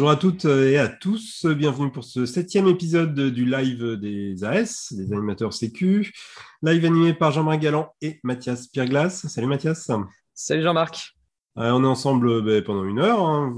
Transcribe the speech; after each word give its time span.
Bonjour 0.00 0.12
à 0.12 0.16
toutes 0.16 0.46
et 0.46 0.78
à 0.78 0.88
tous, 0.88 1.44
bienvenue 1.44 1.92
pour 1.92 2.04
ce 2.04 2.24
septième 2.24 2.66
épisode 2.68 3.14
du 3.14 3.44
live 3.44 3.98
des 3.98 4.42
AS, 4.44 4.94
des 4.94 5.12
animateurs 5.12 5.52
sécu, 5.52 6.14
live 6.62 6.86
animé 6.86 7.12
par 7.12 7.32
Jean-Marc 7.32 7.60
Galland 7.60 7.92
et 8.00 8.18
Mathias 8.22 8.66
Pierglas. 8.66 9.10
Salut 9.28 9.46
Mathias. 9.46 9.90
Salut 10.32 10.62
Jean-Marc. 10.62 11.19
Euh, 11.58 11.72
on 11.72 11.82
est 11.82 11.86
ensemble 11.86 12.28
euh, 12.28 12.40
ben, 12.40 12.62
pendant 12.62 12.84
une 12.84 13.00
heure. 13.00 13.26
Hein. 13.26 13.52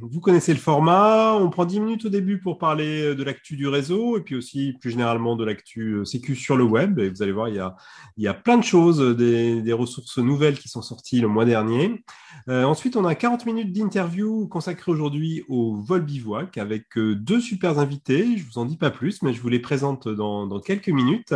Vous, 0.00 0.20
connaissez 0.20 0.52
le 0.52 0.58
format. 0.58 1.34
On 1.34 1.48
prend 1.48 1.64
10 1.64 1.78
minutes 1.78 2.04
au 2.04 2.08
début 2.08 2.40
pour 2.40 2.58
parler 2.58 3.02
euh, 3.02 3.14
de 3.14 3.22
l'actu 3.22 3.56
du 3.56 3.68
réseau 3.68 4.18
et 4.18 4.20
puis 4.20 4.34
aussi 4.34 4.74
plus 4.80 4.90
généralement 4.90 5.36
de 5.36 5.44
l'actu 5.44 6.04
sécu 6.04 6.34
sur 6.34 6.56
le 6.56 6.64
web. 6.64 7.00
Vous 7.00 7.22
allez 7.22 7.32
voir, 7.32 7.48
il 7.48 7.54
y 8.16 8.28
a, 8.28 8.34
plein 8.34 8.58
de 8.58 8.64
choses, 8.64 9.16
des, 9.16 9.72
ressources 9.72 10.18
nouvelles 10.18 10.58
qui 10.58 10.68
sont 10.68 10.82
sorties 10.82 11.20
le 11.20 11.28
mois 11.28 11.44
dernier. 11.44 12.04
ensuite, 12.48 12.96
on 12.96 13.04
a 13.04 13.14
40 13.14 13.46
minutes 13.46 13.72
d'interview 13.72 14.48
consacrées 14.48 14.90
aujourd'hui 14.90 15.44
au 15.48 15.76
vol 15.76 16.02
bivouac 16.02 16.56
avec 16.58 16.96
deux 16.96 17.40
super 17.40 17.78
invités. 17.78 18.38
Je 18.38 18.44
vous 18.44 18.58
en 18.58 18.64
dis 18.64 18.78
pas 18.78 18.90
plus, 18.90 19.22
mais 19.22 19.34
je 19.34 19.40
vous 19.40 19.48
les 19.50 19.60
présente 19.60 20.08
dans 20.08 20.60
quelques 20.60 20.88
minutes. 20.88 21.34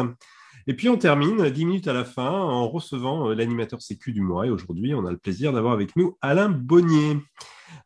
Et 0.66 0.74
puis 0.74 0.88
on 0.88 0.96
termine 0.96 1.48
10 1.48 1.64
minutes 1.64 1.88
à 1.88 1.92
la 1.92 2.04
fin 2.04 2.30
en 2.30 2.68
recevant 2.68 3.30
euh, 3.30 3.34
l'animateur 3.34 3.80
sécu 3.80 4.12
du 4.12 4.20
mois. 4.20 4.46
Et 4.46 4.50
aujourd'hui, 4.50 4.94
on 4.94 5.06
a 5.06 5.10
le 5.10 5.16
plaisir 5.16 5.52
d'avoir 5.52 5.72
avec 5.72 5.96
nous 5.96 6.18
Alain 6.20 6.50
Bonnier. 6.50 7.16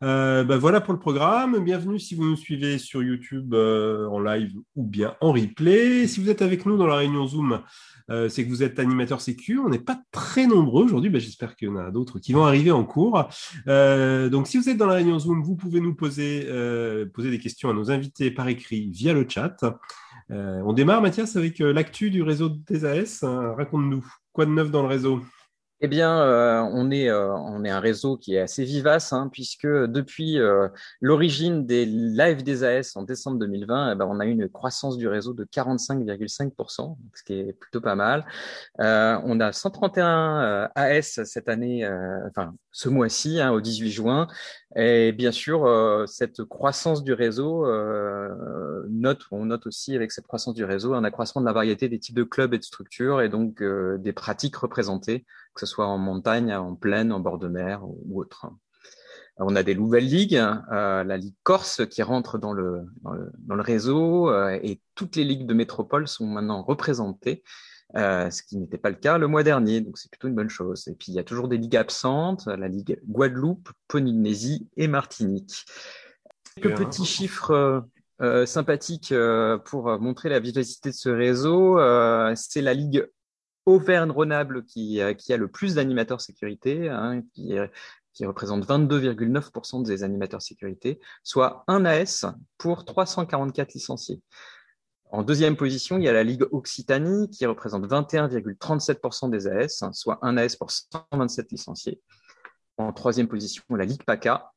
Euh, 0.02 0.42
ben 0.44 0.56
voilà 0.56 0.80
pour 0.80 0.92
le 0.92 0.98
programme. 0.98 1.62
Bienvenue 1.62 2.00
si 2.00 2.14
vous 2.14 2.24
nous 2.24 2.36
suivez 2.36 2.78
sur 2.78 3.02
YouTube 3.02 3.54
euh, 3.54 4.08
en 4.08 4.18
live 4.18 4.52
ou 4.74 4.82
bien 4.82 5.14
en 5.20 5.32
replay. 5.32 6.08
Si 6.08 6.20
vous 6.20 6.30
êtes 6.30 6.42
avec 6.42 6.66
nous 6.66 6.76
dans 6.76 6.86
la 6.86 6.96
réunion 6.96 7.26
Zoom, 7.26 7.60
c'est 8.28 8.44
que 8.44 8.50
vous 8.50 8.62
êtes 8.62 8.78
animateur 8.78 9.20
sécu. 9.22 9.58
On 9.58 9.68
n'est 9.68 9.78
pas 9.78 9.98
très 10.10 10.46
nombreux 10.46 10.84
aujourd'hui. 10.84 11.10
Ben, 11.10 11.20
J'espère 11.20 11.56
qu'il 11.56 11.68
y 11.68 11.70
en 11.70 11.76
a 11.76 11.90
d'autres 11.90 12.18
qui 12.18 12.32
vont 12.32 12.44
arriver 12.44 12.70
en 12.70 12.84
cours. 12.84 13.28
donc 13.66 14.46
si 14.46 14.58
vous 14.58 14.68
êtes 14.68 14.76
dans 14.76 14.86
la 14.86 14.94
réunion 14.94 15.18
Zoom, 15.18 15.42
vous 15.42 15.56
pouvez 15.56 15.80
nous 15.80 15.94
poser, 15.94 16.46
poser 17.14 17.30
des 17.30 17.38
questions 17.38 17.70
à 17.70 17.72
nos 17.72 17.90
invités 17.90 18.30
par 18.30 18.48
écrit 18.48 18.90
via 18.90 19.14
le 19.14 19.26
chat. 19.28 19.56
Euh, 20.30 20.62
on 20.64 20.72
démarre, 20.72 21.02
Mathias, 21.02 21.36
avec 21.36 21.60
euh, 21.60 21.72
l'actu 21.72 22.10
du 22.10 22.22
réseau 22.22 22.48
des 22.48 22.84
AS. 22.84 23.22
Hein. 23.22 23.54
Raconte-nous, 23.56 24.04
quoi 24.32 24.46
de 24.46 24.50
neuf 24.50 24.70
dans 24.70 24.82
le 24.82 24.88
réseau? 24.88 25.20
Eh 25.80 25.88
bien, 25.88 26.18
euh, 26.18 26.60
on, 26.72 26.90
est, 26.90 27.08
un 27.08 27.80
réseau 27.80 28.16
qui 28.16 28.36
est 28.36 28.40
assez 28.40 28.64
vivace, 28.64 29.12
hein, 29.12 29.28
puisque 29.30 29.66
depuis 29.66 30.38
l'origine 31.02 31.66
des 31.66 31.84
lives 31.84 32.42
des 32.42 32.64
AS 32.64 32.96
en 32.96 33.02
décembre 33.02 33.38
2020, 33.40 33.92
eh 33.92 33.94
ben, 33.94 34.06
on 34.08 34.18
a 34.18 34.24
eu 34.24 34.30
une 34.30 34.48
croissance 34.48 34.96
du 34.96 35.08
réseau 35.08 35.34
de 35.34 35.44
45,5%, 35.44 36.96
ce 37.12 37.22
qui 37.22 37.34
est 37.34 37.52
plutôt 37.52 37.82
pas 37.82 37.96
mal. 37.96 38.24
on 38.78 39.40
a 39.40 39.52
131 39.52 40.70
AS 40.74 41.20
cette 41.24 41.50
année, 41.50 41.86
ce 42.74 42.88
mois-ci, 42.88 43.40
hein, 43.40 43.52
au 43.52 43.60
18 43.60 43.90
juin, 43.92 44.26
et 44.74 45.12
bien 45.12 45.30
sûr, 45.30 45.64
euh, 45.64 46.06
cette 46.06 46.42
croissance 46.42 47.04
du 47.04 47.12
réseau, 47.12 47.64
euh, 47.66 48.84
note, 48.90 49.22
on 49.30 49.46
note 49.46 49.68
aussi 49.68 49.94
avec 49.94 50.10
cette 50.10 50.26
croissance 50.26 50.54
du 50.54 50.64
réseau 50.64 50.92
un 50.94 51.04
accroissement 51.04 51.40
de 51.40 51.46
la 51.46 51.52
variété 51.52 51.88
des 51.88 52.00
types 52.00 52.16
de 52.16 52.24
clubs 52.24 52.52
et 52.52 52.58
de 52.58 52.64
structures 52.64 53.22
et 53.22 53.28
donc 53.28 53.62
euh, 53.62 53.96
des 53.98 54.12
pratiques 54.12 54.56
représentées, 54.56 55.24
que 55.54 55.60
ce 55.60 55.66
soit 55.66 55.86
en 55.86 55.98
montagne, 55.98 56.52
en 56.52 56.74
plaine, 56.74 57.12
en 57.12 57.20
bord 57.20 57.38
de 57.38 57.46
mer 57.46 57.82
ou, 57.84 58.20
autre. 58.20 58.48
On 59.36 59.54
a 59.54 59.62
des 59.62 59.76
nouvelles 59.76 60.06
ligues, 60.06 60.36
euh, 60.72 61.04
la 61.04 61.16
Ligue 61.16 61.36
Corse 61.44 61.86
qui 61.86 62.02
rentre 62.02 62.38
dans 62.38 62.52
le, 62.52 62.86
dans 63.02 63.12
le, 63.12 63.30
dans 63.38 63.54
le 63.54 63.62
réseau 63.62 64.32
et 64.50 64.80
toutes 64.96 65.14
les 65.14 65.24
ligues 65.24 65.46
de 65.46 65.54
métropole 65.54 66.08
sont 66.08 66.26
maintenant 66.26 66.62
représentées. 66.62 67.44
Euh, 67.96 68.28
ce 68.30 68.42
qui 68.42 68.56
n'était 68.56 68.78
pas 68.78 68.90
le 68.90 68.96
cas 68.96 69.18
le 69.18 69.28
mois 69.28 69.44
dernier, 69.44 69.80
donc 69.80 69.98
c'est 69.98 70.10
plutôt 70.10 70.26
une 70.26 70.34
bonne 70.34 70.48
chose. 70.48 70.88
Et 70.88 70.94
puis 70.94 71.12
il 71.12 71.14
y 71.14 71.18
a 71.20 71.24
toujours 71.24 71.48
des 71.48 71.58
ligues 71.58 71.76
absentes, 71.76 72.46
la 72.46 72.66
Ligue 72.66 73.00
Guadeloupe, 73.06 73.70
Polynésie 73.86 74.68
et 74.76 74.88
Martinique. 74.88 75.64
Quelques 76.56 76.76
petits 76.76 77.04
chiffres 77.04 77.50
euh, 77.52 77.80
euh 78.20 78.46
sympathiques 78.46 79.12
euh, 79.12 79.58
pour 79.58 79.98
montrer 80.00 80.28
la 80.28 80.40
vivacité 80.40 80.90
de 80.90 80.94
ce 80.94 81.08
réseau. 81.08 81.78
c'est 82.34 82.62
la 82.62 82.74
Ligue 82.74 83.08
Auvergne-Rhône-Alpes 83.66 84.64
qui, 84.66 85.00
qui, 85.18 85.32
a 85.32 85.36
le 85.36 85.48
plus 85.48 85.76
d'animateurs 85.76 86.20
sécurité, 86.20 86.88
hein, 86.88 87.22
qui, 87.32 87.54
qui 88.12 88.26
représente 88.26 88.66
22,9% 88.66 89.84
des 89.84 90.02
animateurs 90.02 90.42
sécurité, 90.42 91.00
soit 91.22 91.64
un 91.66 91.84
AS 91.84 92.26
pour 92.58 92.84
344 92.84 93.74
licenciés. 93.74 94.20
En 95.10 95.22
deuxième 95.22 95.56
position, 95.56 95.96
il 95.96 96.04
y 96.04 96.08
a 96.08 96.12
la 96.12 96.24
Ligue 96.24 96.44
Occitanie 96.50 97.30
qui 97.30 97.46
représente 97.46 97.86
21,37% 97.86 99.30
des 99.30 99.46
AS, 99.46 99.84
soit 99.92 100.18
un 100.22 100.36
AS 100.36 100.56
pour 100.56 100.70
127 100.70 101.52
licenciés. 101.52 102.00
En 102.78 102.92
troisième 102.92 103.28
position, 103.28 103.62
la 103.70 103.84
Ligue 103.84 104.02
PACA, 104.02 104.52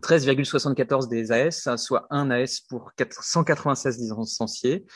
13,74 0.00 1.08
des 1.08 1.32
AS, 1.32 1.76
soit 1.76 2.06
un 2.10 2.30
AS 2.30 2.60
pour 2.60 2.92
196 2.96 3.98
licenciés. 3.98 4.86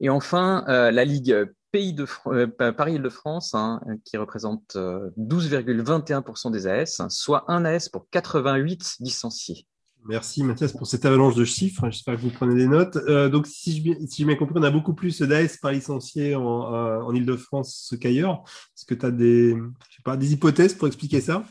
Et 0.00 0.08
enfin, 0.08 0.64
euh, 0.68 0.90
la 0.90 1.04
Ligue 1.04 1.52
Pays 1.72 1.92
de 1.92 2.06
euh, 2.28 2.72
Paris-Île-de-France, 2.72 3.54
hein, 3.54 3.80
qui 4.04 4.16
représente 4.16 4.76
12,21% 4.76 6.48
euh, 6.48 6.50
des 6.50 6.66
AS, 6.66 7.02
soit 7.10 7.44
un 7.48 7.64
AS 7.64 7.88
pour 7.90 8.08
88 8.10 8.96
licenciés. 9.00 9.66
Merci 10.08 10.44
Mathias 10.44 10.72
pour 10.72 10.86
cette 10.86 11.04
avalanche 11.04 11.34
de 11.34 11.44
chiffres. 11.44 11.90
J'espère 11.90 12.14
que 12.14 12.20
vous 12.20 12.30
prenez 12.30 12.54
des 12.54 12.68
notes. 12.68 12.96
Euh, 13.08 13.28
donc, 13.28 13.46
si 13.48 13.76
je 13.76 14.06
si 14.06 14.24
bien 14.24 14.36
compris, 14.36 14.54
on 14.56 14.62
a 14.62 14.70
beaucoup 14.70 14.94
plus 14.94 15.20
d'AS 15.20 15.56
par 15.60 15.72
licencié 15.72 16.36
en, 16.36 16.72
euh, 16.72 17.00
en 17.00 17.12
Ile-de-France 17.12 17.94
qu'ailleurs. 18.00 18.44
Est-ce 18.76 18.84
que 18.84 18.94
tu 18.94 19.04
as 19.04 19.10
des, 19.10 19.56
je 19.90 19.96
sais 19.96 20.16
des 20.16 20.32
hypothèses 20.32 20.74
pour 20.74 20.86
expliquer 20.86 21.20
ça? 21.20 21.44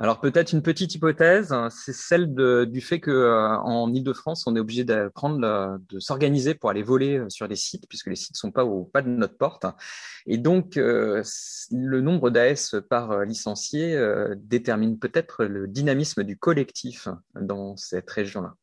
Alors 0.00 0.20
peut-être 0.20 0.52
une 0.52 0.62
petite 0.62 0.94
hypothèse, 0.94 1.52
c'est 1.70 1.92
celle 1.92 2.32
du 2.70 2.80
fait 2.80 3.00
que 3.00 3.10
euh, 3.10 3.56
en 3.58 3.92
Ile-de-France, 3.92 4.46
on 4.46 4.54
est 4.54 4.60
obligé 4.60 4.84
de 4.84 5.10
prendre 5.12 5.78
de 5.88 5.98
s'organiser 5.98 6.54
pour 6.54 6.70
aller 6.70 6.84
voler 6.84 7.18
euh, 7.18 7.28
sur 7.28 7.48
les 7.48 7.56
sites, 7.56 7.88
puisque 7.88 8.06
les 8.06 8.14
sites 8.14 8.36
sont 8.36 8.52
pas 8.52 8.64
au 8.64 8.84
pas 8.84 9.02
de 9.02 9.08
notre 9.08 9.36
porte. 9.36 9.66
Et 10.26 10.38
donc 10.38 10.76
euh, 10.76 11.24
le 11.72 12.00
nombre 12.00 12.30
d'AS 12.30 12.76
par 12.88 13.24
licencié 13.24 13.98
détermine 14.36 15.00
peut-être 15.00 15.44
le 15.44 15.66
dynamisme 15.66 16.22
du 16.22 16.38
collectif 16.38 17.08
dans 17.34 17.76
cette 17.76 18.08
région-là 18.08 18.54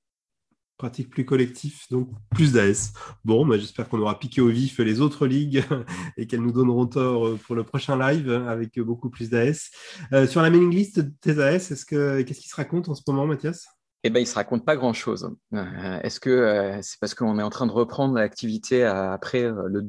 pratique 0.78 1.10
plus 1.10 1.26
collectif, 1.26 1.90
donc 1.90 2.10
plus 2.32 2.54
d'AS. 2.54 2.94
Bon, 3.24 3.46
bah, 3.46 3.58
j'espère 3.58 3.88
qu'on 3.88 4.00
aura 4.00 4.20
piqué 4.20 4.42
au 4.42 4.50
vif 4.50 4.80
les 4.80 5.02
autres 5.02 5.28
ligues 5.28 5.64
et 6.18 6.28
qu'elles 6.28 6.42
nous 6.42 6.52
donneront 6.52 6.86
tort 6.86 7.28
euh, 7.28 7.40
pour 7.46 7.56
le 7.56 7.64
prochain 7.64 7.98
live 7.98 8.30
avec 8.30 8.80
beaucoup 8.80 9.10
plus 9.10 9.30
d'AS. 9.30 9.72
Euh, 10.14 10.28
sur 10.28 10.42
la 10.42 10.50
mailing 10.50 10.72
list 10.72 11.02
des 11.24 11.40
AS, 11.40 11.72
est-ce 11.72 11.86
que 11.86 12.22
qu'est-ce 12.22 12.42
qui 12.42 12.50
se 12.50 12.56
raconte 12.56 12.90
en 12.90 12.96
ce 12.96 13.04
moment, 13.08 13.26
Mathias? 13.26 13.66
Eh 14.04 14.10
ben, 14.10 14.20
il 14.20 14.28
se 14.28 14.36
raconte 14.36 14.66
pas 14.66 14.76
grand-chose. 14.76 15.36
Euh, 15.54 16.00
est-ce 16.02 16.20
que 16.20 16.80
c'est 16.82 17.00
parce 17.00 17.16
qu'on 17.16 17.40
est 17.40 17.44
en 17.44 17.50
train 17.50 17.66
de 17.66 17.72
reprendre 17.72 18.14
l'activité 18.16 18.84
après 18.84 19.52
le 19.68 19.88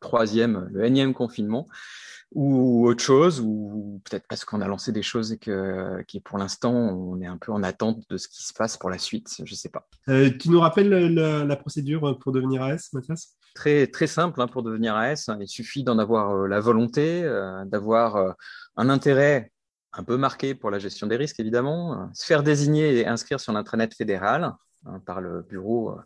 troisième, 0.00 0.68
le 0.70 0.84
énième 0.84 1.14
confinement? 1.14 1.66
Ou 2.32 2.86
autre 2.86 3.02
chose, 3.02 3.40
ou 3.40 4.00
peut-être 4.04 4.26
parce 4.28 4.44
qu'on 4.44 4.60
a 4.60 4.68
lancé 4.68 4.92
des 4.92 5.02
choses 5.02 5.32
et 5.32 5.38
que 5.38 6.02
qui 6.02 6.20
pour 6.20 6.38
l'instant 6.38 6.72
on 6.72 7.20
est 7.20 7.26
un 7.26 7.38
peu 7.38 7.52
en 7.52 7.62
attente 7.62 8.02
de 8.10 8.16
ce 8.16 8.28
qui 8.28 8.42
se 8.42 8.52
passe 8.52 8.76
pour 8.76 8.90
la 8.90 8.98
suite, 8.98 9.40
je 9.44 9.54
sais 9.54 9.68
pas. 9.68 9.88
Euh, 10.08 10.30
tu 10.36 10.50
nous 10.50 10.60
rappelles 10.60 10.88
la, 10.88 11.56
procédure 11.56 12.18
pour 12.18 12.32
devenir 12.32 12.62
AS, 12.62 12.92
Mathias? 12.92 13.36
Très 13.54 13.86
très 13.86 14.06
simple 14.06 14.40
hein, 14.40 14.48
pour 14.48 14.62
devenir 14.62 14.96
AS. 14.96 15.30
Il 15.40 15.48
suffit 15.48 15.84
d'en 15.84 15.98
avoir 15.98 16.32
euh, 16.32 16.46
la 16.46 16.60
volonté, 16.60 17.22
euh, 17.24 17.64
d'avoir 17.64 18.34
un 18.76 18.88
intérêt 18.88 19.52
un 19.92 20.04
peu 20.04 20.16
marqué 20.16 20.54
pour 20.54 20.70
la 20.70 20.78
gestion 20.78 21.06
des 21.06 21.16
risques 21.16 21.40
évidemment, 21.40 22.10
se 22.12 22.26
faire 22.26 22.42
désigner 22.42 22.98
et 22.98 23.06
inscrire 23.06 23.40
sur 23.40 23.52
l'intranet 23.52 23.94
fédéral 23.94 24.52
hein, 24.84 25.00
par 25.06 25.22
le 25.22 25.40
bureau, 25.40 25.96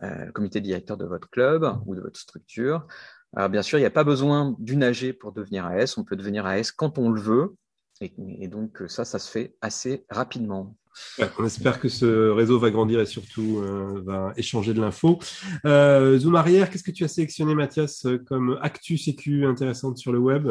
le 0.00 0.30
comité 0.32 0.62
directeur 0.62 0.96
de 0.96 1.04
votre 1.04 1.28
club 1.28 1.78
ou 1.84 1.94
de 1.94 2.00
votre 2.00 2.18
structure. 2.18 2.86
Alors 3.36 3.48
bien 3.48 3.62
sûr, 3.62 3.78
il 3.78 3.82
n'y 3.82 3.86
a 3.86 3.90
pas 3.90 4.04
besoin 4.04 4.56
d'une 4.58 4.82
AG 4.82 5.12
pour 5.12 5.32
devenir 5.32 5.66
AS. 5.66 5.98
On 5.98 6.04
peut 6.04 6.16
devenir 6.16 6.46
AS 6.46 6.72
quand 6.72 6.98
on 6.98 7.10
le 7.10 7.20
veut. 7.20 7.56
Et, 8.00 8.48
donc 8.48 8.82
ça, 8.86 9.04
ça 9.04 9.18
se 9.18 9.30
fait 9.30 9.56
assez 9.60 10.04
rapidement. 10.08 10.76
on 11.38 11.44
espère 11.44 11.80
que 11.80 11.88
ce 11.88 12.30
réseau 12.30 12.58
va 12.58 12.70
grandir 12.70 13.00
et 13.00 13.06
surtout 13.06 13.58
euh, 13.58 14.02
va 14.04 14.32
échanger 14.36 14.72
de 14.72 14.80
l'info. 14.80 15.18
Euh, 15.64 16.18
Zoom 16.18 16.36
arrière, 16.36 16.70
qu'est-ce 16.70 16.84
que 16.84 16.92
tu 16.92 17.04
as 17.04 17.08
sélectionné, 17.08 17.54
Mathias, 17.54 18.06
comme 18.26 18.58
actu 18.62 18.98
sécu 18.98 19.44
intéressante 19.46 19.98
sur 19.98 20.12
le 20.12 20.18
web? 20.18 20.48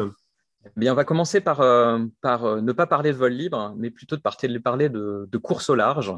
Eh 0.76 0.80
bien, 0.80 0.92
on 0.92 0.96
va 0.96 1.04
commencer 1.04 1.40
par, 1.40 1.60
euh, 1.60 1.98
euh, 2.24 2.60
ne 2.60 2.72
pas 2.72 2.86
parler 2.86 3.12
de 3.12 3.16
vol 3.16 3.32
libre, 3.32 3.74
mais 3.76 3.90
plutôt 3.90 4.16
de 4.16 4.58
parler 4.58 4.88
de, 4.88 5.38
course 5.38 5.70
au 5.70 5.74
large. 5.74 6.12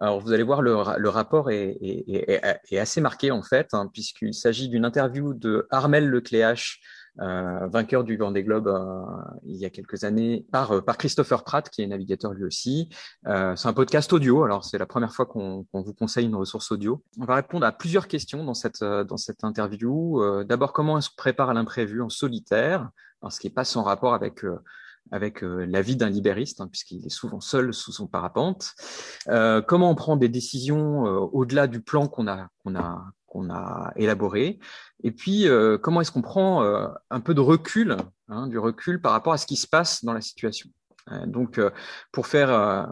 Alors, 0.00 0.20
vous 0.20 0.32
allez 0.32 0.42
voir, 0.42 0.62
le, 0.62 1.08
rapport 1.08 1.50
est, 1.50 2.76
assez 2.78 3.00
marqué 3.00 3.30
en 3.30 3.42
fait, 3.42 3.68
hein, 3.72 3.90
puisqu'il 3.92 4.34
s'agit 4.34 4.68
d'une 4.68 4.84
interview 4.84 5.34
de 5.34 5.66
Armel 5.70 6.08
Lecléache, 6.08 6.80
euh, 7.20 7.66
vainqueur 7.66 8.04
du 8.04 8.16
Vendée 8.16 8.44
Globe 8.44 8.68
euh, 8.68 9.02
il 9.44 9.56
y 9.56 9.64
a 9.64 9.70
quelques 9.70 10.04
années, 10.04 10.46
par, 10.52 10.84
par 10.84 10.96
Christopher 10.96 11.42
Pratt, 11.42 11.68
qui 11.68 11.82
est 11.82 11.86
navigateur 11.86 12.32
lui 12.32 12.44
aussi. 12.44 12.90
Euh, 13.26 13.56
c'est 13.56 13.66
un 13.66 13.72
podcast 13.72 14.12
audio, 14.12 14.44
alors 14.44 14.64
c'est 14.64 14.78
la 14.78 14.86
première 14.86 15.12
fois 15.12 15.26
qu'on 15.26 15.66
vous 15.72 15.94
conseille 15.94 16.26
une 16.26 16.36
ressource 16.36 16.70
audio. 16.70 17.02
On 17.18 17.24
va 17.24 17.34
répondre 17.34 17.66
à 17.66 17.72
plusieurs 17.72 18.06
questions 18.06 18.44
dans 18.44 18.54
cette, 18.54 18.84
dans 18.84 19.16
cette 19.16 19.42
interview. 19.42 20.44
D'abord, 20.44 20.72
comment 20.72 20.94
on 20.94 21.00
se 21.00 21.10
prépare 21.16 21.50
à 21.50 21.54
l'imprévu 21.54 22.02
en 22.02 22.08
solitaire? 22.08 22.88
Ce 23.30 23.40
qui 23.40 23.46
n'est 23.46 23.54
pas 23.54 23.64
sans 23.64 23.82
rapport 23.82 24.14
avec 24.14 24.44
euh, 24.44 24.58
avec 25.10 25.40
la 25.40 25.80
vie 25.80 25.96
d'un 25.96 26.10
libériste, 26.10 26.60
hein, 26.60 26.68
puisqu'il 26.68 27.06
est 27.06 27.08
souvent 27.08 27.40
seul 27.40 27.72
sous 27.72 27.92
son 27.92 28.06
parapente. 28.06 28.74
comment 29.66 29.90
on 29.90 29.94
prend 29.94 30.16
des 30.16 30.28
décisions 30.28 31.04
au-delà 31.32 31.66
du 31.66 31.80
plan 31.80 32.08
qu'on 32.08 32.28
a 32.28 32.48
qu'on 32.62 32.76
a 32.76 33.06
qu'on 33.26 33.48
a 33.48 33.90
élaboré? 33.96 34.58
Et 35.02 35.10
puis, 35.10 35.46
comment 35.82 36.02
est-ce 36.02 36.12
qu'on 36.12 36.20
prend 36.20 36.62
un 37.10 37.20
peu 37.20 37.32
de 37.32 37.40
recul, 37.40 37.96
hein, 38.28 38.48
du 38.48 38.58
recul 38.58 39.00
par 39.00 39.12
rapport 39.12 39.32
à 39.32 39.38
ce 39.38 39.46
qui 39.46 39.56
se 39.56 39.66
passe 39.66 40.04
dans 40.04 40.12
la 40.12 40.20
situation? 40.20 40.68
donc, 41.24 41.58
pour 42.12 42.26
faire 42.26 42.90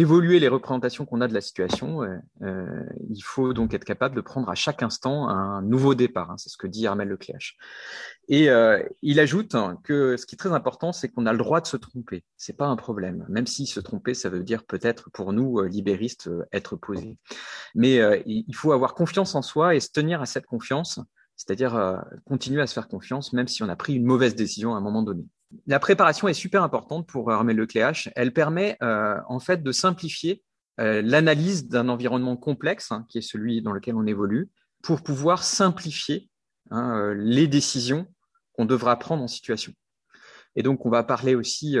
évoluer 0.00 0.40
les 0.40 0.48
représentations 0.48 1.04
qu'on 1.04 1.20
a 1.20 1.28
de 1.28 1.34
la 1.34 1.40
situation, 1.40 2.02
euh, 2.02 2.16
euh, 2.42 2.84
il 3.10 3.20
faut 3.20 3.52
donc 3.52 3.74
être 3.74 3.84
capable 3.84 4.16
de 4.16 4.20
prendre 4.20 4.48
à 4.48 4.54
chaque 4.54 4.82
instant 4.82 5.28
un 5.28 5.62
nouveau 5.62 5.94
départ. 5.94 6.30
Hein, 6.30 6.36
c'est 6.38 6.48
ce 6.48 6.56
que 6.56 6.66
dit 6.66 6.86
Armel 6.86 7.08
Lecléache. 7.08 7.56
Et 8.28 8.48
euh, 8.48 8.82
il 9.02 9.20
ajoute 9.20 9.54
que 9.84 10.16
ce 10.16 10.26
qui 10.26 10.34
est 10.34 10.38
très 10.38 10.52
important, 10.52 10.92
c'est 10.92 11.08
qu'on 11.08 11.26
a 11.26 11.32
le 11.32 11.38
droit 11.38 11.60
de 11.60 11.66
se 11.66 11.76
tromper. 11.76 12.24
C'est 12.36 12.56
pas 12.56 12.66
un 12.66 12.76
problème, 12.76 13.26
même 13.28 13.46
si 13.46 13.66
se 13.66 13.80
tromper, 13.80 14.14
ça 14.14 14.30
veut 14.30 14.42
dire 14.42 14.64
peut-être 14.64 15.10
pour 15.10 15.32
nous 15.32 15.62
libéristes 15.64 16.30
être 16.52 16.76
posé. 16.76 17.18
Mais 17.74 18.22
il 18.26 18.54
faut 18.54 18.72
avoir 18.72 18.94
confiance 18.94 19.34
en 19.34 19.42
soi 19.42 19.74
et 19.74 19.80
se 19.80 19.90
tenir 19.90 20.22
à 20.22 20.26
cette 20.26 20.46
confiance, 20.46 21.00
c'est-à-dire 21.36 22.02
continuer 22.24 22.62
à 22.62 22.66
se 22.66 22.74
faire 22.74 22.88
confiance, 22.88 23.32
même 23.32 23.48
si 23.48 23.62
on 23.62 23.68
a 23.68 23.76
pris 23.76 23.94
une 23.94 24.04
mauvaise 24.04 24.34
décision 24.34 24.74
à 24.74 24.78
un 24.78 24.80
moment 24.80 25.02
donné. 25.02 25.24
La 25.66 25.80
préparation 25.80 26.28
est 26.28 26.34
super 26.34 26.62
importante 26.62 27.06
pour 27.06 27.30
Armel 27.30 27.56
Lecléache. 27.56 28.08
Elle 28.14 28.32
permet 28.32 28.76
euh, 28.82 29.16
en 29.28 29.40
fait 29.40 29.62
de 29.62 29.72
simplifier 29.72 30.42
euh, 30.78 31.02
l'analyse 31.02 31.68
d'un 31.68 31.88
environnement 31.88 32.36
complexe, 32.36 32.92
hein, 32.92 33.04
qui 33.08 33.18
est 33.18 33.22
celui 33.22 33.60
dans 33.60 33.72
lequel 33.72 33.96
on 33.96 34.06
évolue, 34.06 34.48
pour 34.82 35.02
pouvoir 35.02 35.42
simplifier 35.42 36.30
hein, 36.70 36.96
euh, 36.96 37.14
les 37.14 37.48
décisions 37.48 38.06
qu'on 38.52 38.64
devra 38.64 38.96
prendre 38.98 39.22
en 39.22 39.28
situation. 39.28 39.72
Et 40.56 40.62
donc, 40.62 40.86
on 40.86 40.90
va 40.90 41.02
parler 41.04 41.34
aussi 41.36 41.76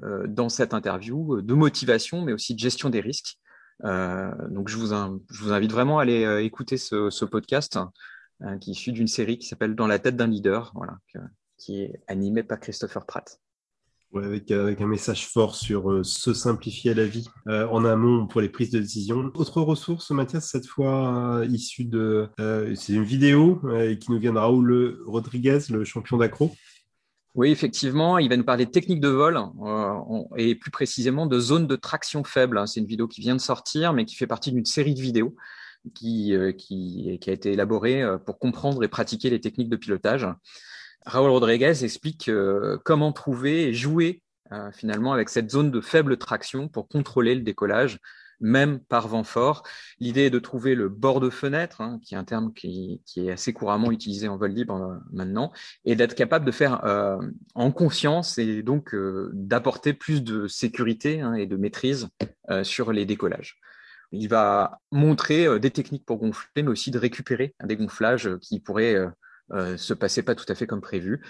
dans 0.00 0.48
cette 0.48 0.74
interview 0.74 1.40
de 1.40 1.54
motivation, 1.54 2.22
mais 2.22 2.32
aussi 2.32 2.54
de 2.54 2.58
gestion 2.58 2.90
des 2.90 3.00
risques. 3.00 3.38
donc, 3.84 4.68
je 4.68 4.76
vous, 4.76 4.92
invite 4.92 5.70
vraiment 5.70 6.00
à 6.00 6.02
aller 6.02 6.44
écouter 6.44 6.78
ce, 6.78 7.10
ce 7.10 7.24
podcast 7.24 7.78
hein, 8.40 8.58
qui 8.58 8.70
est 8.70 8.72
issu 8.72 8.90
d'une 8.90 9.06
série 9.06 9.38
qui 9.38 9.46
s'appelle 9.46 9.76
Dans 9.76 9.86
la 9.86 10.00
tête 10.00 10.16
d'un 10.16 10.26
leader, 10.26 10.72
voilà, 10.74 10.98
qui 11.58 11.82
est 11.82 12.00
animé 12.06 12.42
par 12.42 12.60
Christopher 12.60 13.04
Pratt. 13.04 13.40
Ouais, 14.12 14.24
avec, 14.24 14.50
avec, 14.50 14.80
un 14.80 14.86
message 14.86 15.28
fort 15.28 15.54
sur 15.54 15.90
euh, 15.90 16.02
se 16.02 16.32
simplifier 16.32 16.94
la 16.94 17.04
vie 17.04 17.28
euh, 17.46 17.68
en 17.68 17.84
amont 17.84 18.26
pour 18.26 18.40
les 18.40 18.48
prises 18.48 18.70
de 18.70 18.78
décision. 18.78 19.30
Autre 19.34 19.60
ressource, 19.60 20.10
Mathias, 20.12 20.48
cette 20.48 20.66
fois 20.66 21.40
euh, 21.40 21.46
issue 21.46 21.84
de... 21.84 22.30
c'est 22.74 22.94
une 22.94 23.04
vidéo 23.04 23.60
qui 24.00 24.10
nous 24.10 24.18
vient 24.18 24.32
de 24.32 24.38
Raoul 24.38 25.02
Rodriguez, 25.04 25.58
le 25.68 25.84
champion 25.84 26.16
d'accro. 26.16 26.54
Oui, 27.34 27.50
effectivement, 27.50 28.16
il 28.16 28.30
va 28.30 28.38
nous 28.38 28.44
parler 28.44 28.64
de 28.64 28.70
techniques 28.70 29.00
de 29.00 29.08
vol 29.08 29.38
et 30.36 30.54
plus 30.54 30.70
précisément 30.70 31.26
de 31.26 31.38
zones 31.38 31.66
de 31.66 31.76
traction 31.76 32.24
faible. 32.24 32.66
C'est 32.66 32.80
une 32.80 32.86
vidéo 32.86 33.06
qui 33.06 33.20
vient 33.20 33.36
de 33.36 33.40
sortir, 33.40 33.92
mais 33.92 34.06
qui 34.06 34.16
fait 34.16 34.26
partie 34.26 34.50
d'une 34.50 34.64
série 34.64 34.94
de 34.94 35.00
vidéos 35.00 35.36
qui, 35.94 36.34
qui, 36.56 37.18
qui 37.20 37.30
a 37.30 37.32
été 37.32 37.52
élaborée 37.52 38.02
pour 38.24 38.38
comprendre 38.38 38.82
et 38.82 38.88
pratiquer 38.88 39.28
les 39.28 39.40
techniques 39.40 39.68
de 39.68 39.76
pilotage. 39.76 40.26
Raoul 41.06 41.30
Rodriguez 41.30 41.84
explique 41.84 42.28
euh, 42.28 42.78
comment 42.84 43.12
trouver 43.12 43.68
et 43.68 43.74
jouer 43.74 44.22
euh, 44.52 44.70
finalement 44.72 45.12
avec 45.12 45.28
cette 45.28 45.50
zone 45.50 45.70
de 45.70 45.80
faible 45.80 46.16
traction 46.16 46.68
pour 46.68 46.88
contrôler 46.88 47.34
le 47.34 47.42
décollage, 47.42 47.98
même 48.40 48.80
par 48.80 49.08
vent 49.08 49.24
fort. 49.24 49.62
L'idée 50.00 50.22
est 50.22 50.30
de 50.30 50.38
trouver 50.38 50.74
le 50.74 50.88
bord 50.88 51.20
de 51.20 51.30
fenêtre, 51.30 51.80
hein, 51.80 51.98
qui 52.02 52.14
est 52.14 52.18
un 52.18 52.24
terme 52.24 52.52
qui, 52.52 53.00
est 53.16 53.30
assez 53.30 53.52
couramment 53.52 53.90
utilisé 53.90 54.28
en 54.28 54.36
vol 54.36 54.52
libre 54.52 54.74
euh, 54.74 54.96
maintenant, 55.12 55.52
et 55.84 55.96
d'être 55.96 56.14
capable 56.14 56.44
de 56.44 56.52
faire 56.52 56.82
en 57.54 57.72
conscience 57.72 58.38
et 58.38 58.62
donc 58.62 58.94
d'apporter 59.32 59.92
plus 59.92 60.22
de 60.22 60.46
sécurité 60.46 61.20
hein, 61.20 61.34
et 61.34 61.46
de 61.46 61.56
maîtrise 61.56 62.08
sur 62.62 62.92
les 62.92 63.04
décollages. 63.04 63.58
Il 64.12 64.28
va 64.28 64.80
montrer 64.90 65.58
des 65.60 65.70
techniques 65.70 66.06
pour 66.06 66.16
gonfler, 66.16 66.62
mais 66.62 66.68
aussi 66.68 66.90
de 66.90 66.98
récupérer 66.98 67.54
des 67.62 67.76
gonflages 67.76 68.30
qui 68.40 68.58
pourraient 68.58 68.96
euh, 69.52 69.76
se 69.76 69.94
passait 69.94 70.22
pas 70.22 70.34
tout 70.34 70.46
à 70.48 70.54
fait 70.54 70.66
comme 70.66 70.80
prévu. 70.80 71.22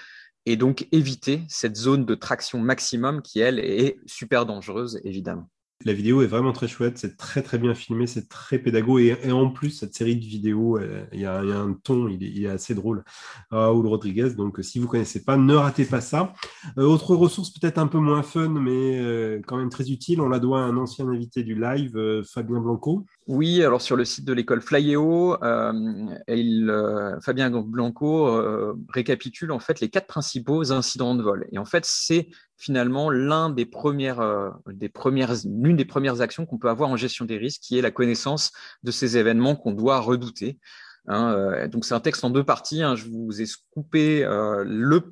Et 0.46 0.56
donc 0.56 0.88
éviter 0.92 1.42
cette 1.48 1.76
zone 1.76 2.04
de 2.06 2.14
traction 2.14 2.58
maximum 2.58 3.22
qui, 3.22 3.40
elle, 3.40 3.58
est 3.58 3.98
super 4.06 4.46
dangereuse, 4.46 5.00
évidemment. 5.04 5.50
La 5.84 5.92
vidéo 5.92 6.22
est 6.22 6.26
vraiment 6.26 6.52
très 6.52 6.66
chouette, 6.66 6.98
c'est 6.98 7.16
très 7.16 7.40
très 7.40 7.56
bien 7.56 7.72
filmé, 7.72 8.08
c'est 8.08 8.28
très 8.28 8.58
pédago 8.58 8.98
et, 8.98 9.30
en 9.30 9.48
plus 9.48 9.70
cette 9.70 9.94
série 9.94 10.16
de 10.16 10.24
vidéos, 10.24 10.76
euh, 10.76 11.04
il 11.12 11.20
y, 11.20 11.24
a, 11.24 11.38
un 11.38 11.72
ton, 11.72 12.08
il 12.08 12.44
est, 12.44 12.48
assez 12.48 12.74
drôle. 12.74 13.04
Raoul 13.50 13.86
Rodriguez, 13.86 14.30
donc 14.30 14.58
si 14.62 14.80
vous 14.80 14.88
connaissez 14.88 15.22
pas, 15.22 15.36
ne 15.36 15.54
ratez 15.54 15.84
pas 15.84 16.00
ça. 16.00 16.32
Euh, 16.78 16.82
autre 16.82 17.14
ressource 17.14 17.50
peut-être 17.50 17.78
un 17.78 17.86
peu 17.86 17.98
moins 17.98 18.24
fun, 18.24 18.48
mais 18.48 18.98
euh, 18.98 19.40
quand 19.46 19.56
même 19.56 19.70
très 19.70 19.88
utile, 19.92 20.20
on 20.20 20.28
la 20.28 20.40
doit 20.40 20.62
à 20.62 20.64
un 20.64 20.76
ancien 20.76 21.06
invité 21.08 21.44
du 21.44 21.54
live, 21.54 22.24
Fabien 22.24 22.58
Blanco. 22.58 23.06
Oui, 23.28 23.62
alors 23.62 23.80
sur 23.82 23.94
le 23.94 24.06
site 24.06 24.24
de 24.24 24.32
l'école 24.32 24.62
Flyeo, 24.62 25.36
Fabien 27.20 27.50
Blanco 27.50 28.74
récapitule 28.88 29.52
en 29.52 29.58
fait 29.58 29.80
les 29.80 29.90
quatre 29.90 30.06
principaux 30.06 30.72
incidents 30.72 31.14
de 31.14 31.22
vol. 31.22 31.46
Et 31.52 31.58
en 31.58 31.66
fait, 31.66 31.84
c'est 31.84 32.28
finalement 32.56 33.12
euh, 33.12 33.14
l'une 33.14 33.54
des 35.76 35.84
premières 35.84 36.20
actions 36.20 36.46
qu'on 36.46 36.58
peut 36.58 36.70
avoir 36.70 36.90
en 36.90 36.96
gestion 36.96 37.24
des 37.24 37.38
risques, 37.38 37.62
qui 37.62 37.78
est 37.78 37.82
la 37.82 37.90
connaissance 37.90 38.52
de 38.82 38.90
ces 38.90 39.16
événements 39.16 39.56
qu'on 39.56 39.72
doit 39.72 40.00
redouter. 40.00 40.58
Hein, 41.06 41.32
euh, 41.32 41.68
donc 41.68 41.86
c'est 41.86 41.94
un 41.94 42.00
texte 42.00 42.24
en 42.24 42.30
deux 42.30 42.44
parties. 42.44 42.82
Hein, 42.82 42.96
je 42.96 43.06
vous 43.08 43.40
ai 43.40 43.46
coupé 43.72 44.24
euh, 44.24 44.64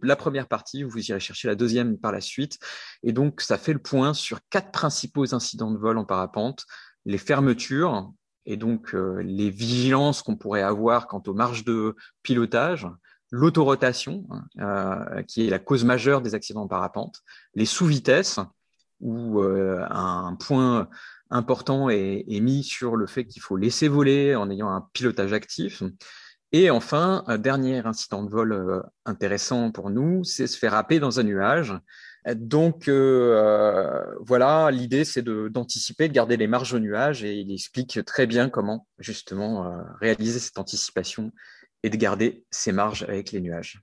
la 0.02 0.16
première 0.16 0.48
partie, 0.48 0.82
vous 0.82 0.98
irez 0.98 1.20
chercher 1.20 1.48
la 1.48 1.54
deuxième 1.54 1.96
par 1.96 2.12
la 2.12 2.20
suite. 2.20 2.58
Et 3.02 3.12
donc 3.12 3.40
ça 3.40 3.56
fait 3.56 3.72
le 3.72 3.78
point 3.78 4.12
sur 4.12 4.40
quatre 4.50 4.72
principaux 4.72 5.34
incidents 5.34 5.70
de 5.70 5.78
vol 5.78 5.96
en 5.96 6.04
parapente 6.04 6.66
les 7.06 7.18
fermetures 7.18 8.12
et 8.44 8.56
donc 8.56 8.92
les 8.92 9.50
vigilances 9.50 10.22
qu'on 10.22 10.36
pourrait 10.36 10.62
avoir 10.62 11.08
quant 11.08 11.22
aux 11.26 11.34
marges 11.34 11.64
de 11.64 11.96
pilotage, 12.22 12.86
l'autorotation, 13.30 14.24
hein, 14.30 14.44
euh, 14.60 15.22
qui 15.22 15.46
est 15.46 15.50
la 15.50 15.58
cause 15.58 15.84
majeure 15.84 16.20
des 16.20 16.34
accidents 16.34 16.62
en 16.62 16.68
parapente, 16.68 17.22
les 17.54 17.66
sous-vitesses, 17.66 18.40
où 19.00 19.40
euh, 19.40 19.84
un 19.90 20.36
point 20.36 20.88
important 21.30 21.90
est, 21.90 22.24
mis 22.28 22.62
sur 22.62 22.96
le 22.96 23.06
fait 23.06 23.24
qu'il 23.24 23.42
faut 23.42 23.56
laisser 23.56 23.88
voler 23.88 24.36
en 24.36 24.50
ayant 24.50 24.70
un 24.70 24.88
pilotage 24.92 25.32
actif. 25.32 25.82
Et 26.52 26.70
enfin, 26.70 27.24
un 27.26 27.38
dernier 27.38 27.84
incident 27.84 28.22
de 28.22 28.30
vol 28.30 28.52
euh, 28.52 28.80
intéressant 29.04 29.70
pour 29.72 29.90
nous, 29.90 30.22
c'est 30.24 30.46
se 30.46 30.56
faire 30.56 30.74
happer 30.74 31.00
dans 31.00 31.18
un 31.18 31.24
nuage. 31.24 31.74
Donc 32.34 32.88
voilà, 32.88 34.70
l'idée 34.70 35.04
c'est 35.04 35.22
d'anticiper, 35.22 36.08
de, 36.08 36.12
garder 36.12 36.36
les 36.36 36.46
marges 36.46 36.74
au 36.74 36.78
nuage 36.78 37.22
et 37.22 37.34
il 37.34 37.52
explique 37.52 38.04
très 38.04 38.26
bien 38.26 38.48
comment 38.48 38.86
justement 38.98 39.72
réaliser 40.00 40.40
cette 40.40 40.58
anticipation 40.58 41.32
et 41.82 41.90
de 41.90 41.96
garder 41.96 42.44
ses 42.50 42.72
marges 42.72 43.04
avec 43.04 43.32
les 43.32 43.40
nuages. 43.40 43.80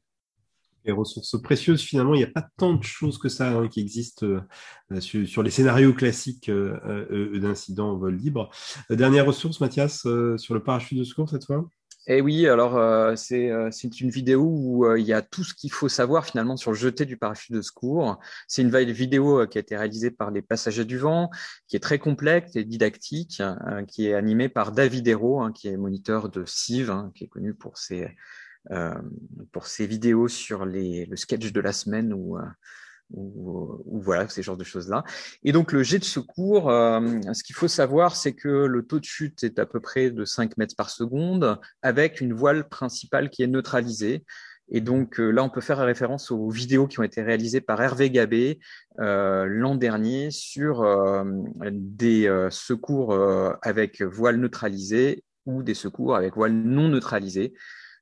Les 0.86 0.92
ressources 0.92 1.42
précieuses, 1.42 1.82
finalement, 1.82 2.14
il 2.14 2.18
n'y 2.18 2.26
a 2.26 2.32
pas 2.32 2.46
tant 2.58 2.74
de 2.74 2.84
choses 2.84 3.18
que 3.18 3.30
ça 3.30 3.50
hein, 3.50 3.70
qui 3.70 3.80
existent 3.80 4.26
euh, 4.26 5.00
sur, 5.00 5.42
les 5.42 5.50
scénarios 5.50 5.94
classiques 5.94 6.50
euh, 6.50 6.78
euh, 7.10 7.40
d'incidents 7.40 7.92
en 7.92 7.98
vol 7.98 8.16
libre. 8.16 8.50
dernière 8.90 9.26
ressource, 9.26 9.62
Mathias, 9.62 10.02
sur 10.38 10.54
le 10.54 10.62
parachute 10.62 11.00
de 11.00 11.06
secours 11.06 11.30
cette 11.30 11.46
fois? 11.46 11.66
Eh 12.06 12.20
oui, 12.20 12.48
alors 12.48 12.76
euh, 12.76 13.16
euh, 13.32 13.70
c'est 13.72 14.02
une 14.02 14.10
vidéo 14.10 14.42
où 14.44 14.86
euh, 14.86 15.00
il 15.00 15.06
y 15.06 15.14
a 15.14 15.22
tout 15.22 15.46
ce 15.46 15.54
qu'il 15.54 15.72
faut 15.72 15.88
savoir 15.88 16.26
finalement 16.26 16.58
sur 16.58 16.72
le 16.72 16.78
jeté 16.78 17.06
du 17.06 17.16
parachute 17.16 17.54
de 17.56 17.62
secours. 17.62 18.20
C'est 18.46 18.62
une 18.62 18.78
vidéo 18.92 19.48
qui 19.48 19.58
a 19.58 19.62
été 19.62 19.78
réalisée 19.78 20.12
par 20.12 20.30
les 20.30 20.42
passagers 20.42 20.84
du 20.84 20.98
vent, 20.98 21.30
qui 21.68 21.78
est 21.78 21.80
très 21.80 22.00
complexe 22.00 22.58
et 22.58 22.66
didactique, 22.66 23.42
qui 23.88 24.08
est 24.08 24.14
animée 24.16 24.50
par 24.50 24.74
David 24.74 25.08
Hérault, 25.08 25.42
hein, 25.42 25.54
qui 25.54 25.70
est 25.70 25.78
moniteur 25.78 26.28
de 26.28 26.44
CIV, 26.46 26.90
hein, 26.90 27.12
qui 27.16 27.24
est 27.24 27.30
connu 27.30 27.54
pour 27.54 27.78
ses, 27.78 28.10
pour 29.54 29.68
ses 29.68 29.88
vidéos 29.88 30.28
sur 30.28 30.66
les, 30.66 31.06
le 31.06 31.16
sketch 31.16 31.54
de 31.54 31.62
la 31.62 31.72
semaine 31.72 32.14
ou 33.14 34.02
voilà, 34.02 34.28
ces 34.28 34.42
genres 34.42 34.58
de 34.58 34.64
choses-là. 34.64 35.04
Et 35.44 35.52
donc 35.52 35.72
le 35.72 35.84
jet 35.84 36.00
de 36.00 36.04
secours, 36.04 36.70
euh, 36.70 37.00
ce 37.34 37.44
qu'il 37.44 37.56
faut 37.56 37.68
savoir, 37.68 38.16
c'est 38.16 38.34
que 38.34 38.48
le 38.48 38.86
taux 38.86 39.00
de 39.00 39.06
chute 39.06 39.44
est 39.44 39.60
à 39.60 39.66
peu 39.66 39.80
près 39.80 40.12
de 40.12 40.26
5 40.26 40.58
mètres 40.58 40.76
par 40.76 40.90
seconde, 40.90 41.60
avec 41.82 42.22
une 42.22 42.34
voile 42.34 42.68
principale 42.68 43.30
qui 43.30 43.44
est 43.44 43.48
neutralisée. 43.48 44.24
Et 44.70 44.82
donc 44.82 45.20
euh, 45.20 45.30
là, 45.30 45.44
on 45.44 45.50
peut 45.50 45.62
faire 45.62 45.78
référence 45.78 46.32
aux 46.32 46.50
vidéos 46.50 46.88
qui 46.88 47.00
ont 47.00 47.04
été 47.04 47.22
réalisées 47.22 47.62
par 47.62 47.82
Hervé 47.82 48.10
Gabé 48.10 48.60
euh, 49.00 49.46
l'an 49.48 49.76
dernier 49.76 50.32
sur 50.32 50.86
des 51.62 52.48
secours 52.50 53.18
avec 53.62 54.02
voile 54.02 54.38
neutralisée 54.38 55.24
ou 55.46 55.64
des 55.64 55.74
secours 55.74 56.16
avec 56.16 56.36
voile 56.36 56.54
non 56.54 56.88
neutralisée. 56.88 57.54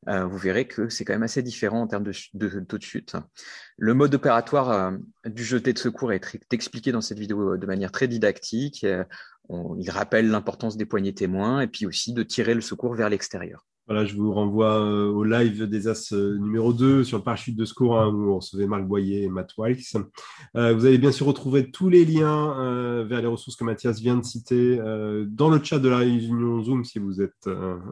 Euh, 0.07 0.25
vous 0.25 0.37
verrez 0.37 0.67
que 0.67 0.89
c'est 0.89 1.05
quand 1.05 1.13
même 1.13 1.23
assez 1.23 1.43
différent 1.43 1.81
en 1.81 1.87
termes 1.87 2.03
de, 2.03 2.59
taux 2.61 2.77
de 2.77 2.83
chute. 2.83 3.15
Le 3.77 3.93
mode 3.93 4.15
opératoire 4.15 4.71
euh, 4.71 4.91
du 5.25 5.43
jeté 5.43 5.73
de 5.73 5.77
secours 5.77 6.11
est, 6.11 6.37
expliqué 6.51 6.91
dans 6.91 7.01
cette 7.01 7.19
vidéo 7.19 7.53
euh, 7.53 7.57
de 7.57 7.65
manière 7.67 7.91
très 7.91 8.07
didactique. 8.07 8.83
il 8.83 9.89
rappelle 9.91 10.29
l'importance 10.29 10.77
des 10.77 10.85
poignées 10.85 11.13
témoins 11.13 11.61
et 11.61 11.67
puis 11.67 11.85
aussi 11.85 12.13
de 12.13 12.23
tirer 12.23 12.55
le 12.55 12.61
secours 12.61 12.95
vers 12.95 13.09
l'extérieur. 13.09 13.65
Voilà, 13.91 14.05
je 14.05 14.15
vous 14.15 14.31
renvoie 14.31 14.79
euh, 14.79 15.11
au 15.11 15.25
live 15.25 15.65
des 15.65 15.89
As 15.89 16.13
euh, 16.13 16.37
numéro 16.37 16.71
2 16.71 17.03
sur 17.03 17.17
le 17.17 17.25
parachute 17.25 17.57
de 17.57 17.65
secours 17.65 17.99
hein, 17.99 18.07
où 18.07 18.31
on 18.31 18.37
recevait 18.37 18.65
Marc 18.65 18.85
Boyer 18.85 19.23
et 19.23 19.27
Matt 19.27 19.51
Wilkes. 19.57 19.97
Euh, 20.55 20.73
vous 20.73 20.85
allez 20.85 20.97
bien 20.97 21.11
sûr 21.11 21.25
retrouver 21.25 21.71
tous 21.71 21.89
les 21.89 22.05
liens 22.05 23.03
vers 23.03 23.19
les 23.19 23.27
ressources 23.27 23.57
que 23.57 23.65
Mathias 23.65 23.99
vient 23.99 24.15
de 24.15 24.23
citer 24.23 24.77
dans 25.27 25.49
le 25.49 25.61
chat 25.61 25.77
de 25.79 25.89
la 25.89 25.97
réunion 25.97 26.63
Zoom 26.63 26.85
si 26.85 26.99
vous 26.99 27.21
êtes, 27.21 27.49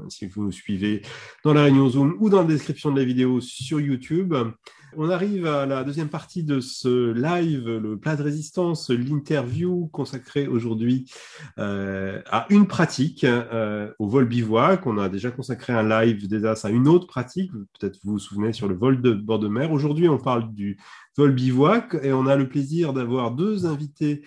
si 0.08 0.26
vous 0.28 0.44
nous 0.46 0.54
suivez 0.54 1.02
dans 1.44 1.54
la 1.54 1.64
réunion 1.64 1.90
Zoom 1.90 2.16
ou 2.22 2.30
dans 2.30 2.44
la 2.44 2.48
description 2.48 2.94
de 2.94 3.00
la 3.00 3.06
vidéo 3.06 3.42
sur 3.42 3.82
YouTube. 3.82 4.34
On 4.98 5.10
arrive 5.10 5.46
à 5.46 5.68
la 5.68 5.84
deuxième 5.84 6.10
partie 6.10 6.44
de 6.44 6.60
ce 6.60 7.12
live, 7.12 7.70
le 7.70 7.98
plat 7.98 8.16
de 8.16 8.24
résistance, 8.24 8.90
l'interview 8.90 9.88
consacrée 9.92 10.48
aujourd'hui 10.48 11.12
euh, 11.60 12.22
à 12.26 12.48
une 12.50 12.66
pratique, 12.66 13.24
euh, 13.24 13.92
au 14.00 14.08
vol 14.08 14.28
bivouac. 14.28 14.88
On 14.88 14.98
a 14.98 15.08
déjà 15.08 15.30
consacré 15.30 15.74
un 15.74 15.88
live 15.88 16.28
des 16.28 16.44
As 16.46 16.66
à 16.66 16.70
une 16.70 16.88
autre 16.88 17.06
pratique, 17.06 17.52
peut-être 17.80 18.00
vous 18.04 18.14
vous 18.14 18.20
souvenez, 18.20 18.52
sur 18.52 18.68
le 18.68 18.74
vol 18.74 19.02
de 19.02 19.14
bord 19.14 19.38
de 19.38 19.48
mer. 19.48 19.72
Aujourd'hui, 19.72 20.10
on 20.10 20.18
parle 20.18 20.52
du 20.54 20.80
vol 21.16 21.34
bivouac 21.34 21.96
et 22.02 22.12
on 22.12 22.26
a 22.26 22.36
le 22.36 22.50
plaisir 22.50 22.92
d'avoir 22.92 23.32
deux 23.32 23.68
invités 23.68 24.24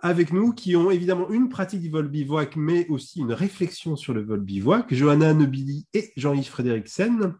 avec 0.00 0.32
nous 0.32 0.52
qui 0.52 0.74
ont 0.74 0.90
évidemment 0.90 1.28
une 1.28 1.50
pratique 1.50 1.80
du 1.80 1.90
vol 1.90 2.08
bivouac, 2.08 2.56
mais 2.56 2.86
aussi 2.88 3.20
une 3.20 3.32
réflexion 3.32 3.94
sur 3.94 4.14
le 4.14 4.22
vol 4.22 4.40
bivouac. 4.40 4.94
Johanna 4.94 5.34
Nobili 5.34 5.86
et 5.92 6.12
Jean-Yves 6.16 6.48
Frédéricsen. 6.48 7.34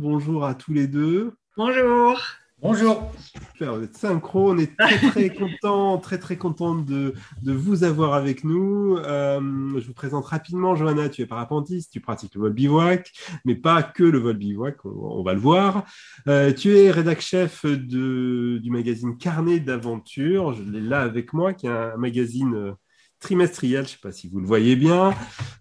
Bonjour 0.00 0.44
à 0.44 0.54
tous 0.54 0.72
les 0.72 0.88
deux. 0.88 1.34
Bonjour. 1.58 2.20
Bonjour. 2.62 3.12
Super, 3.34 3.74
vous 3.74 3.82
êtes 3.82 3.96
synchro, 3.96 4.52
on 4.52 4.58
est 4.58 4.78
très 4.78 5.10
très 5.10 5.28
content, 5.34 5.98
très 5.98 6.18
très 6.18 6.36
content 6.36 6.76
de, 6.76 7.14
de, 7.42 7.52
vous 7.52 7.82
avoir 7.82 8.14
avec 8.14 8.44
nous. 8.44 8.96
Euh, 8.98 9.40
je 9.76 9.84
vous 9.84 9.92
présente 9.92 10.26
rapidement, 10.26 10.76
Johanna, 10.76 11.08
tu 11.08 11.20
es 11.20 11.26
parapentiste, 11.26 11.92
tu 11.92 11.98
pratiques 11.98 12.36
le 12.36 12.42
vol 12.42 12.52
bivouac, 12.52 13.10
mais 13.44 13.56
pas 13.56 13.82
que 13.82 14.04
le 14.04 14.20
vol 14.20 14.36
bivouac, 14.36 14.84
on, 14.84 15.24
va 15.24 15.34
le 15.34 15.40
voir. 15.40 15.84
Euh, 16.28 16.52
tu 16.52 16.76
es 16.76 16.92
rédac 16.92 17.20
chef 17.20 17.66
de, 17.66 18.58
du 18.58 18.70
magazine 18.70 19.18
Carnet 19.18 19.58
d'aventure, 19.58 20.52
je 20.52 20.62
l'ai 20.62 20.80
là 20.80 21.00
avec 21.00 21.32
moi, 21.32 21.54
qui 21.54 21.66
est 21.66 21.70
un 21.70 21.96
magazine 21.96 22.54
euh, 22.54 22.72
trimestriel, 23.18 23.84
je 23.84 23.90
ne 23.90 23.94
sais 23.94 24.00
pas 24.00 24.12
si 24.12 24.28
vous 24.28 24.38
le 24.38 24.46
voyez 24.46 24.76
bien. 24.76 25.12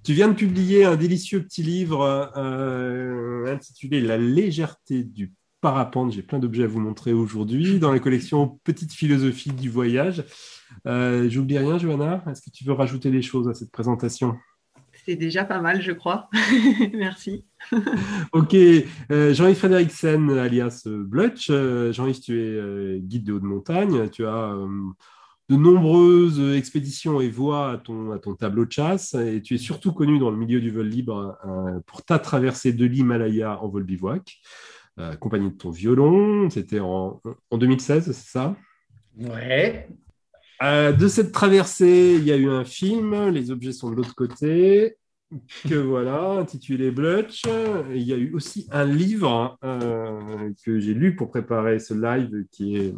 Tu 0.04 0.14
viens 0.14 0.28
de 0.28 0.36
publier 0.36 0.86
un 0.86 0.96
délicieux 0.96 1.42
petit 1.42 1.64
livre 1.64 2.32
euh, 2.38 3.52
intitulé 3.52 4.00
La 4.00 4.18
légèreté 4.18 5.04
du 5.04 5.34
parapente. 5.62 6.12
J'ai 6.12 6.22
plein 6.22 6.40
d'objets 6.40 6.64
à 6.64 6.68
vous 6.68 6.80
montrer 6.80 7.14
aujourd'hui 7.14 7.80
dans 7.80 7.92
la 7.92 8.00
collection 8.00 8.60
Petite 8.64 8.94
philosophie 8.94 9.52
du 9.52 9.70
voyage. 9.70 10.24
Euh, 10.86 11.30
J'oublie 11.30 11.58
rien, 11.58 11.78
Johanna. 11.78 12.24
Est-ce 12.30 12.42
que 12.42 12.50
tu 12.50 12.64
veux 12.64 12.74
rajouter 12.74 13.12
des 13.12 13.22
choses 13.22 13.48
à 13.48 13.54
cette 13.54 13.72
présentation? 13.72 14.38
C'est 15.08 15.16
déjà 15.16 15.46
pas 15.46 15.62
mal, 15.62 15.82
je 15.82 15.94
crois. 15.94 16.30
Merci. 16.94 17.46
ok. 18.34 18.54
Euh, 18.54 19.34
Jean-Yves 19.34 19.56
Frédéricsen, 19.56 20.30
alias 20.38 20.84
Blutch. 20.86 21.48
Euh, 21.50 21.94
Jean-Yves, 21.94 22.20
tu 22.20 22.38
es 22.42 22.46
euh, 22.46 23.00
guide 23.00 23.24
de 23.24 23.32
haute 23.32 23.44
montagne. 23.44 24.10
Tu 24.10 24.26
as 24.26 24.54
de 25.50 25.56
nombreuses 25.56 26.42
expéditions 26.58 27.22
et 27.22 27.30
voies 27.30 27.72
à 27.72 27.78
ton, 27.78 28.12
à 28.12 28.20
ton 28.20 28.36
tableau 28.36 28.66
de 28.66 28.72
chasse 28.74 29.14
et 29.14 29.42
tu 29.42 29.56
es 29.56 29.58
surtout 29.58 29.94
connu 29.94 30.20
dans 30.20 30.30
le 30.30 30.36
milieu 30.36 30.60
du 30.60 30.72
vol 30.72 30.88
libre 30.88 31.38
pour 31.86 32.04
ta 32.04 32.20
traversée 32.20 32.74
de 32.74 32.86
l'Himalaya 32.86 33.64
en 33.64 33.70
vol 33.70 33.84
bivouac. 33.84 34.42
Euh, 35.00 35.12
accompagné 35.12 35.52
de 35.52 35.56
ton 35.56 35.70
violon. 35.70 36.50
C'était 36.50 36.80
en, 36.80 37.22
2016, 37.52 38.06
c'est 38.06 38.14
ça? 38.14 38.56
Ouais. 39.20 39.88
Euh, 40.64 40.92
de 40.92 41.08
cette 41.08 41.32
traversée, 41.32 42.16
il 42.18 42.24
y 42.24 42.32
a 42.32 42.36
eu 42.36 42.50
un 42.50 42.66
film, 42.66 43.30
Les 43.30 43.52
objets 43.52 43.74
sont 43.74 43.92
de 43.92 43.96
l'autre 43.96 44.16
côté, 44.16 44.98
que 45.70 45.76
voilà, 45.76 46.40
intitulé 46.40 46.90
Blutch. 46.90 47.44
Il 47.94 48.02
y 48.02 48.12
a 48.12 48.18
eu 48.18 48.34
aussi 48.34 48.68
un 48.72 48.86
livre 48.86 49.60
euh, 49.64 50.52
que 50.66 50.80
j'ai 50.80 50.96
lu 50.96 51.16
pour 51.16 51.30
préparer 51.30 51.78
ce 51.78 51.94
live 51.94 52.46
qui 52.50 52.78
est 52.78 52.96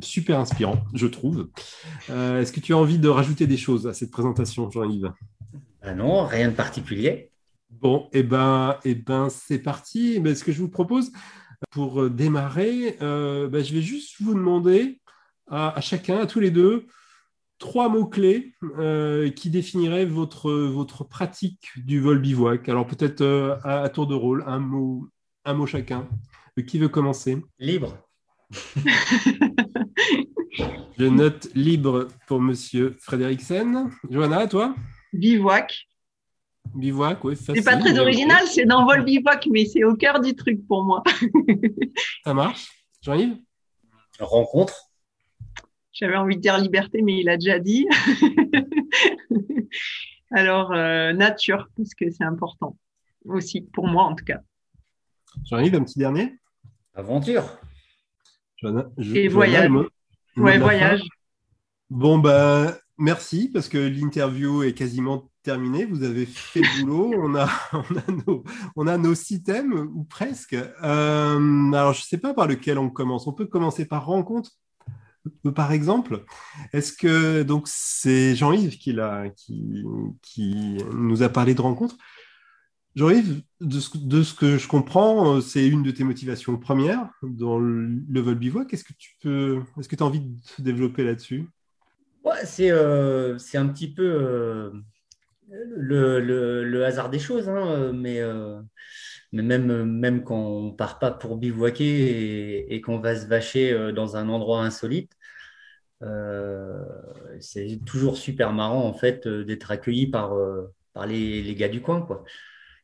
super 0.00 0.40
inspirant, 0.40 0.82
je 0.92 1.06
trouve. 1.06 1.50
Est-ce 2.08 2.50
que 2.50 2.58
tu 2.58 2.72
as 2.72 2.78
envie 2.78 2.98
de 2.98 3.08
rajouter 3.08 3.46
des 3.46 3.58
choses 3.58 3.86
à 3.86 3.94
cette 3.94 4.10
présentation, 4.10 4.68
Jean-Yves? 4.70 5.12
Ah 5.82 5.94
Non, 5.94 6.26
rien 6.26 6.48
de 6.48 6.54
particulier. 6.54 7.30
Bon, 7.70 8.08
et 8.12 8.20
eh 8.20 8.22
ben, 8.22 8.78
eh 8.84 8.94
ben 8.94 9.28
c'est 9.28 9.58
parti. 9.58 10.14
ce 10.14 10.42
que 10.42 10.52
je 10.52 10.60
vous 10.60 10.70
propose, 10.70 11.12
pour 11.70 12.02
euh, 12.02 12.10
démarrer, 12.10 12.96
euh, 13.02 13.48
ben, 13.48 13.64
je 13.64 13.74
vais 13.74 13.82
juste 13.82 14.16
vous 14.20 14.34
demander 14.34 15.00
à, 15.50 15.80
chacun, 15.80 16.18
à 16.18 16.26
tous 16.26 16.40
les 16.40 16.50
deux, 16.50 16.86
trois 17.58 17.88
mots-clés 17.88 18.54
euh, 18.78 19.30
qui 19.30 19.50
définiraient 19.50 20.04
votre, 20.04 20.52
votre 20.52 21.04
pratique 21.04 21.70
du 21.76 22.00
vol 22.00 22.20
bivouac. 22.20 22.68
Alors 22.68 22.86
peut-être 22.86 23.58
à, 23.64 23.88
tour 23.88 24.06
de 24.06 24.14
rôle, 24.14 24.44
un 24.46 24.58
mot, 24.58 25.08
un 25.44 25.54
mot 25.54 25.66
chacun. 25.66 26.08
Qui 26.66 26.78
veut 26.78 26.88
commencer? 26.88 27.40
Libre. 27.60 27.96
je 30.98 31.04
note 31.04 31.48
libre 31.54 32.08
pour 32.26 32.40
Monsieur 32.40 32.96
Frédéricsen. 32.98 33.90
Johanna, 34.10 34.48
toi? 34.48 34.74
Bivouac. 35.12 35.88
Bivouac, 36.74 37.22
oui, 37.24 37.36
C'est 37.36 37.62
pas 37.62 37.76
très 37.76 37.98
original, 37.98 38.46
c'est 38.46 38.64
dans 38.64 38.84
Vol 38.84 39.04
Bivouac, 39.04 39.46
mais 39.50 39.64
c'est 39.64 39.84
au 39.84 39.94
cœur 39.94 40.20
du 40.20 40.34
truc 40.34 40.66
pour 40.66 40.84
moi. 40.84 41.02
Ça 42.24 42.34
marche. 42.34 42.68
Jean-Yves? 43.02 43.36
Rencontre. 44.20 44.74
J'avais 45.92 46.16
envie 46.16 46.36
de 46.36 46.40
dire 46.40 46.58
liberté, 46.58 47.02
mais 47.02 47.20
il 47.20 47.28
a 47.28 47.36
déjà 47.36 47.58
dit. 47.58 47.86
Alors, 50.30 50.72
euh, 50.72 51.12
nature, 51.12 51.68
parce 51.76 51.94
que 51.94 52.10
c'est 52.10 52.24
important 52.24 52.76
aussi, 53.24 53.62
pour 53.62 53.86
moi 53.86 54.04
en 54.04 54.14
tout 54.14 54.24
cas. 54.24 54.40
Jean-Yves, 55.44 55.74
un 55.74 55.84
petit 55.84 55.98
dernier? 55.98 56.34
Aventure. 56.94 57.44
Et 59.14 59.28
voyage. 59.28 59.70
ouais, 60.36 60.58
voyage. 60.58 61.02
Bon, 61.90 62.18
ben, 62.18 62.76
merci, 62.98 63.48
parce 63.48 63.68
que 63.68 63.78
l'interview 63.78 64.62
est 64.62 64.74
quasiment 64.74 65.30
terminé, 65.42 65.86
vous 65.86 66.02
avez 66.02 66.26
fait 66.26 66.60
le 66.60 66.84
boulot, 66.84 67.14
on 67.22 67.34
a, 67.34 67.48
on 67.72 67.96
a, 67.96 68.22
nos, 68.26 68.44
on 68.76 68.86
a 68.86 68.98
nos 68.98 69.14
six 69.14 69.42
thèmes, 69.42 69.72
ou 69.72 70.04
presque. 70.04 70.54
Euh, 70.54 71.72
alors, 71.72 71.92
je 71.92 72.00
ne 72.00 72.06
sais 72.06 72.18
pas 72.18 72.34
par 72.34 72.46
lequel 72.46 72.78
on 72.78 72.90
commence. 72.90 73.26
On 73.26 73.32
peut 73.32 73.46
commencer 73.46 73.86
par 73.86 74.06
rencontre, 74.06 74.52
par 75.54 75.72
exemple. 75.72 76.24
Est-ce 76.72 76.92
que, 76.92 77.42
donc, 77.42 77.66
c'est 77.66 78.36
Jean-Yves 78.36 78.78
qui, 78.78 78.96
qui, 79.36 79.84
qui 80.22 80.78
nous 80.92 81.22
a 81.22 81.28
parlé 81.28 81.54
de 81.54 81.60
rencontre. 81.60 81.96
Jean-Yves, 82.96 83.42
de 83.60 83.80
ce, 83.80 83.96
de 83.96 84.22
ce, 84.22 84.34
que 84.34 84.58
je 84.58 84.66
comprends, 84.66 85.40
c'est 85.40 85.66
une 85.68 85.84
de 85.84 85.92
tes 85.92 86.02
motivations 86.02 86.56
premières 86.56 87.08
dans 87.22 87.58
le 87.58 88.20
vol 88.20 88.34
bivouac. 88.34 88.72
Est-ce 88.74 88.84
que 88.84 88.94
tu 88.98 89.16
peux, 89.22 89.62
est-ce 89.78 89.88
que 89.88 89.94
tu 89.94 90.02
as 90.02 90.06
envie 90.06 90.20
de 90.20 90.36
se 90.42 90.62
développer 90.62 91.04
là-dessus? 91.04 91.48
Euh, 92.60 93.38
c'est 93.38 93.58
un 93.58 93.68
petit 93.68 93.92
peu 93.92 94.04
euh, 94.04 94.70
le, 95.50 96.84
hasard 96.84 97.10
des 97.10 97.18
choses, 97.18 97.48
hein, 97.48 97.92
mais, 97.92 98.20
euh, 98.20 98.60
mais 99.32 99.42
même, 99.42 99.84
même 99.84 100.24
quand 100.24 100.38
on 100.38 100.72
part 100.72 100.98
pas 100.98 101.10
pour 101.10 101.36
bivouaquer 101.36 102.72
et, 102.74 102.80
qu'on 102.80 102.98
va 102.98 103.16
se 103.16 103.26
vacher 103.26 103.92
dans 103.92 104.16
un 104.16 104.28
endroit 104.28 104.62
insolite, 104.62 105.12
c'est 107.40 107.80
toujours 107.84 108.16
super 108.16 108.52
marrant 108.52 108.84
en 108.84 108.92
fait 108.94 109.26
d'être 109.28 109.70
accueilli 109.70 110.06
par, 110.08 110.34
les, 111.06 111.54
gars 111.54 111.68
du 111.68 111.80
coin, 111.82 112.06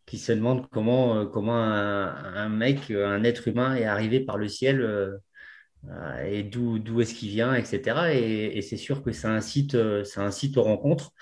qui 0.06 0.18
se 0.18 0.32
demandent 0.32 0.68
comment, 0.70 1.26
comment 1.26 1.56
un, 1.56 2.48
mec, 2.48 2.90
un 2.90 3.24
être 3.24 3.48
humain 3.48 3.74
est 3.76 3.84
arrivé 3.84 4.20
par 4.20 4.38
le 4.38 4.48
ciel. 4.48 5.20
Et 6.26 6.42
d'où 6.42 7.00
est-ce 7.00 7.14
qu'il 7.14 7.30
vient, 7.30 7.54
etc. 7.54 8.12
Et, 8.14 8.62
c'est 8.62 8.76
sûr 8.76 9.02
que 9.02 9.12
ça 9.12 9.30
incite, 9.30 9.76
ça 10.04 10.22
incite 10.22 10.56
aux 10.56 10.62
rencontres 10.62 11.12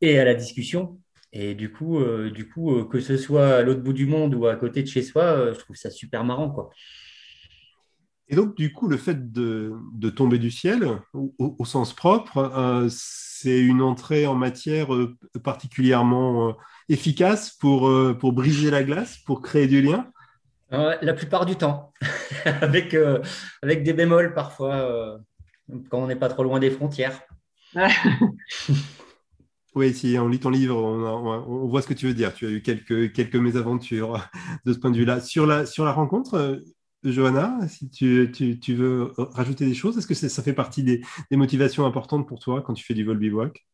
et 0.00 0.18
à 0.18 0.24
la 0.24 0.34
discussion. 0.34 0.98
Et 1.32 1.54
du 1.54 1.70
coup, 1.72 1.98
euh, 1.98 2.30
du 2.30 2.48
coup 2.48 2.74
euh, 2.74 2.84
que 2.84 3.00
ce 3.00 3.16
soit 3.16 3.56
à 3.56 3.62
l'autre 3.62 3.82
bout 3.82 3.92
du 3.92 4.06
monde 4.06 4.34
ou 4.34 4.46
à 4.46 4.56
côté 4.56 4.82
de 4.82 4.88
chez 4.88 5.02
soi, 5.02 5.22
euh, 5.22 5.54
je 5.54 5.60
trouve 5.60 5.76
ça 5.76 5.90
super 5.90 6.24
marrant. 6.24 6.50
Quoi. 6.50 6.70
Et 8.28 8.36
donc, 8.36 8.56
du 8.56 8.72
coup, 8.72 8.88
le 8.88 8.96
fait 8.96 9.32
de, 9.32 9.72
de 9.94 10.10
tomber 10.10 10.38
du 10.38 10.52
ciel, 10.52 10.86
au, 11.12 11.64
sens 11.64 11.92
propre, 11.92 12.86
c'est 12.88 13.58
une 13.58 13.82
entrée 13.82 14.28
en 14.28 14.36
matière 14.36 14.90
particulièrement 15.42 16.56
efficace 16.88 17.50
pour, 17.50 17.90
pour 18.20 18.32
briser 18.32 18.70
la 18.70 18.84
glace, 18.84 19.18
pour 19.26 19.42
créer 19.42 19.66
du 19.66 19.82
lien 19.82 20.12
La 20.70 21.14
plupart 21.14 21.46
du 21.46 21.56
temps, 21.56 21.92
avec, 22.44 22.96
avec 23.62 23.82
des 23.82 23.92
bémols 23.92 24.34
parfois, 24.34 25.18
quand 25.88 25.98
on 25.98 26.06
n'est 26.06 26.16
pas 26.16 26.28
trop 26.28 26.44
loin 26.44 26.58
des 26.60 26.70
frontières. 26.70 27.20
Oui, 29.76 29.94
si 29.94 30.16
on 30.18 30.28
lit 30.28 30.40
ton 30.40 30.50
livre, 30.50 30.76
on, 30.76 31.68
voit 31.68 31.80
ce 31.80 31.86
que 31.86 31.94
tu 31.94 32.06
veux 32.06 32.14
dire. 32.14 32.34
Tu 32.34 32.46
as 32.46 32.50
eu 32.50 32.60
quelques, 32.60 33.12
quelques 33.12 33.36
mésaventures 33.36 34.28
de 34.64 34.72
ce 34.72 34.78
point 34.78 34.90
de 34.90 34.96
vue-là. 34.96 35.20
Sur 35.20 35.46
la, 35.46 35.64
sur 35.64 35.84
la 35.84 35.92
rencontre, 35.92 36.34
euh, 36.34 36.56
Johanna, 37.04 37.56
si 37.68 37.88
tu, 37.88 38.32
tu, 38.32 38.74
veux 38.74 39.12
rajouter 39.16 39.66
des 39.66 39.74
choses, 39.74 39.96
est-ce 39.96 40.08
que 40.08 40.14
ça 40.14 40.42
fait 40.42 40.52
partie 40.52 40.82
des, 40.82 41.02
motivations 41.30 41.86
importantes 41.86 42.26
pour 42.26 42.40
toi 42.40 42.62
quand 42.62 42.74
tu 42.74 42.84
fais 42.84 42.94
du 42.94 43.04
vol 43.04 43.18
bivouac 43.18 43.64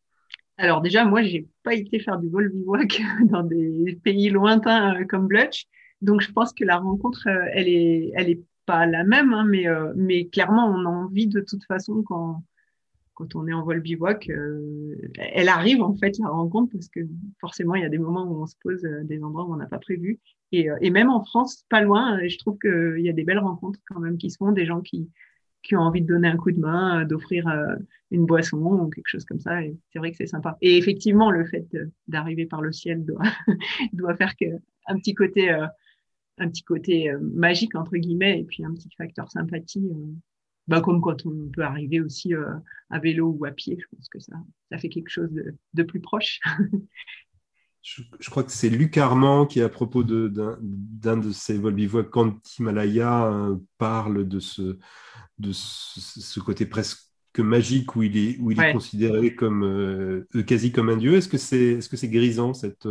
Alors 0.59 0.83
déjà, 0.83 1.07
moi, 1.07 1.23
j'ai 1.23 1.49
pas 1.63 1.75
été 1.75 1.99
faire 1.99 2.19
du 2.19 2.29
vol 2.29 2.53
bivouac 2.53 3.01
dans 3.25 3.43
des 3.43 3.99
pays 4.05 4.29
lointains 4.29 5.03
comme 5.09 5.27
Blutch, 5.27 5.67
donc 6.03 6.21
je 6.21 6.33
pense 6.33 6.53
que 6.53 6.65
la 6.65 6.79
rencontre, 6.79 7.27
elle 7.27 7.69
est, 7.69 8.13
elle 8.15 8.31
est 8.31 8.43
pas 8.67 8.87
la 8.87 9.05
même, 9.05 9.33
hein, 9.33 9.45
mais, 9.45 9.67
mais 9.95 10.27
clairement, 10.27 10.67
on 10.67 10.85
a 10.85 10.89
envie 10.89 11.27
de 11.27 11.41
toute 11.41 11.65
façon 11.65 12.03
quand 12.03 12.43
quand 13.17 13.35
on 13.35 13.49
est 13.49 13.53
en 13.53 13.65
vol 13.65 13.81
bivouac, 13.81 14.29
euh, 14.29 14.95
elle 15.19 15.49
arrive 15.49 15.83
en 15.83 15.95
fait 15.95 16.19
la 16.19 16.29
rencontre 16.29 16.71
parce 16.73 16.89
que 16.89 17.01
forcément 17.41 17.75
il 17.75 17.83
y 17.83 17.85
a 17.85 17.89
des 17.89 17.99
moments 17.99 18.25
où 18.25 18.43
on 18.43 18.47
se 18.47 18.57
pose 18.63 18.85
euh, 18.85 19.05
des 19.05 19.25
endroits 19.25 19.45
où 19.45 19.55
on 19.55 19.57
n'a 19.57 19.67
pas 19.67 19.79
prévu 19.79 20.21
et, 20.53 20.71
euh, 20.71 20.77
et, 20.83 20.91
même 20.91 21.09
en 21.09 21.25
France, 21.25 21.65
pas 21.71 21.81
loin, 21.81 22.21
je 22.29 22.37
trouve 22.39 22.59
qu'il 22.59 23.03
y 23.03 23.09
a 23.09 23.15
des 23.15 23.25
belles 23.25 23.39
rencontres 23.39 23.81
quand 23.89 24.01
même 24.01 24.19
qui 24.19 24.31
se 24.31 24.37
font, 24.37 24.53
des 24.53 24.67
gens 24.67 24.81
qui 24.83 25.11
qui 25.63 25.75
ont 25.75 25.81
envie 25.81 26.03
de 26.03 26.07
donner 26.07 26.29
un 26.29 26.37
coup 26.37 26.53
de 26.53 26.61
main, 26.61 27.05
d'offrir 27.05 27.53
une 28.13 28.25
boisson 28.25 28.59
ou 28.59 28.89
quelque 28.89 29.09
chose 29.09 29.25
comme 29.25 29.41
ça. 29.41 29.65
Et 29.65 29.77
c'est 29.91 29.99
vrai 29.99 30.13
que 30.13 30.17
c'est 30.17 30.29
sympa. 30.29 30.57
Et 30.61 30.79
effectivement, 30.79 31.29
le 31.29 31.45
fait 31.45 31.67
d'arriver 32.07 32.47
par 32.47 32.63
le 32.63 32.71
ciel 32.71 33.05
doit 33.05 33.25
doit 33.93 34.15
faire 34.15 34.37
que 34.37 34.45
un 34.87 34.97
petit 34.97 35.15
côté 35.15 35.51
un 36.39 36.49
petit 36.49 36.63
côté 36.63 37.13
magique 37.21 37.75
entre 37.75 37.97
guillemets 37.97 38.41
et 38.41 38.45
puis 38.45 38.65
un 38.65 38.73
petit 38.75 38.91
facteur 38.97 39.31
sympathie 39.31 39.91
bah, 40.69 40.81
comme 40.81 41.01
quand 41.01 41.27
on 41.27 41.49
peut 41.53 41.63
arriver 41.63 42.01
aussi 42.01 42.35
euh, 42.35 42.55
à 42.91 42.99
vélo 42.99 43.37
ou 43.39 43.45
à 43.45 43.51
pied, 43.51 43.79
je 43.81 43.87
pense 43.95 44.09
que 44.09 44.19
ça, 44.19 44.35
ça 44.71 44.79
fait 44.79 44.89
quelque 44.89 45.11
chose 45.11 45.31
de, 45.31 45.55
de 45.75 45.83
plus 45.83 46.01
proche. 46.01 46.41
je, 47.83 48.03
je, 48.19 48.31
crois 48.31 48.43
que 48.43 48.51
c'est 48.51 48.69
Luc 48.69 48.99
Armand 48.99 49.47
qui, 49.47 49.61
à 49.61 49.69
propos 49.69 50.03
d'un 50.03 50.59
de, 50.61 51.21
de, 51.21 51.33
ses 51.33 51.59
vols 51.59 51.75
bivouac 51.75 52.11
quand 52.11 52.37
Himalaya, 52.59 53.27
euh, 53.27 53.57
parle 53.79 54.27
de, 54.27 54.41
ce, 54.41 54.79
de 55.39 55.53
ce, 55.53 56.01
ce, 56.21 56.41
côté 56.41 56.67
presque 56.67 57.05
magique 57.39 57.95
où 57.95 58.03
il 58.03 58.17
est, 58.17 58.39
où 58.41 58.51
il 58.51 58.59
ouais. 58.59 58.71
est 58.71 58.73
considéré 58.73 59.35
comme 59.37 59.63
euh, 59.63 60.27
quasi 60.47 60.73
comme 60.73 60.89
un 60.89 60.97
dieu. 60.97 61.15
Est-ce 61.15 61.29
que 61.29 61.39
c'est 61.39 61.75
est 61.75 61.93
-ce 61.93 61.97
c'est 61.97 62.09
grisant 62.09 62.55
cette, 62.55 62.89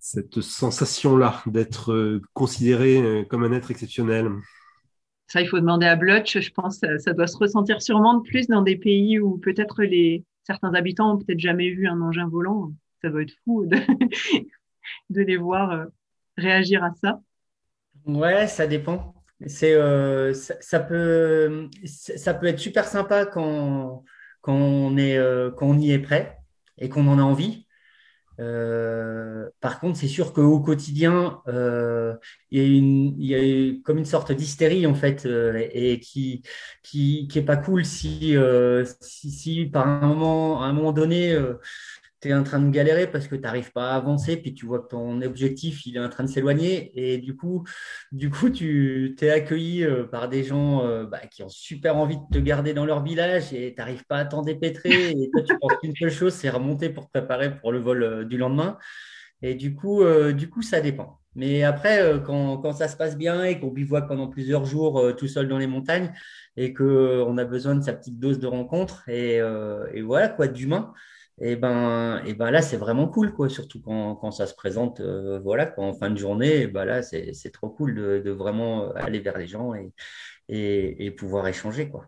cette 0.00 0.40
sensation-là 0.40 1.42
d'être 1.46 2.20
considéré 2.32 3.26
comme 3.28 3.44
un 3.44 3.52
être 3.52 3.70
exceptionnel 3.70 4.30
ça, 5.30 5.40
il 5.40 5.46
faut 5.48 5.60
demander 5.60 5.86
à 5.86 5.94
Blutch. 5.94 6.40
Je 6.40 6.50
pense 6.50 6.80
que 6.80 6.98
ça 6.98 7.12
doit 7.12 7.28
se 7.28 7.36
ressentir 7.36 7.80
sûrement 7.80 8.14
de 8.14 8.22
plus 8.22 8.48
dans 8.48 8.62
des 8.62 8.76
pays 8.76 9.20
où 9.20 9.38
peut-être 9.38 9.84
les 9.84 10.24
certains 10.42 10.74
habitants 10.74 11.14
ont 11.14 11.18
peut-être 11.18 11.38
jamais 11.38 11.70
vu 11.70 11.86
un 11.86 12.00
engin 12.00 12.28
volant. 12.28 12.72
Ça 13.00 13.10
doit 13.10 13.22
être 13.22 13.34
fou 13.44 13.64
de, 13.64 13.76
de 15.10 15.20
les 15.22 15.36
voir 15.36 15.70
euh, 15.70 15.84
réagir 16.36 16.82
à 16.82 16.92
ça. 17.00 17.20
Ouais, 18.06 18.48
ça 18.48 18.66
dépend. 18.66 19.14
C'est 19.46 19.72
euh, 19.74 20.34
ça, 20.34 20.54
ça, 20.60 20.80
peut 20.80 21.68
ça 21.84 22.34
peut 22.34 22.46
être 22.46 22.58
super 22.58 22.84
sympa 22.84 23.24
quand 23.24 24.02
quand 24.40 24.54
on 24.54 24.96
est 24.96 25.16
euh, 25.16 25.52
quand 25.52 25.66
on 25.66 25.78
y 25.78 25.92
est 25.92 26.00
prêt 26.00 26.38
et 26.76 26.88
qu'on 26.88 27.06
en 27.06 27.20
a 27.20 27.22
envie. 27.22 27.68
Euh, 28.40 29.50
par 29.60 29.80
contre, 29.80 29.98
c'est 29.98 30.08
sûr 30.08 30.32
qu'au 30.32 30.60
quotidien, 30.60 31.42
euh, 31.48 32.14
il, 32.50 33.14
y 33.22 33.34
a 33.34 33.74
comme 33.84 33.98
une 33.98 34.04
sorte 34.06 34.32
d'hystérie 34.32 34.86
en 34.86 34.94
fait, 34.94 35.26
euh, 35.26 35.68
et 35.72 36.00
qui, 36.00 36.42
qui 36.82 37.28
est 37.34 37.42
pas 37.42 37.56
cool 37.56 37.84
si 37.84 38.34
si, 39.00 39.30
si, 39.30 39.66
par 39.66 39.86
un 39.86 40.06
moment, 40.06 40.62
à 40.62 40.66
un 40.66 40.72
moment 40.72 40.92
donné, 40.92 41.38
tu 42.20 42.28
es 42.28 42.34
en 42.34 42.42
train 42.42 42.60
de 42.60 42.70
galérer 42.70 43.06
parce 43.06 43.28
que 43.28 43.34
tu 43.34 43.40
n'arrives 43.40 43.72
pas 43.72 43.92
à 43.92 43.96
avancer, 43.96 44.36
puis 44.36 44.54
tu 44.54 44.66
vois 44.66 44.80
que 44.80 44.88
ton 44.88 45.22
objectif 45.22 45.86
il 45.86 45.96
est 45.96 46.00
en 46.00 46.08
train 46.08 46.24
de 46.24 46.28
s'éloigner, 46.28 46.92
et 46.94 47.18
du 47.18 47.34
coup, 47.36 47.64
du 48.12 48.30
coup, 48.30 48.50
tu 48.50 49.14
t'es 49.18 49.30
accueilli 49.30 49.84
euh, 49.84 50.04
par 50.04 50.28
des 50.28 50.44
gens 50.44 50.84
euh, 50.84 51.06
bah, 51.06 51.20
qui 51.30 51.42
ont 51.42 51.48
super 51.48 51.96
envie 51.96 52.16
de 52.16 52.22
te 52.32 52.38
garder 52.38 52.74
dans 52.74 52.84
leur 52.84 53.02
village 53.02 53.52
et 53.52 53.74
tu 53.74 53.80
n'arrives 53.80 54.04
pas 54.04 54.18
à 54.18 54.24
t'en 54.26 54.42
dépêtrer, 54.42 55.10
et 55.10 55.30
toi 55.32 55.42
tu 55.42 55.58
penses 55.58 55.72
qu'une 55.80 55.96
seule 55.96 56.10
chose, 56.10 56.34
c'est 56.34 56.50
remonter 56.50 56.90
pour 56.90 57.06
te 57.06 57.10
préparer 57.18 57.56
pour 57.58 57.72
le 57.72 57.78
vol 57.78 58.02
euh, 58.02 58.24
du 58.24 58.36
lendemain, 58.36 58.78
et 59.42 59.54
du 59.54 59.74
coup, 59.74 60.04
du 60.34 60.50
coup, 60.50 60.60
ça 60.60 60.82
dépend. 60.82 61.18
Mais 61.34 61.62
après, 61.62 62.20
quand, 62.26 62.58
quand, 62.58 62.72
ça 62.72 62.88
se 62.88 62.96
passe 62.96 63.16
bien 63.16 63.42
et 63.42 63.58
qu'on 63.58 63.68
bivouaque 63.68 64.06
pendant 64.06 64.28
plusieurs 64.28 64.66
jours 64.66 65.16
tout 65.16 65.28
seul 65.28 65.48
dans 65.48 65.56
les 65.56 65.66
montagnes 65.66 66.12
et 66.58 66.74
qu'on 66.74 67.38
a 67.38 67.44
besoin 67.46 67.74
de 67.74 67.82
sa 67.82 67.94
petite 67.94 68.18
dose 68.18 68.38
de 68.38 68.46
rencontre 68.46 69.08
et, 69.08 69.36
et 69.94 70.02
voilà 70.02 70.28
quoi, 70.28 70.46
d'humain, 70.46 70.92
et 71.42 71.56
ben, 71.56 72.22
et 72.26 72.34
ben 72.34 72.50
là, 72.50 72.60
c'est 72.60 72.76
vraiment 72.76 73.08
cool, 73.08 73.32
quoi, 73.32 73.48
surtout 73.48 73.80
quand, 73.80 74.14
quand 74.16 74.30
ça 74.30 74.46
se 74.46 74.54
présente 74.54 75.00
euh, 75.00 75.40
voilà, 75.40 75.72
en 75.78 75.94
fin 75.94 76.10
de 76.10 76.18
journée. 76.18 76.66
Ben 76.66 76.84
là, 76.84 77.02
c'est 77.02 77.50
trop 77.52 77.70
cool 77.70 77.94
de, 77.94 78.30
vraiment 78.30 78.92
aller 78.92 79.20
vers 79.20 79.38
les 79.38 79.46
gens 79.46 79.72
et, 79.74 79.90
et, 80.48 81.10
pouvoir 81.10 81.48
échanger. 81.48 81.88
Quoi. 81.88 82.06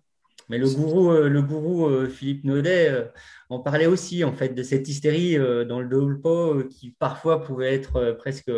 Mais 0.50 0.58
le 0.58 0.68
gourou, 0.68 1.12
euh, 1.12 1.28
le 1.30 1.40
gourou 1.40 1.86
euh, 1.86 2.08
Philippe 2.08 2.44
Naudet 2.44 3.10
en 3.48 3.60
parlait 3.60 3.86
aussi, 3.86 4.22
en 4.22 4.32
fait, 4.32 4.50
de 4.50 4.62
cette 4.62 4.86
hystérie 4.86 5.38
dans 5.66 5.80
le 5.80 5.88
Dolpo 5.88 6.64
qui 6.64 6.94
parfois 6.98 7.42
pouvait 7.42 7.74
être 7.74 8.12
presque 8.18 8.50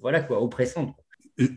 voilà, 0.00 0.22
quoi, 0.22 0.42
oppressante. 0.42 0.96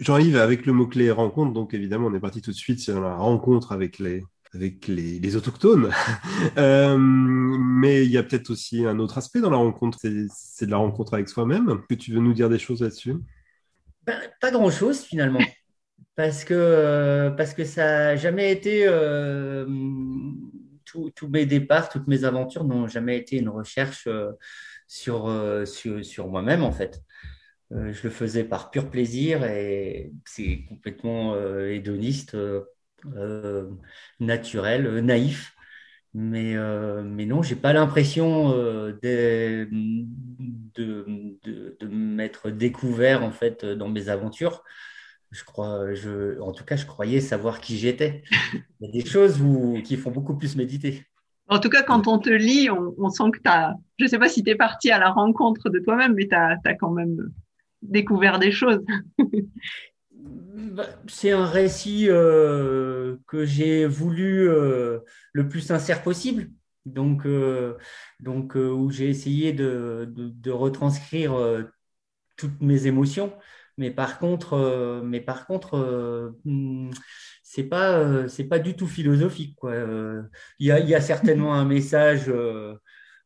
Jean-Yves, 0.02 0.38
avec 0.38 0.65
le 0.65 0.74
mot-clé 0.74 1.10
rencontre, 1.10 1.54
donc 1.54 1.74
évidemment, 1.74 2.08
on 2.08 2.13
est 2.13 2.19
parti 2.19 2.41
tout 2.41 2.52
de 2.52 2.56
suite 2.56 2.80
sur 2.80 3.00
la 3.00 3.15
rencontre 3.15 3.71
avec 3.71 4.00
les, 4.00 4.24
avec 4.53 4.88
les, 4.88 5.36
autochtones. 5.36 5.91
euh, 6.58 6.97
mais 6.97 8.05
il 8.05 8.12
y 8.12 8.17
a 8.17 8.23
peut-être 8.23 8.49
aussi 8.49 8.86
un 8.86 8.99
autre 8.99 9.17
aspect 9.17 9.41
dans 9.41 9.49
la 9.49 9.58
rencontre, 9.58 9.99
c'est 9.99 10.65
de 10.65 10.71
la 10.71 10.77
rencontre 10.77 11.13
avec 11.15 11.27
soi-même. 11.29 11.81
Que 11.89 11.95
tu 11.95 12.13
veux 12.13 12.21
nous 12.21 12.34
dire 12.34 12.49
des 12.49 12.60
choses 12.60 12.81
là-dessus? 12.81 13.15
Ben, 14.05 14.19
Pas 14.39 14.51
grand-chose 14.51 15.01
finalement. 15.01 15.41
parce 16.15 16.43
que, 16.43 17.34
parce 17.38 17.53
que 17.53 17.65
ça 17.65 17.84
n'a 17.86 18.15
jamais 18.15 18.51
été... 18.51 18.86
Euh, 18.88 19.65
tous 21.15 21.27
mes 21.27 21.45
départs, 21.45 21.89
toutes 21.89 22.08
mes 22.08 22.23
aventures 22.23 22.63
n'ont 22.63 22.88
jamais 22.88 23.17
été 23.17 23.38
une 23.38 23.49
recherche 23.49 24.08
euh, 24.08 24.31
sur, 24.88 25.27
euh, 25.27 25.65
sur, 25.65 26.03
sur 26.05 26.27
moi-même 26.27 26.63
en 26.63 26.71
fait. 26.71 27.01
Euh, 27.71 27.91
je 27.93 28.03
le 28.03 28.10
faisais 28.10 28.43
par 28.43 28.69
pur 28.69 28.89
plaisir 28.89 29.43
et 29.43 30.12
c'est 30.25 30.65
complètement 30.69 31.34
euh, 31.34 31.71
hédoniste 31.71 32.38
euh, 33.15 33.70
naturel, 34.20 34.88
euh, 34.88 35.02
naïf. 35.02 35.54
Mais, 36.13 36.56
euh, 36.56 37.04
mais 37.04 37.26
non, 37.26 37.41
j'ai 37.41 37.58
pas 37.58 37.74
l'impression 37.74 38.52
de, 38.52 38.98
de, 39.02 39.68
de, 41.44 41.78
de 41.78 41.88
m'être 41.88 42.52
découvert 42.52 43.24
en 43.24 43.32
fait 43.32 43.65
dans 43.65 43.89
mes 43.89 44.08
aventures. 44.08 44.63
Je 45.32 45.44
crois, 45.44 45.94
je, 45.94 46.39
en 46.39 46.54
tout 46.54 46.63
cas, 46.63 46.78
je 46.78 46.86
croyais 46.86 47.20
savoir 47.20 47.60
qui 47.60 47.78
j'étais. 47.78 48.24
Il 48.80 48.88
y 48.88 48.89
a 48.89 49.04
des 49.04 49.06
choses 49.06 49.41
où, 49.41 49.82
qui 49.84 49.98
font 49.98 50.12
beaucoup 50.12 50.38
plus 50.38 50.56
méditer. 50.56 51.06
En 51.48 51.60
tout 51.60 51.70
cas, 51.70 51.84
quand 51.84 52.08
on 52.08 52.18
te 52.18 52.30
lit, 52.30 52.70
on, 52.70 53.10
sent 53.10 53.32
que 53.32 53.39
tu 53.39 53.50
as, 53.50 53.76
je 54.00 54.08
sais 54.08 54.18
pas 54.18 54.30
si 54.30 54.41
tu 54.41 54.50
es 54.50 54.56
parti 54.56 54.91
à 54.91 55.00
la 55.00 55.12
rencontre 55.12 55.70
de 55.70 55.80
toi-même, 55.80 56.13
mais 56.13 56.28
tu 56.28 56.36
as, 56.36 56.58
as, 56.63 56.76
quand 56.76 56.91
même 56.91 57.32
découvert 57.82 58.39
des 58.39 58.52
choses. 58.52 58.84
Bah, 60.25 60.88
c'est 61.07 61.31
un 61.31 61.45
récit 61.45 62.07
euh, 62.09 63.17
que 63.27 63.45
j'ai 63.45 63.85
voulu 63.85 64.49
euh, 64.49 64.99
le 65.33 65.47
plus 65.47 65.61
sincère 65.61 66.03
possible. 66.03 66.49
Donc, 66.85 67.25
euh, 67.25 67.77
donc 68.19 68.55
où 68.55 68.89
j'ai 68.91 69.09
essayé 69.09 69.53
de, 69.53 70.05
de, 70.09 70.29
de 70.29 70.51
retranscrire 70.51 71.33
toutes 72.38 72.61
mes 72.61 72.88
émotions. 72.88 73.33
Mais 73.77 73.91
par 73.91 74.19
contre, 74.19 75.01
mais 75.03 75.21
par 75.21 75.47
contre, 75.47 76.33
hmm, 76.45 76.91
c'est 77.43 77.63
pas, 77.63 78.27
c'est 78.29 78.45
pas 78.45 78.59
du 78.59 78.75
tout 78.75 78.88
philosophique. 78.88 79.55
Quoi. 79.57 79.75
Il 80.59 80.67
y 80.67 80.71
a, 80.71 80.79
il 80.79 80.89
y 80.89 80.95
a 80.95 81.01
certainement 81.01 81.53
un 81.55 81.65
message 81.65 82.31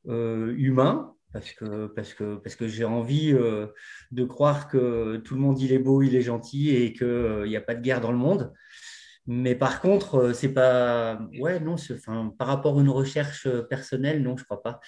humain, 0.05 1.15
parce 1.34 1.52
que, 1.52 1.88
parce 1.88 2.13
que, 2.13 2.36
parce 2.36 2.56
que 2.56 2.68
j'ai 2.68 2.86
envie 2.86 3.34
euh, 3.34 3.68
de 4.12 4.24
croire 4.24 4.68
que 4.68 5.18
tout 5.18 5.36
le 5.36 5.42
monde 5.42 5.60
il 5.60 5.72
est 5.72 5.80
beau, 5.80 6.02
il 6.02 6.15
est 6.15 6.22
gentil 6.22 6.76
et 6.76 6.94
qu'il 6.94 7.08
euh, 7.08 7.48
n'y 7.48 7.56
a 7.56 7.62
pas 7.62 7.76
de 7.76 7.82
guerre 7.82 8.02
dans 8.02 8.12
le 8.12 8.18
monde. 8.18 8.54
Mais 9.28 9.54
par 9.54 9.82
contre, 9.82 10.15
euh, 10.15 10.34
c'est 10.34 10.54
pas. 10.54 11.20
Ouais, 11.39 11.60
non, 11.60 11.74
enfin, 11.74 12.34
par 12.38 12.48
rapport 12.48 12.78
à 12.80 12.82
une 12.82 12.89
recherche 12.89 13.48
personnelle, 13.70 14.24
non, 14.24 14.38
je 14.38 14.44
crois 14.44 14.62
pas. 14.62 14.80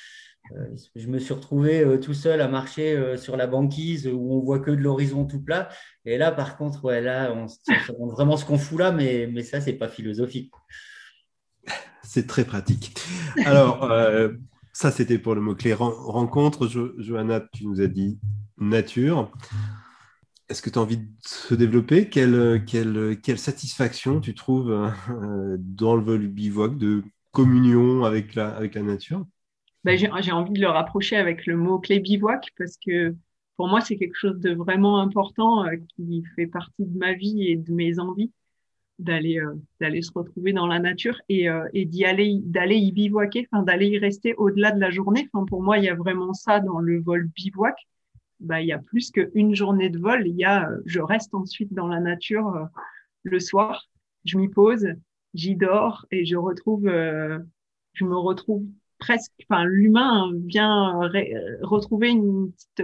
Euh, 0.58 0.76
je 0.96 1.08
me 1.08 1.20
suis 1.20 1.34
retrouvé 1.34 1.82
euh, 1.82 1.98
tout 1.98 2.14
seul 2.14 2.42
à 2.42 2.48
marcher 2.48 2.94
euh, 2.94 3.16
sur 3.16 3.38
la 3.38 3.48
banquise 3.48 4.08
où 4.08 4.34
on 4.34 4.40
voit 4.40 4.60
que 4.60 4.72
de 4.72 4.82
l'horizon 4.82 5.26
tout 5.26 5.42
plat. 5.42 5.70
Et 6.06 6.18
là, 6.18 6.32
par 6.32 6.58
contre, 6.58 6.84
ouais, 6.86 7.02
là, 7.02 7.32
on 7.34 7.48
se 7.48 7.58
demande 7.90 8.12
vraiment 8.12 8.38
ce 8.38 8.46
qu'on 8.46 8.58
fout 8.58 8.80
là, 8.80 8.92
mais, 8.92 9.30
mais 9.32 9.44
ça, 9.44 9.62
c'est 9.62 9.74
pas 9.74 9.88
philosophique. 9.88 10.52
C'est 12.04 12.28
très 12.28 12.44
pratique. 12.44 12.98
Alors, 13.46 13.90
ça, 14.74 14.92
c'était 14.92 15.20
pour 15.20 15.36
le 15.36 15.42
mot-clé 15.42 15.74
rencontre. 15.74 16.68
Jo 16.68 16.92
Johanna, 16.98 17.42
tu 17.54 17.68
nous 17.68 17.82
as 17.82 17.88
dit 17.88 18.20
nature. 18.58 19.32
Est-ce 20.50 20.62
que 20.62 20.70
tu 20.70 20.80
as 20.80 20.82
envie 20.82 20.98
de 20.98 21.08
se 21.22 21.54
développer? 21.54 22.10
Quelle, 22.10 23.38
satisfaction 23.38 24.20
tu 24.20 24.34
trouves 24.34 24.72
euh, 24.72 25.58
dans 25.60 25.96
le 25.96 26.04
vol 26.04 26.28
bivouac 26.28 26.78
de 26.78 27.04
communion 27.32 28.04
avec 28.04 28.36
la, 28.36 28.50
avec 28.50 28.76
la 28.76 28.82
nature? 28.82 29.26
Ben, 29.84 29.98
J'ai 29.98 30.32
envie 30.32 30.54
de 30.54 30.62
le 30.62 30.68
rapprocher 30.68 31.16
avec 31.16 31.46
le 31.46 31.58
mot-clé 31.58 32.00
bivouac 32.00 32.50
parce 32.58 32.78
que 32.78 33.16
pour 33.58 33.68
moi, 33.68 33.82
c'est 33.82 33.96
quelque 33.96 34.18
chose 34.18 34.40
de 34.40 34.54
vraiment 34.54 35.00
important 35.00 35.66
euh, 35.66 35.76
qui 35.96 36.24
fait 36.36 36.48
partie 36.48 36.86
de 36.86 36.98
ma 36.98 37.14
vie 37.14 37.48
et 37.48 37.58
de 37.58 37.72
mes 37.72 38.00
envies. 38.00 38.32
D'aller 39.02 39.40
euh, 39.40 39.54
d'aller 39.80 40.02
se 40.02 40.12
retrouver 40.14 40.54
dans 40.54 40.68
la 40.68 40.80
nature 40.80 41.20
et, 41.30 41.50
euh, 41.50 41.68
et 41.74 41.86
d'y 41.86 42.06
aller 42.06 42.40
d'aller 42.44 42.78
y 42.78 42.92
bivouaquer 42.92 43.48
enfin 43.52 43.64
d'aller 43.64 43.88
y 43.88 43.98
rester 43.98 44.36
au-delà 44.36 44.72
de 44.72 44.80
la 44.80 44.92
journée. 44.92 45.30
Enfin 45.34 45.46
pour 45.46 45.62
moi 45.62 45.78
il 45.78 45.86
y 45.86 45.90
a 45.90 45.96
vraiment 45.96 46.34
ça 46.34 46.60
dans 46.60 46.80
le 46.80 47.02
vol 47.02 47.28
bivouac. 47.36 47.76
Bah 48.40 48.62
il 48.62 48.68
y 48.68 48.72
a 48.72 48.80
plus 48.80 49.12
qu'une 49.12 49.56
journée 49.56 49.90
de 49.90 50.00
vol. 50.00 50.28
Il 50.28 50.36
y 50.36 50.46
a 50.46 50.70
je 50.86 51.00
reste 51.00 51.34
ensuite 51.34 51.74
dans 51.74 51.88
la 51.88 52.00
nature 52.00 52.70
le 53.24 53.40
soir. 53.40 53.90
Je 54.26 54.38
m'y 54.38 54.50
pose 54.50 54.88
j'y 55.34 55.56
dors 55.56 56.06
et 56.12 56.26
je 56.26 56.36
retrouve 56.36 56.86
je 56.86 58.06
me 58.06 58.18
retrouve 58.18 58.66
presque 59.00 59.32
enfin 59.50 59.66
l'humain 59.66 60.32
vient 60.46 61.00
retrouver 61.62 62.10
une 62.10 62.52
petite 62.52 62.84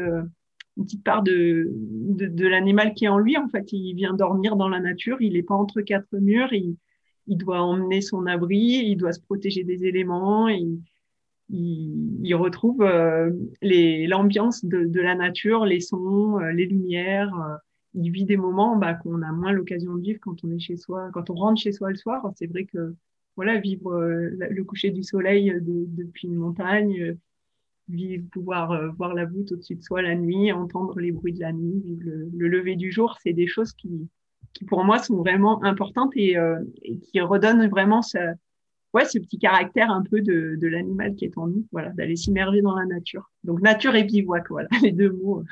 une 0.77 0.85
petite 0.85 1.03
part 1.03 1.23
de, 1.23 1.71
de, 1.71 2.27
de 2.27 2.47
l'animal 2.47 2.93
qui 2.93 3.05
est 3.05 3.09
en 3.09 3.17
lui. 3.17 3.37
En 3.37 3.47
fait, 3.49 3.71
il 3.73 3.93
vient 3.95 4.13
dormir 4.13 4.55
dans 4.55 4.69
la 4.69 4.79
nature, 4.79 5.21
il 5.21 5.33
n'est 5.33 5.43
pas 5.43 5.55
entre 5.55 5.81
quatre 5.81 6.07
murs, 6.13 6.53
il, 6.53 6.77
il 7.27 7.37
doit 7.37 7.61
emmener 7.61 8.01
son 8.01 8.25
abri, 8.25 8.83
il 8.85 8.95
doit 8.95 9.13
se 9.13 9.21
protéger 9.21 9.63
des 9.63 9.85
éléments, 9.85 10.47
il, 10.47 10.79
il, 11.49 12.35
retrouve 12.35 12.81
euh, 12.81 13.31
l'ambiance 13.61 14.65
de, 14.65 14.85
de, 14.85 15.01
la 15.01 15.15
nature, 15.15 15.65
les 15.65 15.79
sons, 15.79 16.39
euh, 16.39 16.51
les 16.51 16.65
lumières. 16.65 17.33
Euh, 17.35 17.55
il 17.93 18.11
vit 18.11 18.25
des 18.25 18.37
moments 18.37 18.75
bah, 18.75 18.93
qu'on 18.93 19.21
a 19.21 19.31
moins 19.31 19.51
l'occasion 19.51 19.95
de 19.95 20.01
vivre 20.01 20.19
quand 20.21 20.43
on 20.43 20.51
est 20.51 20.59
chez 20.59 20.77
soi, 20.77 21.09
quand 21.13 21.29
on 21.29 21.35
rentre 21.35 21.61
chez 21.61 21.71
soi 21.71 21.89
le 21.89 21.95
soir. 21.95 22.31
C'est 22.35 22.47
vrai 22.47 22.65
que 22.65 22.95
voilà, 23.35 23.59
vivre 23.59 23.95
le 23.99 24.63
coucher 24.63 24.89
du 24.89 25.03
soleil 25.03 25.53
depuis 25.61 26.27
une 26.27 26.35
montagne, 26.35 27.17
vivre, 27.89 28.25
pouvoir 28.31 28.71
euh, 28.71 28.89
voir 28.89 29.13
la 29.13 29.25
voûte 29.25 29.51
au-dessus 29.51 29.75
de 29.75 29.83
soi 29.83 30.01
la 30.01 30.15
nuit, 30.15 30.51
entendre 30.51 30.99
les 30.99 31.11
bruits 31.11 31.33
de 31.33 31.39
la 31.39 31.53
nuit, 31.53 31.81
vivre 31.83 32.03
le, 32.05 32.47
lever 32.47 32.75
du 32.75 32.91
jour, 32.91 33.17
c'est 33.21 33.33
des 33.33 33.47
choses 33.47 33.73
qui, 33.73 34.09
qui 34.53 34.65
pour 34.65 34.83
moi 34.83 34.99
sont 34.99 35.17
vraiment 35.17 35.63
importantes 35.63 36.11
et, 36.15 36.37
euh, 36.37 36.59
et 36.83 36.99
qui 36.99 37.19
redonnent 37.21 37.67
vraiment 37.67 38.01
ce, 38.01 38.17
ouais, 38.93 39.05
ce 39.05 39.19
petit 39.19 39.37
caractère 39.39 39.91
un 39.91 40.03
peu 40.03 40.21
de, 40.21 40.57
de 40.59 40.67
l'animal 40.67 41.15
qui 41.15 41.25
est 41.25 41.37
en 41.37 41.47
nous, 41.47 41.65
voilà, 41.71 41.89
d'aller 41.91 42.15
s'immerger 42.15 42.61
dans 42.61 42.75
la 42.75 42.85
nature. 42.85 43.29
Donc 43.43 43.61
nature 43.61 43.95
et 43.95 44.03
bivouac, 44.03 44.45
voilà, 44.49 44.69
les 44.83 44.91
deux 44.91 45.11
mots. 45.11 45.43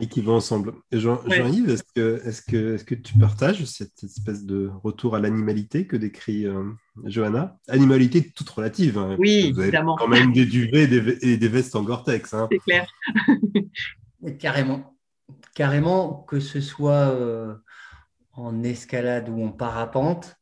et 0.00 0.06
qui 0.06 0.20
vont 0.20 0.36
ensemble. 0.36 0.72
Jean-Yves, 0.92 1.70
est-ce 1.70 1.84
que, 1.94 2.20
est 2.26 2.50
que, 2.50 2.74
est 2.74 2.84
que 2.84 2.94
tu 2.94 3.18
partages 3.18 3.64
cette 3.64 4.02
espèce 4.02 4.44
de 4.44 4.70
retour 4.82 5.14
à 5.14 5.20
l'animalité 5.20 5.86
que 5.86 5.96
décrit 5.96 6.46
euh, 6.46 6.64
Johanna? 7.04 7.58
Animalité 7.68 8.30
toute 8.30 8.48
relative. 8.48 8.98
Hein, 8.98 9.16
oui, 9.18 9.52
Vous 9.52 9.62
évidemment. 9.62 9.96
quand 9.96 10.08
même 10.08 10.32
des 10.32 10.46
duvets 10.46 10.84
et 10.84 11.36
des, 11.36 11.48
vestes 11.48 11.76
en 11.76 11.82
Gore-Tex. 11.82 12.34
Hein. 12.34 12.48
C'est 12.50 12.58
clair. 12.58 12.90
Carrément. 14.38 14.96
Carrément, 15.54 16.24
que 16.28 16.40
ce 16.40 16.60
soit 16.60 17.10
euh, 17.10 17.54
en 18.32 18.62
escalade 18.62 19.28
ou 19.28 19.44
en 19.44 19.50
parapente, 19.50 20.39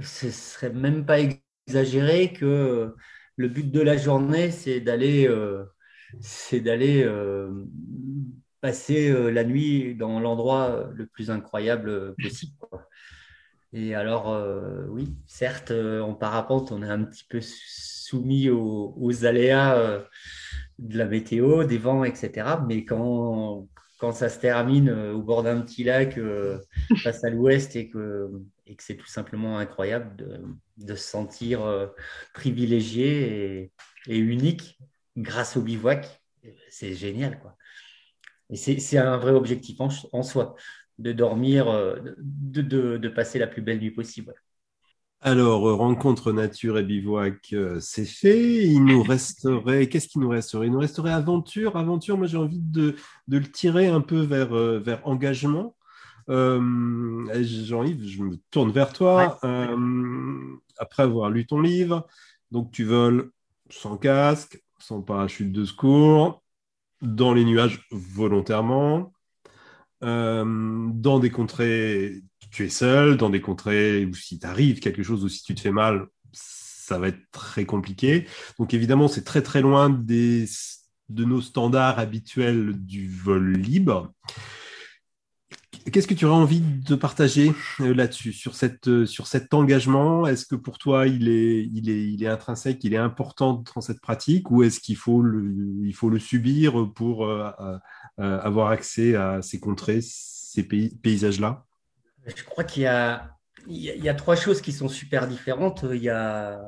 ce 0.00 0.30
serait 0.30 0.72
même 0.72 1.04
pas 1.04 1.18
exagéré 1.66 2.32
que 2.32 2.94
le 3.36 3.48
but 3.48 3.70
de 3.70 3.80
la 3.80 3.96
journée, 3.96 4.50
c'est 4.50 4.80
d'aller 4.80 5.26
euh, 5.26 5.64
d'aller 6.52 7.04
passer 8.60 9.10
euh, 9.10 9.30
la 9.30 9.44
nuit 9.44 9.94
dans 9.94 10.20
l'endroit 10.20 10.90
le 10.92 11.06
plus 11.06 11.30
incroyable 11.30 12.14
possible. 12.22 12.54
Et 13.72 13.94
alors, 13.94 14.32
euh, 14.32 14.86
oui, 14.88 15.14
certes, 15.26 15.70
euh, 15.70 16.00
en 16.00 16.14
parapente, 16.14 16.72
on 16.72 16.82
est 16.82 16.88
un 16.88 17.04
petit 17.04 17.24
peu 17.28 17.40
soumis 17.40 18.50
aux, 18.50 19.24
aléas 19.24 20.02
de 20.78 20.98
la 20.98 21.06
météo, 21.06 21.64
des 21.64 21.78
vents, 21.78 22.04
etc. 22.04 22.58
Mais 22.66 22.84
quand, 22.84 23.68
quand 24.00 24.12
ça 24.12 24.28
se 24.28 24.40
termine 24.40 24.90
au 24.90 25.22
bord 25.22 25.44
d'un 25.44 25.60
petit 25.60 25.84
lac 25.84 26.18
face 27.02 27.22
à 27.22 27.30
l'ouest 27.30 27.76
et 27.76 27.88
que, 27.88 28.28
et 28.70 28.76
que 28.76 28.82
c'est 28.82 28.96
tout 28.96 29.06
simplement 29.06 29.58
incroyable 29.58 30.16
de, 30.78 30.94
se 30.94 31.02
sentir 31.02 31.60
privilégié 32.32 33.72
et, 34.06 34.16
unique 34.16 34.78
grâce 35.16 35.56
au 35.56 35.60
bivouac, 35.60 36.22
c'est 36.70 36.94
génial. 36.94 37.40
Quoi. 37.40 37.56
Et 38.50 38.56
c'est 38.56 38.98
un 38.98 39.16
vrai 39.16 39.32
objectif 39.32 39.80
en, 39.80 40.22
soi, 40.22 40.56
de 40.98 41.12
dormir, 41.12 41.68
euh, 41.68 41.96
de, 42.18 43.08
passer 43.08 43.38
la 43.38 43.46
plus 43.46 43.62
belle 43.62 43.78
nuit 43.78 43.92
possible. 43.92 44.34
Alors, 45.20 45.68
euh, 45.68 45.74
rencontre 45.74 46.32
nature 46.32 46.78
et 46.78 46.82
bivouac, 46.82 47.52
euh, 47.52 47.78
c'est 47.80 48.06
fait. 48.06 48.66
Il 48.66 48.84
nous 48.84 49.02
resterait, 49.02 49.88
qu'est-ce 49.88 50.08
qu'il 50.08 50.22
nous 50.22 50.30
resterait? 50.30 50.66
Il 50.66 50.72
nous 50.72 50.80
resterait 50.80 51.12
aventure. 51.12 51.76
Aventure, 51.76 52.18
moi 52.18 52.26
j'ai 52.26 52.38
envie 52.38 52.60
de, 52.60 52.96
le 53.28 53.42
tirer 53.42 53.86
un 53.86 54.00
peu 54.00 54.20
vers 54.20 55.06
engagement. 55.06 55.76
Jean-Yves, 56.30 58.06
je 58.06 58.22
me 58.22 58.36
tourne 58.50 58.70
vers 58.70 58.92
toi. 58.92 59.38
après 60.78 61.02
avoir 61.02 61.30
lu 61.30 61.46
ton 61.46 61.60
livre, 61.60 62.06
donc 62.50 62.72
tu 62.72 62.84
voles 62.84 63.30
sans 63.68 63.96
casque, 63.96 64.62
sans 64.78 65.02
parachute 65.02 65.52
de 65.52 65.64
secours, 65.64 66.42
dans 67.02 67.32
les 67.34 67.44
nuages 67.44 67.86
volontairement, 67.90 69.12
euh, 70.02 70.88
dans 70.92 71.18
des 71.18 71.30
contrées, 71.30 72.22
tu 72.50 72.64
es 72.64 72.68
seul, 72.70 73.16
dans 73.16 73.30
des 73.30 73.40
contrées 73.40 74.04
où 74.06 74.14
si 74.14 74.38
t'arrive 74.38 74.80
quelque 74.80 75.02
chose 75.02 75.24
ou 75.24 75.28
si 75.28 75.42
tu 75.42 75.54
te 75.54 75.60
fais 75.60 75.70
mal, 75.70 76.06
ça 76.32 76.98
va 76.98 77.08
être 77.08 77.20
très 77.30 77.64
compliqué. 77.66 78.26
Donc 78.58 78.74
évidemment, 78.74 79.08
c'est 79.08 79.24
très 79.24 79.42
très 79.42 79.60
loin 79.60 79.90
des, 79.90 80.46
de 81.08 81.24
nos 81.24 81.40
standards 81.40 81.98
habituels 81.98 82.72
du 82.74 83.08
vol 83.08 83.52
libre. 83.52 84.12
Qu'est-ce 85.86 86.06
que 86.06 86.14
tu 86.14 86.26
aurais 86.26 86.36
envie 86.36 86.60
de 86.60 86.94
partager 86.94 87.52
euh, 87.80 87.94
là-dessus, 87.94 88.34
sur, 88.34 88.54
cette, 88.54 88.86
euh, 88.86 89.06
sur 89.06 89.26
cet 89.26 89.54
engagement? 89.54 90.26
Est-ce 90.26 90.44
que 90.44 90.54
pour 90.54 90.76
toi, 90.76 91.06
il 91.06 91.28
est, 91.28 91.68
il, 91.72 91.88
est, 91.88 92.04
il 92.12 92.22
est 92.22 92.28
intrinsèque, 92.28 92.84
il 92.84 92.92
est 92.92 92.98
important 92.98 93.64
dans 93.74 93.80
cette 93.80 94.00
pratique? 94.00 94.50
Ou 94.50 94.62
est-ce 94.62 94.78
qu'il 94.78 94.96
faut 94.96 95.22
le, 95.22 95.90
faut 95.92 96.10
le 96.10 96.18
subir 96.18 96.92
pour 96.94 97.26
euh, 97.26 97.50
avoir 98.18 98.70
accès 98.70 99.16
à 99.16 99.40
ces 99.40 99.58
contrées, 99.58 100.00
ces 100.02 100.64
paysages-là? 100.64 101.64
Je 102.26 102.44
crois 102.44 102.64
qu'il 102.64 102.82
y 102.82 102.86
a, 102.86 103.30
il 103.66 103.82
y 103.82 104.08
a 104.08 104.14
trois 104.14 104.36
choses 104.36 104.60
qui 104.60 104.72
sont 104.72 104.88
super 104.88 105.26
différentes. 105.26 105.86
Il 105.90 106.02
y 106.02 106.10
a 106.10 106.60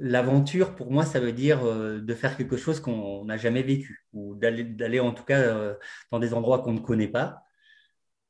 l'aventure, 0.00 0.74
pour 0.74 0.90
moi, 0.90 1.04
ça 1.04 1.20
veut 1.20 1.32
dire 1.32 1.62
de 1.64 2.14
faire 2.14 2.36
quelque 2.38 2.56
chose 2.56 2.80
qu'on 2.80 3.26
n'a 3.26 3.36
jamais 3.36 3.62
vécu 3.62 4.06
ou 4.14 4.34
d'aller 4.34 5.00
en 5.00 5.12
tout 5.12 5.24
cas 5.24 5.74
dans 6.10 6.18
des 6.18 6.32
endroits 6.32 6.60
qu'on 6.60 6.72
ne 6.72 6.80
connaît 6.80 7.08
pas 7.08 7.41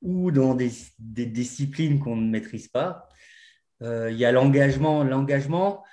ou 0.03 0.31
dans 0.31 0.55
des, 0.55 0.71
disciplines 0.99 2.01
qu'on 2.01 2.17
ne 2.17 2.29
maîtrise 2.29 2.69
pas. 2.69 3.09
Euh, 3.83 4.11
il 4.11 4.19
y 4.19 4.25
a 4.25 4.33
l'engagement. 4.33 5.05
L'engagement, 5.05 5.85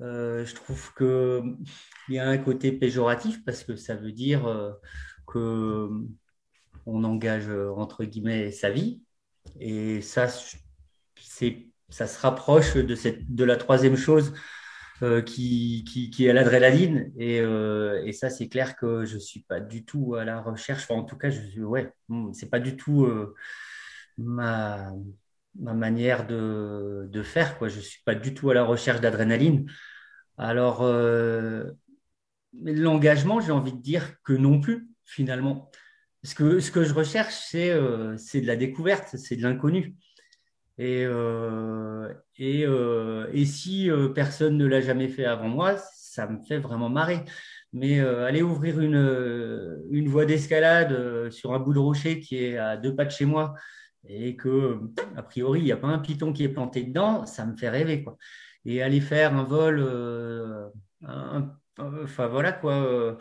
euh, 0.00 0.44
je 0.44 0.54
trouve 0.54 0.94
qu'il 0.94 2.14
y 2.14 2.18
a 2.18 2.28
un 2.28 2.38
côté 2.38 2.72
péjoratif 2.72 3.44
parce 3.44 3.64
que 3.64 3.76
ça 3.76 3.96
veut 3.96 4.12
dire 4.12 4.46
euh, 4.46 4.72
que 5.26 5.90
engage 6.86 7.50
entre 7.76 8.04
guillemets 8.04 8.50
sa 8.50 8.70
vie. 8.70 9.02
Et 9.60 10.00
ça, 10.00 10.28
ça 10.28 12.06
se 12.06 12.20
rapproche 12.20 12.74
de, 12.76 12.94
cette, 12.94 13.34
de 13.34 13.44
la 13.44 13.56
troisième 13.56 13.96
chose 13.96 14.32
euh, 15.02 15.22
qui, 15.22 15.84
qui, 15.84 16.26
est 16.26 16.32
l'adrénaline. 16.32 17.12
Et, 17.18 17.40
euh, 17.40 18.02
et, 18.04 18.12
ça, 18.12 18.30
c'est 18.30 18.48
clair 18.48 18.76
que 18.76 19.04
je 19.04 19.14
ne 19.14 19.20
suis 19.20 19.40
pas 19.40 19.60
du 19.60 19.84
tout 19.84 20.16
à 20.16 20.24
la 20.24 20.40
recherche. 20.40 20.90
en 20.90 21.04
tout 21.04 21.16
cas, 21.16 21.30
je 21.30 21.60
ouais, 21.60 21.92
hmm, 22.08 22.32
c'est 22.32 22.50
pas 22.50 22.58
du 22.58 22.76
tout 22.76 23.04
euh, 23.04 23.34
ma, 24.16 24.92
ma 25.58 25.74
manière 25.74 26.26
de, 26.26 27.08
de, 27.10 27.22
faire. 27.22 27.58
Quoi. 27.58 27.68
Je 27.68 27.76
ne 27.76 27.82
suis 27.82 28.02
pas 28.04 28.16
du 28.16 28.34
tout 28.34 28.50
à 28.50 28.54
la 28.54 28.64
recherche 28.64 29.00
d'adrénaline. 29.00 29.70
Alors, 30.36 30.82
l'engagement, 32.52 33.40
j'ai 33.40 33.52
envie 33.52 33.72
de 33.72 33.82
dire 33.82 34.20
que 34.24 34.32
non 34.32 34.60
plus, 34.60 34.88
finalement. 35.04 35.70
Ce 36.24 36.34
que, 36.34 36.58
ce 36.58 36.72
que 36.72 36.82
je 36.82 36.94
recherche, 36.94 37.34
c'est 37.48 37.72
c'est 38.16 38.40
de 38.40 38.46
la 38.46 38.56
découverte, 38.56 39.16
c'est 39.16 39.36
de 39.36 39.42
l'inconnu. 39.42 39.96
Et, 40.78 41.04
euh, 41.04 42.12
et, 42.38 42.64
euh, 42.64 43.26
et, 43.32 43.44
si 43.44 43.90
euh, 43.90 44.08
personne 44.10 44.56
ne 44.56 44.66
l'a 44.66 44.80
jamais 44.80 45.08
fait 45.08 45.24
avant 45.24 45.48
moi, 45.48 45.76
ça 45.76 46.28
me 46.28 46.40
fait 46.40 46.58
vraiment 46.58 46.88
marrer. 46.88 47.24
Mais 47.72 48.00
aller 48.00 48.40
ouvrir 48.40 48.80
une, 48.80 49.84
une 49.90 50.08
voie 50.08 50.24
d'escalade 50.24 51.28
sur 51.30 51.52
un 51.52 51.58
bout 51.58 51.74
de 51.74 51.78
rocher 51.78 52.18
qui 52.18 52.42
est 52.42 52.56
à 52.56 52.78
deux 52.78 52.94
pas 52.96 53.04
de 53.04 53.10
chez 53.10 53.26
moi 53.26 53.54
et 54.08 54.36
que, 54.36 54.80
a 55.16 55.22
priori, 55.22 55.60
il 55.60 55.64
n'y 55.64 55.72
a 55.72 55.76
pas 55.76 55.88
un 55.88 55.98
piton 55.98 56.32
qui 56.32 56.44
est 56.44 56.48
planté 56.48 56.82
dedans, 56.84 57.26
ça 57.26 57.44
me 57.44 57.56
fait 57.56 57.68
rêver. 57.68 58.02
Quoi. 58.02 58.16
Et 58.64 58.82
aller 58.82 59.02
faire 59.02 59.34
un 59.36 59.44
vol 59.44 59.84
un, 61.04 61.52
Enfin 61.78 62.26
voilà 62.26 62.50
quoi, 62.50 62.74
euh, 62.74 63.14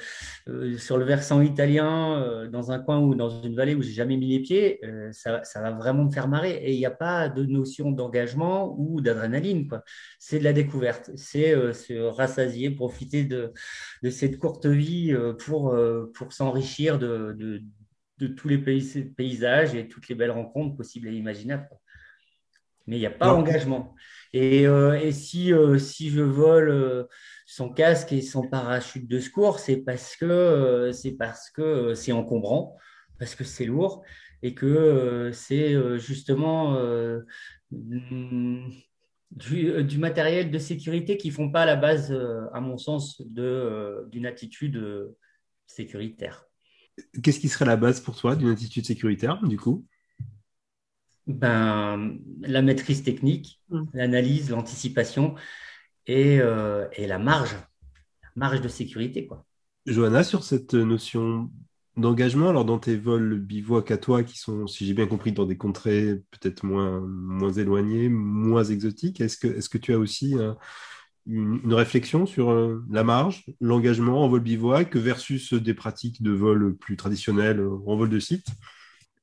euh, 0.47 0.77
sur 0.77 0.97
le 0.97 1.05
versant 1.05 1.41
italien, 1.41 2.19
euh, 2.19 2.47
dans 2.47 2.71
un 2.71 2.79
coin 2.79 2.99
ou 2.99 3.13
dans 3.13 3.29
une 3.43 3.55
vallée 3.55 3.75
où 3.75 3.83
j'ai 3.83 3.91
jamais 3.91 4.17
mis 4.17 4.27
les 4.27 4.39
pieds, 4.39 4.81
ça, 5.11 5.41
va 5.55 5.71
vraiment 5.71 6.05
me 6.05 6.11
faire 6.11 6.27
marrer. 6.27 6.53
Et 6.63 6.73
il 6.73 6.77
n'y 6.77 6.85
a 6.85 6.91
pas 6.91 7.29
de 7.29 7.45
notion 7.45 7.91
d'engagement 7.91 8.75
ou 8.79 8.99
d'adrénaline. 8.99 9.69
C'est 10.17 10.39
de 10.39 10.43
la 10.43 10.53
découverte, 10.53 11.11
c'est 11.15 11.53
se 11.73 11.93
rassasier, 11.93 12.71
profiter 12.71 13.25
de, 13.25 13.53
cette 14.09 14.39
courte 14.39 14.65
vie 14.65 15.15
pour, 15.45 15.77
pour 16.13 16.33
s'enrichir 16.33 16.97
de, 16.97 17.35
de, 18.17 18.27
tous 18.27 18.47
les 18.47 18.57
paysages 18.57 19.75
et 19.75 19.87
toutes 19.87 20.07
les 20.09 20.15
belles 20.15 20.31
rencontres 20.31 20.75
possibles 20.75 21.09
et 21.09 21.13
imaginables. 21.13 21.69
mais 22.87 22.97
il 22.97 22.99
n'y 22.99 23.05
a 23.05 23.11
pas 23.11 23.27
d'engagement. 23.27 23.93
Et, 24.33 24.63
et 24.63 25.11
si, 25.11 25.53
si 25.77 26.09
je 26.09 26.21
vole 26.21 27.07
son 27.49 27.69
casque 27.69 28.11
et 28.11 28.21
son 28.21 28.47
parachute 28.47 29.07
de 29.07 29.21
secours, 29.21 29.59
c'est 29.59 29.77
parce 29.77 30.17
que 30.17 30.91
c'est 30.93 31.13
parce 31.13 31.49
que 31.49 31.93
c'est 31.93 32.11
encombrant, 32.11 32.77
parce 33.17 33.35
que 33.35 33.45
c'est 33.45 33.65
lourd 33.65 34.03
et 34.43 34.53
que 34.53 35.31
c'est 35.33 35.97
justement 35.97 36.77
du, 37.71 39.83
du, 39.83 39.97
matériel 39.97 40.51
de 40.51 40.59
sécurité 40.59 41.17
qui 41.17 41.31
font 41.31 41.49
pas 41.49 41.65
la 41.65 41.77
base, 41.77 42.13
à 42.53 42.59
mon 42.59 42.77
sens, 42.77 43.21
d'une 43.21 44.25
attitude 44.25 45.15
sécuritaire. 45.65 46.45
Qu'est-ce 47.23 47.39
qui 47.39 47.47
serait 47.47 47.65
la 47.65 47.77
base 47.77 48.01
pour 48.01 48.17
toi 48.17 48.35
d'une 48.35 48.49
attitude 48.49 48.85
sécuritaire, 48.85 49.41
du 49.43 49.57
coup? 49.57 49.85
Ben, 51.27 52.17
La 52.41 52.61
maîtrise 52.61 53.03
technique, 53.03 53.61
mmh. 53.69 53.83
l'analyse, 53.93 54.49
l'anticipation 54.49 55.35
et, 56.07 56.39
euh, 56.39 56.87
et, 56.93 57.07
la 57.07 57.19
marge, 57.19 57.53
la 58.23 58.29
marge 58.35 58.61
de 58.61 58.67
sécurité. 58.67 59.27
Quoi. 59.27 59.45
Johanna, 59.85 60.23
sur 60.23 60.43
cette 60.43 60.73
notion 60.73 61.51
d'engagement, 61.95 62.49
alors 62.49 62.65
dans 62.65 62.79
tes 62.79 62.95
vols 62.95 63.39
bivouac 63.39 63.91
à 63.91 63.97
toi, 63.97 64.23
qui 64.23 64.37
sont, 64.37 64.67
si 64.67 64.85
j'ai 64.85 64.93
bien 64.93 65.07
compris, 65.07 65.31
dans 65.31 65.45
des 65.45 65.57
contrées 65.57 66.21
peut-être 66.31 66.63
moins, 66.63 67.01
moins 67.01 67.51
éloignées, 67.51 68.09
moins 68.09 68.63
exotiques, 68.63 69.21
est-ce 69.21 69.37
que, 69.37 69.47
est 69.47 69.69
que 69.69 69.77
tu 69.77 69.93
as 69.93 69.99
aussi 69.99 70.35
une, 71.27 71.73
réflexion 71.73 72.25
sur 72.25 72.51
euh, 72.51 72.83
la 72.89 73.03
marge, 73.03 73.45
l'engagement 73.59 74.23
en 74.23 74.29
vol 74.29 74.39
bivouac 74.39 74.95
versus 74.95 75.53
des 75.53 75.73
pratiques 75.73 76.23
de 76.23 76.31
vol 76.31 76.75
plus 76.75 76.95
traditionnelles 76.95 77.59
euh, 77.59 77.77
en 77.85 77.97
vol 77.97 78.09
de 78.09 78.19
site? 78.19 78.47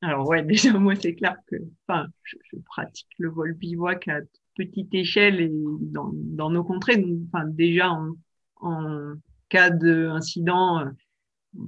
Alors 0.03 0.29
ouais, 0.29 0.43
déjà 0.45 0.73
moi 0.79 0.95
c'est 0.95 1.15
clair 1.15 1.37
que 1.47 1.57
enfin, 1.89 2.07
je, 2.25 2.57
pratique 2.67 3.09
le 3.19 3.31
vol 3.31 3.55
bivouac 3.55 4.09
à 4.09 4.21
petite 4.55 4.95
échelle 4.95 5.41
et 5.41 5.51
dans, 5.53 6.11
dans 6.13 6.51
nos 6.51 6.65
contrées. 6.65 6.97
Donc, 6.97 7.19
enfin, 7.33 7.47
déjà 7.47 7.91
en, 7.91 8.15
en 8.57 9.15
cas 9.49 9.71
d'incident, 9.71 10.81
euh, 10.81 10.91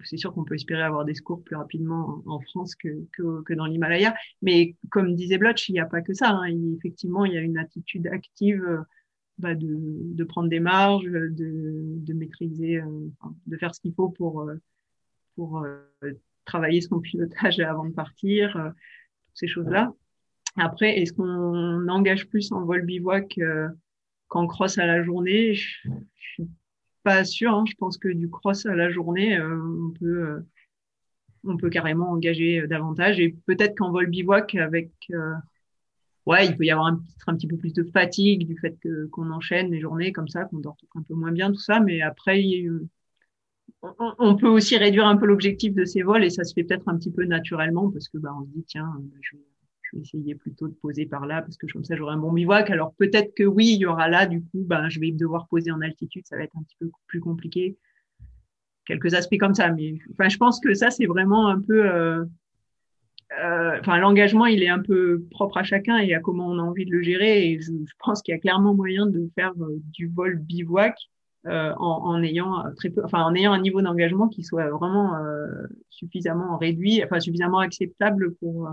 c'est 0.04 0.16
sûr 0.16 0.32
qu'on 0.32 0.44
peut 0.44 0.54
espérer 0.54 0.82
avoir 0.82 1.04
des 1.04 1.14
secours 1.14 1.42
plus 1.42 1.56
rapidement 1.56 2.22
en, 2.26 2.40
France 2.40 2.74
que, 2.74 2.88
que, 3.12 3.42
que 3.42 3.54
dans 3.54 3.66
l'Himalaya. 3.66 4.14
Mais 4.42 4.74
comme 4.90 5.14
disait 5.14 5.38
Blotch, 5.38 5.68
il 5.68 5.72
n'y 5.72 5.80
a 5.80 5.86
pas 5.86 6.02
que 6.02 6.14
ça. 6.14 6.30
Hein. 6.30 6.52
effectivement, 6.76 7.24
il 7.24 7.34
y 7.34 7.36
a 7.36 7.40
une 7.40 7.58
attitude 7.58 8.06
active 8.08 8.84
bah, 9.38 9.54
de, 9.54 9.66
de, 9.68 10.24
prendre 10.24 10.48
des 10.48 10.60
marges, 10.60 11.04
de, 11.04 11.28
de 11.30 12.12
maîtriser, 12.14 12.78
euh, 12.78 13.08
de 13.46 13.56
faire 13.58 13.74
ce 13.74 13.80
qu'il 13.80 13.92
faut 13.92 14.08
pour, 14.08 14.40
euh, 14.42 14.54
pour 15.34 15.58
euh, 15.58 15.78
travailler 16.46 16.80
son 16.80 17.00
pilotage 17.00 17.60
avant 17.60 17.84
de 17.84 17.92
partir, 17.92 18.72
ces 19.34 19.46
choses-là. 19.46 19.92
Après, 20.56 20.98
est-ce 20.98 21.12
qu'on 21.12 21.88
engage 21.88 22.28
plus 22.28 22.50
en 22.52 22.64
vol 22.64 22.82
bivouac 22.82 23.38
qu'en 24.28 24.46
cross 24.46 24.78
à 24.78 24.86
la 24.86 25.02
journée? 25.02 25.54
Je, 25.54 25.88
je 26.16 26.28
suis 26.32 26.48
pas 27.02 27.24
sûr. 27.24 27.54
Hein. 27.54 27.64
Je 27.68 27.74
pense 27.74 27.98
que 27.98 28.08
du 28.08 28.28
cross 28.28 28.66
à 28.66 28.74
la 28.74 28.90
journée, 28.90 29.40
on 29.40 29.90
peut 29.98 30.44
on 31.44 31.56
peut 31.56 31.70
carrément 31.70 32.10
engager 32.10 32.66
davantage 32.66 33.20
et 33.20 33.36
peut-être 33.46 33.76
qu'en 33.76 33.92
vol 33.92 34.06
bivouac 34.06 34.56
avec 34.56 34.90
ouais, 36.26 36.46
il 36.46 36.56
peut 36.56 36.64
y 36.64 36.70
avoir 36.70 36.88
un, 36.88 37.00
un 37.26 37.34
petit 37.34 37.46
peu 37.46 37.56
plus 37.56 37.72
de 37.72 37.84
fatigue 37.84 38.46
du 38.46 38.58
fait 38.58 38.76
que 38.80 39.06
qu'on 39.06 39.30
enchaîne 39.30 39.70
les 39.70 39.80
journées 39.80 40.12
comme 40.12 40.28
ça, 40.28 40.44
qu'on 40.44 40.58
dort 40.58 40.76
un 40.94 41.02
peu 41.02 41.14
moins 41.14 41.32
bien, 41.32 41.50
tout 41.50 41.60
ça. 41.60 41.80
Mais 41.80 42.02
après, 42.02 42.42
on, 44.18 44.36
peut 44.36 44.48
aussi 44.48 44.76
réduire 44.76 45.06
un 45.06 45.16
peu 45.16 45.26
l'objectif 45.26 45.74
de 45.74 45.84
ces 45.84 46.02
vols 46.02 46.24
et 46.24 46.30
ça 46.30 46.44
se 46.44 46.52
fait 46.52 46.64
peut-être 46.64 46.88
un 46.88 46.96
petit 46.96 47.10
peu 47.10 47.24
naturellement 47.24 47.90
parce 47.90 48.08
que 48.08 48.18
bah, 48.18 48.34
on 48.38 48.44
se 48.44 48.50
dit 48.50 48.64
tiens, 48.64 48.92
bah, 48.98 49.16
je, 49.92 49.96
vais 49.96 50.02
essayer 50.02 50.34
plutôt 50.34 50.68
de 50.68 50.74
poser 50.74 51.06
par 51.06 51.26
là 51.26 51.42
parce 51.42 51.56
que 51.56 51.66
comme 51.72 51.84
ça 51.84 51.96
j'aurai 51.96 52.14
un 52.14 52.18
bon 52.18 52.32
bivouac. 52.32 52.70
Alors 52.70 52.94
peut-être 52.94 53.34
que 53.34 53.44
oui, 53.44 53.72
il 53.74 53.78
y 53.78 53.86
aura 53.86 54.08
là 54.08 54.26
du 54.26 54.42
coup, 54.42 54.64
bah, 54.64 54.88
je 54.88 55.00
vais 55.00 55.12
devoir 55.12 55.48
poser 55.48 55.70
en 55.70 55.80
altitude, 55.80 56.26
ça 56.26 56.36
va 56.36 56.44
être 56.44 56.56
un 56.56 56.62
petit 56.62 56.76
peu 56.80 56.90
plus 57.06 57.20
compliqué. 57.20 57.76
Quelques 58.86 59.14
aspects 59.14 59.38
comme 59.38 59.54
ça, 59.54 59.70
mais 59.72 59.98
enfin, 60.12 60.28
je 60.28 60.36
pense 60.36 60.60
que 60.60 60.74
ça 60.74 60.90
c'est 60.90 61.06
vraiment 61.06 61.48
un 61.48 61.60
peu 61.60 61.90
euh, 61.90 62.24
euh, 63.42 63.76
enfin 63.80 63.98
l'engagement 63.98 64.46
il 64.46 64.62
est 64.62 64.68
un 64.68 64.78
peu 64.78 65.24
propre 65.30 65.58
à 65.58 65.64
chacun 65.64 65.98
et 65.98 66.14
à 66.14 66.20
comment 66.20 66.48
on 66.48 66.58
a 66.58 66.62
envie 66.62 66.86
de 66.86 66.92
le 66.92 67.02
gérer 67.02 67.50
et 67.50 67.60
je, 67.60 67.72
je 67.72 67.94
pense 67.98 68.22
qu'il 68.22 68.32
y 68.32 68.36
a 68.36 68.40
clairement 68.40 68.74
moyen 68.74 69.06
de 69.06 69.28
faire 69.34 69.52
euh, 69.60 69.80
du 69.92 70.06
vol 70.06 70.38
bivouac 70.38 70.96
euh, 71.46 71.72
en, 71.76 72.14
en, 72.14 72.22
ayant 72.22 72.64
très 72.76 72.90
peu 72.90 73.04
enfin 73.04 73.22
en 73.22 73.34
ayant 73.34 73.52
un 73.52 73.60
niveau 73.60 73.80
d'engagement 73.80 74.28
qui 74.28 74.42
soit 74.42 74.68
vraiment 74.70 75.16
euh, 75.16 75.46
suffisamment 75.90 76.56
réduit 76.58 77.04
enfin 77.04 77.20
suffisamment 77.20 77.58
acceptable 77.58 78.34
pour 78.36 78.68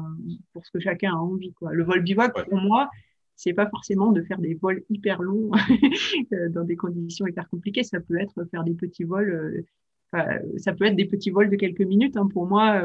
pour 0.54 0.66
ce 0.66 0.72
que 0.72 0.80
chacun 0.80 1.12
a 1.12 1.18
envie 1.18 1.54
quoi 1.54 1.72
le 1.72 1.84
vol 1.84 2.02
bivouac 2.02 2.34
pour 2.50 2.60
moi 2.60 2.90
c'est 3.36 3.54
pas 3.54 3.70
forcément 3.70 4.12
de 4.12 4.24
faire 4.24 4.40
des 4.40 4.56
vols 4.56 4.84
hyper 4.90 5.22
longs 5.22 5.52
dans 6.50 6.64
des 6.64 6.76
conditions 6.76 7.28
hyper 7.28 7.48
compliquées 7.50 7.84
ça 7.84 8.00
peut 8.00 8.20
être 8.20 8.44
faire 8.50 8.64
des 8.64 8.74
petits 8.74 9.04
vols 9.04 9.64
ça 10.58 10.74
peut 10.74 10.86
être 10.86 10.96
des 10.96 11.06
petits 11.06 11.30
vols 11.30 11.52
de 11.52 11.56
quelques 11.56 11.82
minutes 11.82 12.18
hein. 12.18 12.28
pour 12.32 12.48
moi 12.48 12.82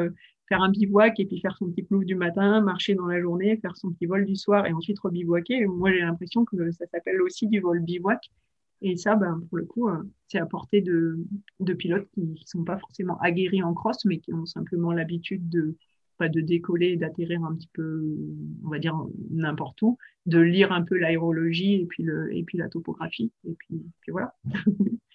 faire 0.49 0.63
un 0.63 0.71
bivouac 0.71 1.21
et 1.21 1.27
puis 1.27 1.41
faire 1.41 1.57
son 1.57 1.71
petit 1.71 1.83
plouf 1.83 2.05
du 2.05 2.15
matin, 2.15 2.61
marcher 2.61 2.95
dans 2.95 3.07
la 3.07 3.21
journée, 3.21 3.57
faire 3.59 3.77
son 3.77 3.91
petit 3.93 4.07
vol 4.07 4.25
du 4.25 4.35
soir 4.35 4.67
et 4.67 4.73
ensuite 4.73 4.99
rebivouaquer. 4.99 5.67
Moi, 5.67 5.93
j'ai 5.93 6.01
l'impression 6.01 6.45
que 6.45 6.71
ça 6.73 6.87
s'appelle 6.87 7.21
aussi 7.23 7.47
du 7.47 7.61
vol 7.61 7.81
bivouac. 7.81 8.31
Et 8.81 8.97
ça, 8.97 9.17
ben, 9.17 9.43
pour 9.49 9.59
le 9.59 9.65
coup, 9.65 9.89
euh, 9.89 10.03
c'est 10.29 10.39
à 10.39 10.47
portée 10.47 10.81
de, 10.81 11.19
de 11.61 11.73
pilotes 11.75 12.09
qui 12.13 12.21
ne 12.21 12.37
sont 12.45 12.65
pas 12.65 12.79
forcément 12.79 13.19
aguerris 13.21 13.63
en 13.63 13.75
cross, 13.75 14.05
mais 14.05 14.19
qui 14.19 14.33
ont 14.33 14.47
simplement 14.47 14.93
l'habitude 14.93 15.49
de, 15.49 15.77
pas 16.19 16.29
de 16.29 16.41
décoller 16.41 16.89
et 16.89 16.97
d'atterrir 16.97 17.43
un 17.45 17.55
petit 17.55 17.71
peu, 17.73 18.05
on 18.65 18.69
va 18.69 18.79
dire, 18.79 18.97
n'importe 19.31 19.81
où, 19.83 19.99
de 20.27 20.39
lire 20.39 20.73
un 20.73 20.83
peu 20.83 20.97
l'aérologie 20.97 21.75
et 21.75 21.87
puis 21.87 22.05
et 22.33 22.43
puis 22.45 22.59
la 22.59 22.69
topographie. 22.69 23.33
Et 23.45 23.55
puis, 23.55 23.83
puis 24.01 24.13
voilà. 24.13 24.35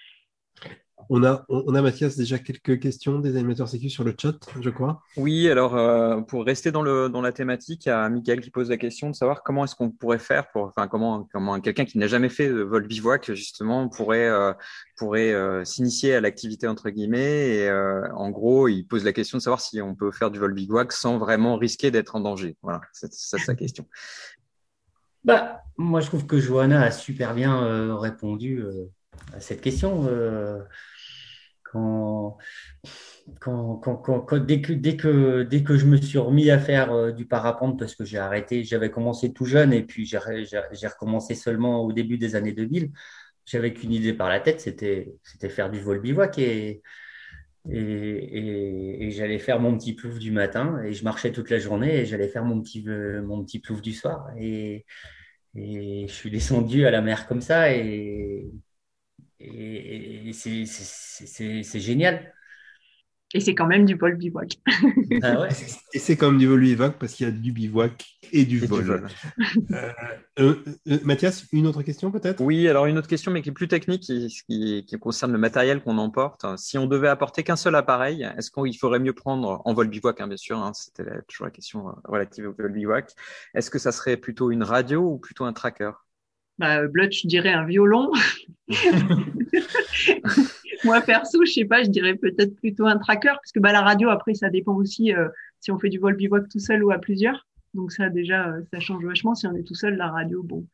On 1.10 1.24
a, 1.24 1.46
on 1.50 1.76
a, 1.76 1.82
Mathias, 1.82 2.16
déjà 2.16 2.40
quelques 2.40 2.80
questions 2.80 3.20
des 3.20 3.36
animateurs 3.36 3.68
sécu 3.68 3.90
sur 3.90 4.04
le 4.04 4.14
chat, 4.20 4.36
je 4.60 4.70
crois. 4.70 5.02
Oui, 5.18 5.50
alors 5.50 5.76
euh, 5.76 6.22
pour 6.22 6.46
rester 6.46 6.72
dans, 6.72 6.82
le, 6.82 7.10
dans 7.10 7.22
la 7.22 7.32
thématique, 7.32 7.86
il 7.86 7.90
y 7.90 7.92
a 7.92 8.10
Michael 8.10 8.42
qui 8.42 8.50
pose 8.50 8.70
la 8.70 8.78
question 8.78 9.10
de 9.10 9.16
savoir 9.16 9.44
comment 9.44 9.66
est-ce 9.66 9.76
qu'on 9.76 9.92
pourrait 9.92 10.20
faire 10.20 10.50
pour, 10.52 10.66
enfin, 10.66 10.88
comment, 10.88 11.28
comment 11.32 11.60
quelqu'un 11.60 11.86
qui 11.86 11.98
n'a 11.98 12.08
jamais 12.08 12.30
fait 12.30 12.48
de 12.48 12.62
vol 12.62 12.88
bivouac, 12.88 13.34
justement, 13.34 13.90
pourrait, 13.90 14.28
euh, 14.28 14.54
pourrait 14.98 15.34
euh, 15.34 15.64
s'initier 15.66 16.16
à 16.16 16.22
l'activité, 16.22 16.68
entre 16.68 16.90
guillemets. 16.90 17.56
Et 17.56 17.72
en 17.72 18.30
gros, 18.30 18.68
il 18.68 18.84
pose 18.84 19.04
la 19.04 19.14
question 19.14 19.38
de 19.38 19.44
savoir 19.44 19.62
si 19.62 19.82
on 19.82 19.96
peut 19.96 20.12
faire 20.12 20.32
du 20.32 20.40
vol 20.40 20.54
bivouac 20.54 20.92
sans 20.92 21.18
vraiment 21.18 21.58
risquer 21.58 21.92
d'être 21.92 22.16
en 22.16 22.22
danger. 22.22 22.58
Voilà, 22.62 22.82
c'est 22.92 23.14
ça 23.14 23.38
sa 23.38 23.56
question. 23.56 23.86
Bah, 25.24 25.62
moi, 25.78 26.02
je 26.02 26.08
trouve 26.08 26.26
que 26.26 26.40
Johanna 26.40 26.82
a 26.82 26.92
super 26.92 27.34
bien 27.34 27.98
répondu 27.98 28.64
à 29.34 29.40
cette 29.40 29.62
question 29.62 30.08
quand, 31.74 32.38
dès, 34.38 34.62
que, 34.62 34.74
dès, 34.74 34.98
que, 34.98 35.44
dès 35.44 35.64
que 35.64 35.78
je 35.78 35.86
me 35.86 35.98
suis 35.98 36.18
remis 36.18 36.50
à 36.52 36.60
faire 36.60 36.92
euh, 36.92 37.12
du 37.12 37.26
parapente, 37.26 37.80
parce 37.80 37.96
que 37.96 38.06
j'ai 38.06 38.18
arrêté, 38.18 38.64
j'avais 38.64 38.92
commencé 38.92 39.34
tout 39.34 39.46
jeune 39.46 39.74
et 39.74 39.84
puis 39.84 40.06
j'ai 40.06 40.18
recommencé 40.18 41.36
seulement 41.36 41.84
au 41.84 41.94
début 41.94 42.18
des 42.18 42.36
années 42.36 42.54
2000, 42.54 42.92
j'avais 43.46 43.74
qu'une 43.74 43.92
idée 43.92 44.14
par 44.14 44.30
la 44.30 44.40
tête, 44.40 44.62
c'était 44.62 45.18
faire 45.50 45.70
du 45.70 45.80
vol 45.80 46.00
bivouac 46.02 46.38
et, 46.40 46.82
et, 47.70 49.06
et, 49.08 49.12
j'allais 49.12 49.40
faire 49.40 49.60
mon 49.60 49.78
petit 49.78 49.94
plouf 49.94 50.20
du 50.20 50.32
matin 50.32 50.82
et 50.84 50.94
je 50.94 51.04
marchais 51.04 51.32
toute 51.32 51.50
la 51.50 51.60
journée 51.60 52.00
et 52.02 52.06
j'allais 52.06 52.28
faire 52.28 52.44
mon 52.46 52.62
petit, 52.62 52.84
mon 52.86 53.44
petit 53.44 53.60
plouf 53.60 53.82
du 53.82 53.94
soir. 53.94 54.28
Et, 54.38 54.86
et 55.56 56.08
je 56.08 56.14
suis 56.14 56.32
descendu 56.32 56.86
à 56.86 56.92
la 56.92 57.02
mer 57.02 57.28
comme 57.28 57.42
ça 57.42 57.72
et 57.72 58.52
et, 59.44 60.34
c'est 60.34 61.80
génial. 61.80 62.34
Et 63.36 63.40
c'est 63.40 63.56
quand 63.56 63.66
même 63.66 63.86
du 63.86 63.96
vol 63.96 64.16
bivouac. 64.16 64.60
Ah 65.24 65.48
et 65.94 66.00
c'est 66.00 66.18
quand 66.18 66.32
même 66.32 66.40
du 66.40 66.48
vol 66.48 66.60
bivouac 66.60 66.98
parce 67.00 67.14
qu'il 67.14 67.26
y 67.26 67.30
a 67.30 67.32
du 67.32 67.52
bivouac 67.52 68.06
et 68.32 68.46
du 68.46 68.60
vol. 68.60 69.08
Euh, 69.72 69.92
euh, 70.40 70.64
euh, 70.88 71.00
Mathias, 71.04 71.46
une 71.52 71.68
autre 71.68 71.82
question 71.84 72.12
peut-être? 72.12 72.42
Oui, 72.42 72.68
alors 72.68 72.86
une 72.86 72.98
autre 72.98 73.08
question, 73.08 73.32
mais 73.32 73.42
qui 73.42 73.50
est 73.50 73.54
plus 73.54 73.68
technique, 73.68 74.04
qui, 74.04 74.86
concerne 75.00 75.32
le 75.32 75.38
matériel 75.38 75.82
qu'on 75.82 75.98
emporte. 75.98 76.46
Si 76.58 76.78
on 76.78 76.86
devait 76.86 77.08
apporter 77.08 77.44
qu'un 77.44 77.56
seul 77.56 77.76
appareil, 77.76 78.28
est-ce 78.38 78.52
qu'il 78.52 78.78
faudrait 78.78 79.00
mieux 79.00 79.14
prendre, 79.14 79.62
en 79.66 79.74
vol 79.74 79.88
bivouac 79.88 80.22
hein, 80.22 80.28
bien 80.28 80.38
sûr, 80.38 80.58
hein, 80.58 80.72
c'était 80.74 81.04
toujours 81.28 81.46
la 81.46 81.52
question 81.52 81.86
relative 82.06 82.50
au 82.50 82.54
vol 82.54 82.72
bivouac, 82.72 83.12
est-ce 83.54 83.70
que 83.70 83.80
ça 83.80 83.92
serait 83.92 84.18
plutôt 84.18 84.52
une 84.52 84.64
radio 84.64 85.02
ou 85.02 85.18
plutôt 85.18 85.46
un 85.46 85.54
tracker? 85.54 85.92
Bah, 86.58 86.86
je 86.88 87.28
dirais 87.28 87.52
un 87.52 87.66
violon. 87.66 88.12
Moi, 90.84 91.02
perso, 91.02 91.46
je 91.46 91.52
sais 91.52 91.66
pas, 91.66 91.84
je 91.84 91.90
dirais 91.90 92.16
peut-être 92.16 92.56
plutôt 92.58 92.86
un 92.86 92.98
tracker, 92.98 93.34
parce 93.36 93.52
que 93.52 93.60
bah, 93.60 93.72
la 93.72 93.82
radio, 93.82 94.10
après, 94.10 94.34
ça 94.34 94.50
dépend 94.50 94.76
aussi 94.76 95.14
euh, 95.14 95.30
si 95.60 95.72
on 95.72 95.80
fait 95.80 95.90
du 95.90 96.00
vol 96.00 96.16
bivouac 96.16 96.50
tout 96.50 96.60
seul 96.60 96.84
ou 96.84 96.92
à 96.92 97.00
plusieurs. 97.00 97.48
Donc 97.74 97.92
ça, 97.92 98.10
déjà, 98.10 98.50
euh, 98.50 98.62
ça 98.72 98.80
change 98.80 99.04
vachement. 99.06 99.36
Si 99.36 99.48
on 99.48 99.56
est 99.56 99.64
tout 99.64 99.76
seul, 99.76 99.96
la 99.96 100.10
radio, 100.10 100.44
bon. 100.44 100.68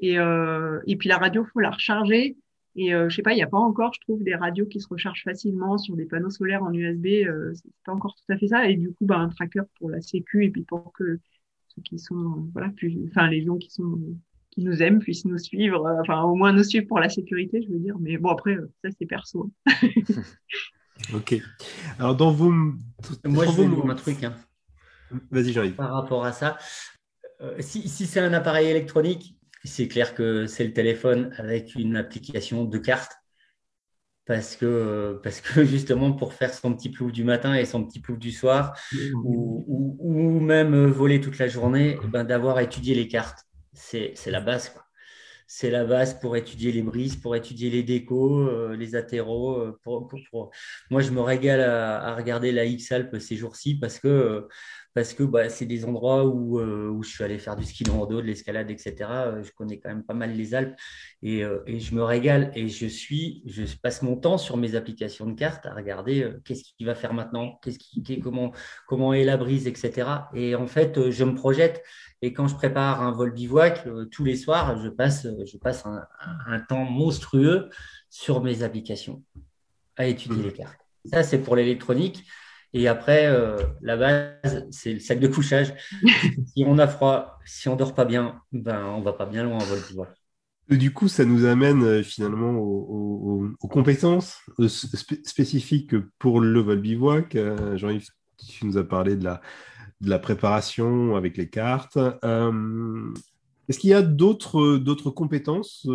Et, 0.00 0.18
euh, 0.18 0.80
et 0.86 0.96
puis 0.96 1.08
la 1.08 1.18
radio, 1.18 1.44
faut 1.44 1.60
la 1.60 1.70
recharger. 1.70 2.36
Et 2.74 2.94
euh, 2.94 3.08
je 3.08 3.16
sais 3.16 3.22
pas, 3.22 3.32
il 3.32 3.36
n'y 3.36 3.42
a 3.42 3.48
pas 3.48 3.58
encore, 3.58 3.92
je 3.94 4.00
trouve, 4.00 4.22
des 4.22 4.34
radios 4.34 4.66
qui 4.66 4.80
se 4.80 4.88
rechargent 4.88 5.22
facilement 5.24 5.76
sur 5.76 5.94
des 5.94 6.06
panneaux 6.06 6.30
solaires 6.30 6.62
en 6.62 6.72
USB. 6.72 7.06
Euh, 7.26 7.52
c'est 7.54 7.70
pas 7.84 7.92
encore 7.92 8.14
tout 8.14 8.32
à 8.32 8.38
fait 8.38 8.48
ça. 8.48 8.68
Et 8.68 8.76
du 8.76 8.92
coup, 8.92 9.04
bah, 9.04 9.18
un 9.18 9.28
tracker 9.28 9.62
pour 9.78 9.90
la 9.90 10.00
sécu 10.00 10.44
et 10.44 10.50
puis 10.50 10.62
pour 10.62 10.92
que 10.92 11.18
ceux 11.68 11.82
qui 11.82 11.98
sont, 11.98 12.48
voilà, 12.52 12.70
plus, 12.70 12.96
enfin, 13.10 13.28
les 13.28 13.44
gens 13.44 13.58
qui 13.58 13.70
sont, 13.70 13.98
qui 14.52 14.62
nous 14.62 14.82
aiment 14.82 15.00
puissent 15.00 15.24
nous 15.24 15.38
suivre, 15.38 15.98
enfin, 16.00 16.22
au 16.22 16.34
moins 16.34 16.52
nous 16.52 16.62
suivre 16.62 16.86
pour 16.86 17.00
la 17.00 17.08
sécurité, 17.08 17.62
je 17.62 17.72
veux 17.72 17.80
dire. 17.80 17.96
Mais 17.98 18.18
bon, 18.18 18.30
après, 18.30 18.56
ça, 18.84 18.90
c'est 18.98 19.06
perso. 19.06 19.50
ok. 21.14 21.34
Alors, 21.98 22.14
dans 22.14 22.30
vos. 22.30 22.50
Moi, 22.50 23.46
je 23.46 23.62
vais 23.62 23.90
un 23.90 23.94
truc. 23.94 24.22
Hein. 24.22 24.34
Vas-y, 25.30 25.52
Jean-Yves. 25.52 25.74
Par 25.74 25.92
rapport 25.92 26.24
à 26.24 26.32
ça, 26.32 26.58
si, 27.58 27.88
si 27.88 28.06
c'est 28.06 28.20
un 28.20 28.32
appareil 28.32 28.68
électronique, 28.68 29.36
c'est 29.64 29.88
clair 29.88 30.14
que 30.14 30.46
c'est 30.46 30.64
le 30.64 30.72
téléphone 30.72 31.32
avec 31.38 31.74
une 31.74 31.96
application 31.96 32.64
de 32.64 32.78
carte 32.78 33.12
parce 34.24 34.56
que, 34.56 35.20
parce 35.22 35.40
que 35.40 35.64
justement 35.64 36.12
pour 36.12 36.34
faire 36.34 36.52
son 36.52 36.74
petit 36.74 36.90
plouf 36.90 37.12
du 37.12 37.24
matin 37.24 37.54
et 37.54 37.64
son 37.64 37.84
petit 37.84 38.00
plouf 38.00 38.18
du 38.18 38.32
soir 38.32 38.76
ou, 39.24 39.96
ou, 39.98 40.40
même 40.40 40.86
voler 40.86 41.20
toute 41.20 41.38
la 41.38 41.48
journée, 41.48 41.98
eh 42.02 42.06
ben, 42.06 42.24
d'avoir 42.24 42.60
étudié 42.60 42.94
les 42.94 43.08
cartes, 43.08 43.46
c'est 43.72 44.30
la 44.30 44.40
base. 44.40 44.74
C'est 45.46 45.70
la 45.70 45.84
base 45.84 46.18
pour 46.18 46.36
étudier 46.36 46.72
les 46.72 46.82
brises, 46.82 47.16
pour 47.16 47.36
étudier 47.36 47.68
les 47.68 47.82
décos, 47.82 48.48
euh, 48.48 48.74
les 48.74 48.94
athéros. 48.94 49.58
Euh, 49.58 49.78
pour, 49.82 50.08
Moi, 50.90 51.02
je 51.02 51.10
me 51.10 51.20
régale 51.20 51.60
à, 51.60 52.02
à 52.02 52.14
regarder 52.14 52.52
la 52.52 52.64
X-Alpes 52.64 53.18
ces 53.18 53.36
jours-ci 53.36 53.74
parce 53.78 53.98
que 53.98 54.48
parce 54.94 55.14
que 55.14 55.22
bah, 55.22 55.48
c'est 55.48 55.66
des 55.66 55.84
endroits 55.84 56.24
où, 56.24 56.58
euh, 56.58 56.88
où, 56.88 57.02
je 57.02 57.10
suis 57.10 57.24
allé 57.24 57.38
faire 57.38 57.56
du 57.56 57.64
ski 57.64 57.84
de 57.84 57.90
rando, 57.90 58.20
de 58.20 58.26
l'escalade, 58.26 58.70
etc. 58.70 58.94
Euh, 59.10 59.42
je 59.42 59.50
connais 59.52 59.78
quand 59.78 59.88
même 59.88 60.04
pas 60.04 60.14
mal 60.14 60.34
les 60.34 60.54
Alpes 60.54 60.78
et, 61.22 61.44
euh, 61.44 61.62
et, 61.66 61.80
je 61.80 61.94
me 61.94 62.02
régale 62.02 62.52
et 62.54 62.68
je 62.68 62.86
suis, 62.86 63.42
je 63.46 63.64
passe 63.82 64.02
mon 64.02 64.16
temps 64.16 64.38
sur 64.38 64.56
mes 64.56 64.74
applications 64.74 65.26
de 65.26 65.34
cartes 65.34 65.66
à 65.66 65.74
regarder 65.74 66.30
qu'est-ce 66.44 66.62
qu'il 66.76 66.86
va 66.86 66.94
faire 66.94 67.14
maintenant, 67.14 67.58
qu'est-ce 67.62 67.78
qui, 67.78 68.20
comment, 68.20 68.52
comment 68.86 69.14
est 69.14 69.24
la 69.24 69.36
brise, 69.36 69.66
etc. 69.66 70.08
Et 70.34 70.54
en 70.54 70.66
fait, 70.66 71.10
je 71.10 71.24
me 71.24 71.34
projette 71.34 71.82
et 72.20 72.32
quand 72.32 72.46
je 72.46 72.54
prépare 72.54 73.02
un 73.02 73.12
vol 73.12 73.32
bivouac, 73.32 73.88
tous 74.10 74.24
les 74.24 74.36
soirs, 74.36 74.78
je 74.78 74.88
passe, 74.88 75.26
je 75.44 75.56
passe 75.56 75.86
un, 75.86 76.06
un, 76.46 76.60
temps 76.60 76.84
monstrueux 76.84 77.68
sur 78.10 78.42
mes 78.42 78.62
applications 78.62 79.22
à 79.96 80.06
étudier 80.06 80.42
mmh. 80.42 80.46
les 80.46 80.52
cartes. 80.52 80.78
Ça, 81.06 81.22
c'est 81.22 81.38
pour 81.38 81.56
l'électronique. 81.56 82.24
Et 82.74 82.88
après, 82.88 83.26
euh, 83.26 83.56
la 83.82 83.96
base, 83.96 84.66
c'est 84.70 84.94
le 84.94 85.00
sac 85.00 85.20
de 85.20 85.28
couchage. 85.28 85.74
si 86.54 86.64
on 86.66 86.78
a 86.78 86.88
froid, 86.88 87.38
si 87.44 87.68
on 87.68 87.76
dort 87.76 87.94
pas 87.94 88.04
bien, 88.04 88.40
ben, 88.52 88.84
on 88.86 89.02
va 89.02 89.12
pas 89.12 89.26
bien 89.26 89.44
loin 89.44 89.56
en 89.56 89.94
vol 89.94 90.08
Du 90.70 90.92
coup, 90.92 91.08
ça 91.08 91.24
nous 91.24 91.44
amène 91.44 91.82
euh, 91.82 92.02
finalement 92.02 92.52
aux, 92.52 93.68
compétences 93.68 94.38
euh, 94.58 94.68
spécifiques 94.68 95.94
pour 96.18 96.40
le 96.40 96.60
vol 96.60 96.80
bivouac. 96.80 97.36
Jean-Yves, 97.74 98.08
tu 98.38 98.66
nous 98.66 98.78
as 98.78 98.84
parlé 98.84 99.16
de 99.16 99.24
la, 99.24 99.40
de 100.00 100.08
la 100.08 100.18
préparation 100.18 101.16
avec 101.16 101.36
les 101.36 101.48
cartes. 101.48 101.98
Est-ce 103.68 103.78
qu'il 103.78 103.90
y 103.90 103.94
a 103.94 104.02
d'autres, 104.02 104.76
d'autres 104.76 105.10
compétences 105.10 105.88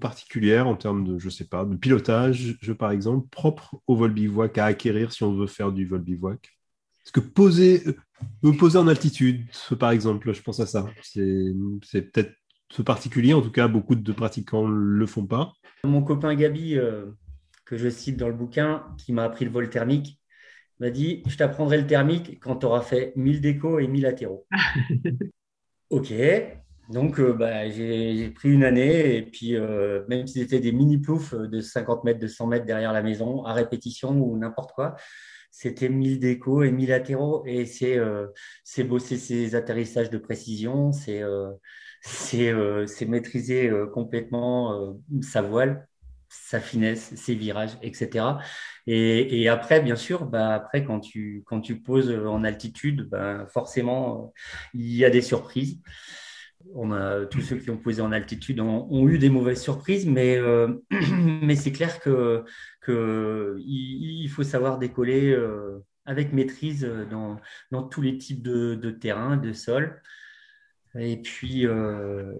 particulières 0.00 0.68
en 0.68 0.76
termes 0.76 1.04
de, 1.04 1.18
je 1.18 1.28
sais 1.28 1.46
pas, 1.46 1.64
de 1.64 1.76
pilotage, 1.76 2.56
je, 2.60 2.72
par 2.72 2.90
exemple, 2.90 3.28
propres 3.28 3.80
au 3.86 3.96
vol 3.96 4.12
bivouac 4.12 4.56
à 4.58 4.66
acquérir 4.66 5.12
si 5.12 5.22
on 5.24 5.34
veut 5.34 5.46
faire 5.46 5.72
du 5.72 5.86
vol 5.86 6.00
bivouac 6.00 6.56
Est-ce 7.04 7.12
que 7.12 7.20
poser, 7.20 7.82
me 8.42 8.52
poser 8.52 8.78
en 8.78 8.88
altitude, 8.88 9.44
par 9.78 9.90
exemple, 9.90 10.32
je 10.32 10.42
pense 10.42 10.60
à 10.60 10.66
ça. 10.66 10.86
C'est, 11.02 11.52
c'est 11.82 12.02
peut-être 12.02 12.32
ce 12.70 12.82
particulier, 12.82 13.34
en 13.34 13.42
tout 13.42 13.50
cas, 13.50 13.68
beaucoup 13.68 13.96
de 13.96 14.12
pratiquants 14.12 14.66
ne 14.66 14.74
le 14.74 15.06
font 15.06 15.26
pas. 15.26 15.52
Mon 15.84 16.02
copain 16.02 16.34
Gabi, 16.34 16.78
que 17.64 17.76
je 17.76 17.88
cite 17.88 18.16
dans 18.16 18.28
le 18.28 18.34
bouquin, 18.34 18.84
qui 18.98 19.12
m'a 19.12 19.24
appris 19.24 19.44
le 19.44 19.50
vol 19.50 19.68
thermique, 19.70 20.20
m'a 20.78 20.90
dit 20.90 21.22
Je 21.26 21.36
t'apprendrai 21.36 21.78
le 21.78 21.86
thermique 21.86 22.38
quand 22.40 22.56
tu 22.56 22.66
auras 22.66 22.82
fait 22.82 23.12
1000 23.16 23.40
décos 23.40 23.78
et 23.78 23.86
1000 23.86 24.02
latéraux. 24.02 24.46
ok, 25.90 26.12
donc, 26.88 27.20
euh, 27.20 27.32
bah, 27.32 27.68
j'ai 27.70 28.30
pris 28.30 28.50
une 28.50 28.64
année 28.64 29.16
et 29.16 29.22
puis, 29.22 29.56
euh, 29.56 30.02
même 30.08 30.26
si 30.26 30.40
c'était 30.40 30.60
des 30.60 30.72
mini 30.72 30.98
ploufs 30.98 31.34
de 31.34 31.60
50 31.60 32.04
mètres, 32.04 32.18
de 32.18 32.26
100 32.26 32.46
mètres 32.48 32.66
derrière 32.66 32.92
la 32.92 33.02
maison, 33.02 33.44
à 33.44 33.52
répétition 33.52 34.10
ou 34.10 34.36
n'importe 34.36 34.72
quoi, 34.72 34.96
c'était 35.50 35.88
1000 35.88 36.18
décos 36.18 36.64
et 36.64 36.72
1000 36.72 36.88
latéraux. 36.90 37.44
Et 37.46 37.66
c'est 37.66 37.98
euh, 37.98 38.26
bosser 38.88 39.16
ces 39.16 39.54
atterrissages 39.54 40.10
de 40.10 40.18
précision, 40.18 40.92
c'est 40.92 41.22
c'est 42.04 43.06
maîtriser 43.06 43.70
complètement 43.92 44.98
sa 45.20 45.40
voile, 45.40 45.86
sa 46.28 46.58
finesse, 46.58 47.14
ses 47.14 47.36
virages, 47.36 47.78
etc. 47.82 48.24
Et, 48.88 49.42
et 49.42 49.48
après, 49.48 49.80
bien 49.80 49.94
sûr, 49.94 50.26
bah, 50.26 50.52
après, 50.54 50.84
quand 50.84 50.98
tu, 50.98 51.44
quand 51.46 51.60
tu 51.60 51.80
poses 51.80 52.10
en 52.10 52.42
altitude, 52.42 53.08
bah, 53.08 53.46
forcément, 53.46 54.32
il 54.74 54.96
y 54.96 55.04
a 55.04 55.10
des 55.10 55.22
surprises 55.22 55.80
on 56.74 56.92
a, 56.92 57.26
tous 57.26 57.40
ceux 57.40 57.56
qui 57.56 57.70
ont 57.70 57.76
posé 57.76 58.02
en 58.02 58.12
altitude 58.12 58.60
ont, 58.60 59.08
eu 59.08 59.18
des 59.18 59.30
mauvaises 59.30 59.62
surprises, 59.62 60.06
mais, 60.06 60.36
euh, 60.36 60.68
c'est 61.56 61.72
clair 61.72 62.00
que, 62.00 62.44
que 62.80 63.56
faut 64.28 64.42
savoir 64.42 64.78
décoller 64.78 65.30
euh, 65.32 65.84
avec 66.06 66.32
maîtrise 66.32 66.88
dans, 67.10 67.38
dans, 67.70 67.82
tous 67.82 68.02
les 68.02 68.18
types 68.18 68.42
de, 68.42 68.74
de 68.74 68.90
terrain, 68.90 69.36
de 69.36 69.52
sol, 69.52 70.00
et 70.94 71.16
puis, 71.22 71.66
euh, 71.66 72.34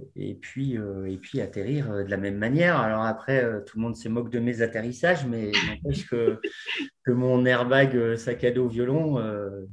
atterrir 1.41 1.91
de 1.91 2.11
la 2.11 2.19
même 2.19 2.37
manière. 2.37 2.79
Alors 2.79 3.03
après, 3.03 3.43
tout 3.65 3.79
le 3.79 3.83
monde 3.83 3.97
se 3.97 4.11
moque 4.11 4.31
de 4.31 4.41
mes 4.41 4.61
atterrissages, 4.61 5.27
mais 5.27 5.53
n'empêche 5.69 6.07
que, 6.07 6.39
que 7.03 7.13
mon 7.13 7.47
airbag 7.47 8.17
sac 8.17 8.45
à 8.45 8.51
dos 8.51 8.69
violon, 8.69 9.19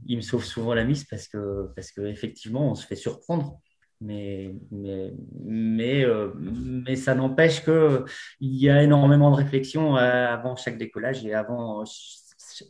il 0.06 0.18
me 0.18 0.22
sauve 0.22 0.46
souvent 0.46 0.74
la 0.74 0.86
mise 0.86 1.04
parce 1.04 1.28
que, 1.28 1.68
parce 1.76 1.92
qu'effectivement, 1.92 2.72
on 2.72 2.76
se 2.76 2.88
fait 2.88 2.96
surprendre 2.96 3.60
mais, 4.02 4.56
mais, 4.72 5.14
mais, 5.44 6.06
euh, 6.06 6.32
mais 6.36 6.96
ça 6.96 7.16
n'empêche 7.16 7.64
qu'il 7.64 8.06
y 8.40 8.70
a 8.70 8.84
énormément 8.84 9.32
de 9.32 9.36
réflexion 9.36 9.98
euh, 9.98 10.28
avant 10.28 10.56
chaque 10.56 10.78
décollage 10.78 11.26
et 11.26 11.34
avant 11.34 11.84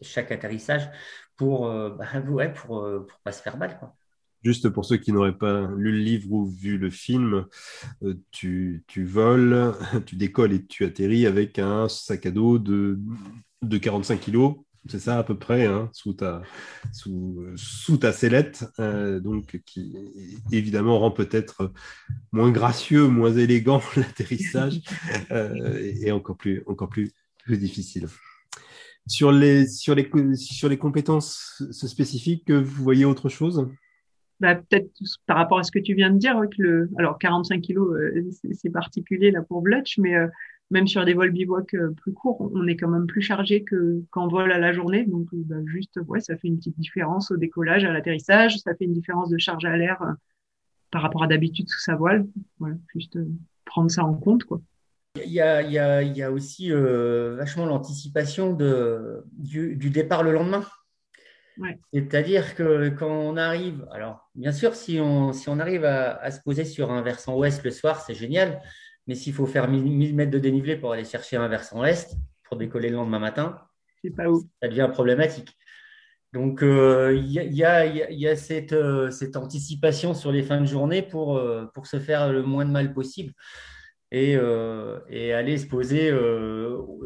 chaque 0.02 0.32
atterrissage 0.32 0.90
pour 1.36 1.68
euh, 1.68 1.92
bah, 1.92 2.06
ouais, 2.30 2.52
pour, 2.52 2.88
pour 3.08 3.20
pas 3.24 3.32
se 3.32 3.42
faire 3.42 3.58
mal. 3.58 3.78
Quoi. 3.80 3.96
Juste 4.44 4.70
pour 4.70 4.86
ceux 4.86 4.98
qui 4.98 5.12
n'auraient 5.12 5.38
pas 5.38 5.70
lu 5.78 5.92
le 5.92 5.98
livre 5.98 6.32
ou 6.32 6.46
vu 6.46 6.78
le 6.78 6.90
film, 6.90 7.46
tu, 8.32 8.84
tu, 8.88 9.04
voles, 9.04 9.74
tu 10.06 10.16
décolles 10.16 10.54
et 10.54 10.66
tu 10.66 10.86
atterris 10.86 11.26
avec 11.28 11.60
un 11.60 11.90
sac 11.90 12.26
à 12.26 12.32
dos 12.32 12.58
de, 12.58 13.00
de 13.62 13.78
45 13.78 14.20
kilos 14.20 14.56
c'est 14.88 15.00
ça 15.00 15.20
à 15.20 15.24
peu 15.24 15.38
près, 15.38 15.66
hein, 15.66 15.90
sous, 15.94 16.14
ta, 16.14 16.42
sous, 16.92 17.46
sous 17.56 17.98
ta 17.98 18.12
sellette, 18.12 18.66
euh, 18.80 19.20
donc 19.20 19.62
qui 19.66 19.96
évidemment 20.52 21.00
rend 21.00 21.12
peut-être 21.12 21.72
moins 22.32 22.52
gracieux, 22.52 23.08
moins 23.08 23.34
élégant 23.34 23.82
l'atterrissage 23.96 24.82
euh, 25.32 25.94
et 26.02 26.12
encore 26.12 26.38
plus, 26.38 26.64
encore 26.66 26.90
plus, 26.90 27.12
plus 27.44 27.58
difficile. 27.58 28.08
Sur 29.08 29.32
les, 29.32 29.68
sur, 29.68 29.96
les, 29.96 30.10
sur 30.36 30.70
les 30.70 30.78
compétences 30.78 31.64
spécifiques, 31.72 32.52
vous 32.52 32.84
voyez 32.84 33.06
autre 33.06 33.28
chose? 33.28 33.68
Bah, 34.40 34.56
Peut-être 34.56 34.92
par 35.26 35.38
rapport 35.38 35.60
à 35.60 35.64
ce 35.64 35.72
que 35.72 35.80
tu 35.80 35.94
viens 35.96 36.12
de 36.12 36.18
dire, 36.18 36.40
que 36.56 36.62
le, 36.62 36.90
alors 36.98 37.18
45 37.20 37.60
kilos, 37.60 37.94
euh, 37.98 38.30
c'est 38.54 38.70
particulier 38.70 39.32
là 39.32 39.42
pour 39.42 39.62
Blutch, 39.62 39.98
mais 39.98 40.16
même 40.72 40.88
sur 40.88 41.04
des 41.06 41.14
vols 41.14 41.32
bivouac 41.32 41.74
euh, 41.74 41.92
plus 41.92 42.14
courts, 42.14 42.52
on 42.54 42.68
est 42.68 42.76
quand 42.76 42.88
même 42.88 43.08
plus 43.08 43.22
chargé 43.22 43.64
que 43.64 44.04
qu'en 44.12 44.28
vol 44.28 44.52
à 44.52 44.60
la 44.60 44.72
journée. 44.72 45.06
Donc, 45.06 45.28
euh, 45.34 45.38
bah, 45.46 45.56
juste, 45.66 46.00
ouais, 46.08 46.20
ça 46.20 46.38
fait 46.38 46.48
une 46.48 46.58
petite 46.58 46.78
différence 46.78 47.32
au 47.32 47.38
décollage, 47.38 47.84
à 47.84 47.92
l'atterrissage. 47.92 48.58
Ça 48.60 48.76
fait 48.76 48.86
une 48.86 48.94
différence 48.94 49.30
de 49.30 49.38
charge 49.38 49.66
à 49.66 49.76
l'air 49.76 50.02
euh, 50.02 50.12
par 50.92 51.02
rapport 51.02 51.24
à 51.24 51.28
d'habitude 51.28 51.68
sous 51.70 51.80
sa 51.80 51.96
voile. 51.96 52.28
Voilà, 52.60 52.76
juste 52.94 53.18
prendre 53.66 53.90
ça 53.90 54.04
en 54.04 54.14
compte, 54.14 54.44
quoi. 54.44 54.62
Il 55.16 55.32
y 55.32 55.42
a, 55.42 55.64
il 55.64 55.72
y 55.72 55.80
a, 55.80 56.04
il 56.04 56.16
y 56.16 56.22
a 56.22 56.32
aussi 56.32 56.70
vachement 56.72 57.66
l'anticipation 57.66 58.54
de, 58.54 59.24
du, 59.34 59.76
du, 59.76 59.90
départ 59.90 60.22
le 60.24 60.32
lendemain. 60.32 60.64
Ouais. 61.58 61.80
C'est-à-dire 61.92 62.56
que 62.56 62.90
quand 62.90 63.10
on 63.10 63.36
arrive, 63.36 63.88
alors 63.92 64.30
bien 64.36 64.52
sûr, 64.52 64.76
si 64.76 65.00
on, 65.00 65.34
si 65.34 65.50
on 65.50 65.60
arrive 65.60 65.84
à, 65.84 66.16
à 66.18 66.30
se 66.30 66.40
poser 66.42 66.64
sur 66.64 66.92
un 66.92 67.02
versant 67.02 67.36
ouest 67.38 67.64
le 67.66 67.72
soir, 67.72 68.02
c'est 68.02 68.14
génial. 68.14 68.62
Mais 69.10 69.16
s'il 69.16 69.34
faut 69.34 69.48
faire 69.48 69.68
1000 69.68 70.14
mètres 70.14 70.30
de 70.30 70.38
dénivelé 70.38 70.76
pour 70.76 70.94
aller 70.94 71.04
chercher 71.04 71.36
un 71.36 71.48
versant 71.48 71.84
est, 71.84 72.16
pour 72.44 72.58
décoller 72.58 72.90
le 72.90 72.96
lendemain 72.96 73.18
matin, 73.18 73.60
pas 74.16 74.30
où. 74.30 74.48
ça 74.62 74.68
devient 74.68 74.88
problématique. 74.94 75.58
Donc, 76.32 76.62
euh, 76.62 77.16
il 77.16 77.32
y, 77.32 77.64
a, 77.64 78.36
cette, 78.36 78.72
euh, 78.72 79.10
cette, 79.10 79.36
anticipation 79.36 80.14
sur 80.14 80.32
les 80.32 80.44
fins 80.44 80.62
de 80.62 80.68
journée 80.68 81.02
pour, 81.02 81.38
euh, 81.38 81.66
pour 81.74 81.88
se 81.88 82.00
faire 82.00 82.32
le 82.32 82.44
moins 82.44 82.66
de 82.66 82.70
mal 82.70 82.94
possible 82.94 83.34
et, 84.12 84.38
et 85.10 85.34
aller 85.34 85.58
se 85.58 85.66
poser 85.66 86.12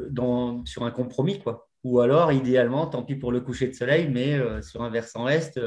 dans, 0.09 0.65
sur 0.65 0.83
un 0.83 0.91
compromis. 0.91 1.39
Quoi. 1.39 1.69
Ou 1.85 2.01
alors, 2.01 2.33
idéalement, 2.33 2.85
tant 2.87 3.03
pis 3.03 3.15
pour 3.15 3.31
le 3.31 3.39
coucher 3.39 3.69
de 3.69 3.73
soleil, 3.73 4.09
mais 4.09 4.37
sur 4.61 4.81
un 4.81 4.89
versant 4.89 5.29
est, 5.29 5.57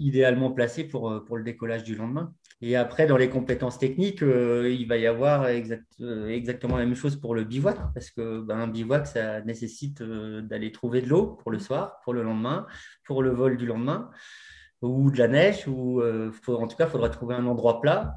idéalement 0.00 0.50
placé 0.50 0.82
pour, 0.82 1.24
pour 1.24 1.36
le 1.36 1.44
décollage 1.44 1.84
du 1.84 1.94
lendemain. 1.94 2.34
Et 2.64 2.76
après, 2.76 3.08
dans 3.08 3.16
les 3.16 3.28
compétences 3.28 3.76
techniques, 3.76 4.22
euh, 4.22 4.70
il 4.70 4.86
va 4.86 4.96
y 4.96 5.08
avoir 5.08 5.42
euh, 5.42 6.28
exactement 6.28 6.76
la 6.76 6.84
même 6.84 6.94
chose 6.94 7.16
pour 7.16 7.34
le 7.34 7.42
bivouac, 7.42 7.76
parce 7.92 8.10
que 8.10 8.40
ben, 8.40 8.56
un 8.56 8.68
bivouac, 8.68 9.08
ça 9.08 9.40
nécessite 9.40 10.00
euh, 10.00 10.42
d'aller 10.42 10.70
trouver 10.70 11.02
de 11.02 11.08
l'eau 11.08 11.26
pour 11.26 11.50
le 11.50 11.58
soir, 11.58 11.98
pour 12.04 12.14
le 12.14 12.22
lendemain, 12.22 12.66
pour 13.04 13.20
le 13.24 13.30
vol 13.30 13.56
du 13.56 13.66
lendemain. 13.66 14.10
ou 14.82 15.10
de 15.10 15.18
la 15.18 15.28
neige, 15.28 15.66
ou 15.68 16.02
en 16.02 16.66
tout 16.66 16.76
cas, 16.76 16.86
il 16.86 16.90
faudra 16.90 17.08
trouver 17.08 17.34
un 17.34 17.46
endroit 17.46 17.80
plat. 17.80 18.16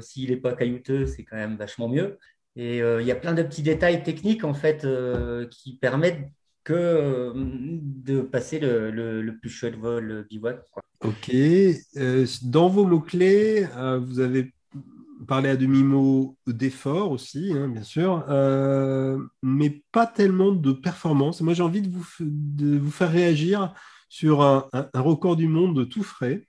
S'il 0.00 0.30
n'est 0.30 0.36
pas 0.36 0.54
caillouteux, 0.54 1.06
c'est 1.06 1.24
quand 1.24 1.36
même 1.36 1.56
vachement 1.56 1.88
mieux. 1.88 2.18
Et 2.56 2.78
il 2.78 3.06
y 3.06 3.12
a 3.12 3.16
plein 3.16 3.32
de 3.32 3.42
petits 3.44 3.62
détails 3.62 4.02
techniques 4.02 4.44
en 4.44 4.54
fait 4.54 4.86
qui 5.50 5.76
permettent 5.76 6.26
que 6.70 7.32
de 7.34 8.20
passer 8.20 8.58
le, 8.60 9.36
plus 9.40 9.50
chouette 9.50 9.76
vol 9.76 10.26
bivouac. 10.28 10.64
Ok. 11.02 11.30
dans 12.42 12.68
vos 12.68 12.84
mots-clés, 12.84 13.66
vous 14.00 14.20
avez 14.20 14.52
parler 15.26 15.50
à 15.50 15.56
demi-mot 15.56 16.36
d'effort 16.46 17.12
aussi, 17.12 17.52
hein, 17.54 17.68
bien 17.68 17.82
sûr, 17.82 18.24
euh, 18.28 19.18
mais 19.42 19.82
pas 19.92 20.06
tellement 20.06 20.52
de 20.52 20.72
performance. 20.72 21.40
Moi, 21.40 21.54
j'ai 21.54 21.62
envie 21.62 21.82
de 21.82 21.90
vous, 21.90 22.06
de 22.20 22.78
vous, 22.78 22.90
faire 22.90 23.10
réagir 23.10 23.74
sur 24.08 24.42
un, 24.42 24.68
record 24.94 25.36
du 25.36 25.46
monde 25.46 25.88
tout 25.88 26.02
frais. 26.02 26.46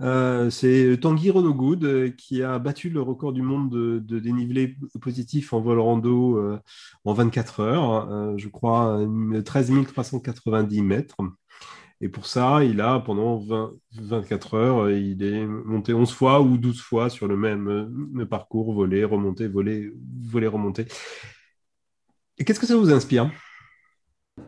Euh, 0.00 0.50
c'est 0.50 0.98
Tanguy 1.00 1.30
Renaud-Good 1.30 1.84
euh, 1.84 2.10
qui 2.10 2.42
a 2.42 2.58
battu 2.58 2.90
le 2.90 3.02
record 3.02 3.32
du 3.32 3.42
monde 3.42 3.70
de, 3.70 4.18
dénivelé 4.18 4.76
positif 5.00 5.52
en 5.52 5.60
vol 5.60 5.78
rando 5.78 6.58
en 7.04 7.12
24 7.12 7.60
heures, 7.60 8.38
je 8.38 8.48
crois 8.48 9.00
13 9.44 9.72
390 9.92 10.82
mètres. 10.82 11.16
Et 12.02 12.08
pour 12.08 12.26
ça, 12.26 12.64
il 12.64 12.80
a, 12.80 12.98
pendant 13.00 13.44
24 13.92 14.54
heures, 14.54 14.90
il 14.90 15.22
est 15.22 15.44
monté 15.44 15.92
11 15.92 16.10
fois 16.10 16.40
ou 16.40 16.56
12 16.56 16.80
fois 16.80 17.10
sur 17.10 17.28
le 17.28 17.36
même, 17.36 18.26
parcours, 18.28 18.72
volé, 18.72 19.04
remonté, 19.04 19.48
volé, 19.48 19.92
volé, 20.22 20.46
remonté. 20.46 20.86
Et 22.38 22.44
qu'est-ce 22.44 22.58
que 22.58 22.66
ça 22.66 22.76
vous 22.76 22.90
inspire? 22.90 23.30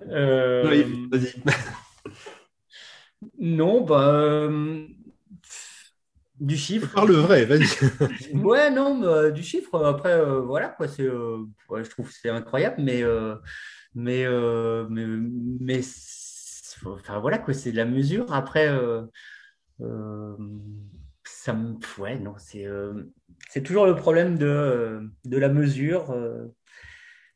Euh... 0.09 0.85
Vas-y. 1.11 1.35
non, 3.39 3.85
bah. 3.85 4.49
Euh, 6.43 6.47
du 6.47 6.57
chiffre. 6.57 6.93
Par 6.93 7.07
le 7.07 7.15
vrai, 7.15 7.45
vas-y. 7.45 8.35
ouais, 8.35 8.71
non, 8.71 8.99
bah, 8.99 9.31
du 9.31 9.43
chiffre. 9.43 9.85
Après, 9.85 10.13
euh, 10.13 10.41
voilà, 10.41 10.69
quoi. 10.69 10.89
C'est, 10.89 11.03
euh, 11.03 11.45
je 11.71 11.89
trouve 11.91 12.09
que 12.09 12.15
c'est 12.15 12.31
incroyable, 12.31 12.83
mais, 12.83 13.03
mais, 13.95 14.27
mais, 14.89 15.07
mais 15.61 15.83
enfin 16.87 17.21
voilà 17.21 17.39
quoi, 17.39 17.55
c'est 17.55 17.73
de 17.73 17.77
la 17.77 17.85
mesure. 17.85 18.33
Après, 18.33 18.69
euh, 18.69 19.03
euh, 19.81 20.37
ça 21.25 21.53
me, 21.53 21.77
ouais, 21.99 22.19
non, 22.19 22.35
c'est 22.39 22.67
euh, 22.67 23.05
c'est 23.49 23.63
toujours 23.63 23.87
le 23.87 23.97
problème 23.97 24.39
de, 24.39 25.11
de 25.25 25.39
la 25.39 25.49
mesure, 25.49 26.15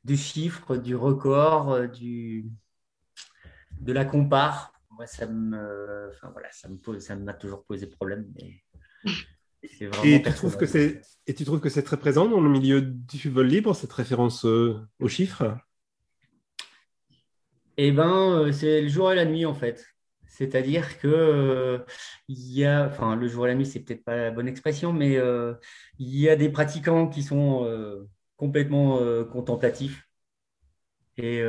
du 0.05 0.17
chiffre, 0.17 0.77
du 0.77 0.95
record, 0.97 1.89
du 1.89 2.47
de 3.81 3.93
la 3.93 4.05
compare. 4.05 4.73
Moi, 4.91 5.07
ça 5.07 5.27
me, 5.27 6.11
enfin 6.11 6.31
voilà, 6.31 6.51
ça 6.53 6.69
me 6.69 6.77
pose, 6.79 7.03
ça 7.05 7.17
m'a 7.17 7.35
toujours 7.35 7.65
posé 7.65 7.87
problème, 7.87 8.27
mais. 8.35 8.63
Et 10.05 10.23
tu, 10.23 10.33
trouves 10.33 10.57
que 10.57 10.67
c'est, 10.67 11.03
et 11.27 11.35
tu 11.35 11.45
trouves 11.45 11.61
que 11.61 11.69
c'est 11.69 11.83
très 11.83 11.97
présent 11.97 12.29
dans 12.29 12.41
le 12.41 12.49
milieu 12.49 12.83
du 12.83 13.31
vol 13.31 13.47
libre, 13.47 13.75
cette 13.75 13.93
référence 13.93 14.45
aux 14.45 15.09
chiffres? 15.09 15.57
Eh 17.79 17.93
ben, 17.93 18.33
euh, 18.33 18.53
c'est 18.53 18.81
le 18.81 18.89
jour 18.89 19.13
et 19.13 19.15
la 19.15 19.25
nuit 19.25 19.45
en 19.45 19.55
fait. 19.55 19.87
C'est-à-dire 20.27 20.99
que 20.99 21.09
euh, 21.09 21.79
il 22.29 22.53
y 22.53 22.65
a, 22.65 22.87
enfin, 22.87 23.17
le 23.17 23.29
jour 23.29 23.47
et 23.47 23.51
la 23.51 23.55
nuit, 23.55 23.67
c'est 23.67 23.81
peut-être 23.81 24.05
pas 24.05 24.17
la 24.17 24.31
bonne 24.31 24.49
expression, 24.49 24.93
mais 24.93 25.17
euh, 25.17 25.55
il 25.99 26.15
y 26.17 26.29
a 26.29 26.37
des 26.37 26.49
pratiquants 26.51 27.09
qui 27.09 27.23
sont 27.23 27.67
complètement 28.37 29.01
contemplatifs 29.25 30.09
et, 31.17 31.43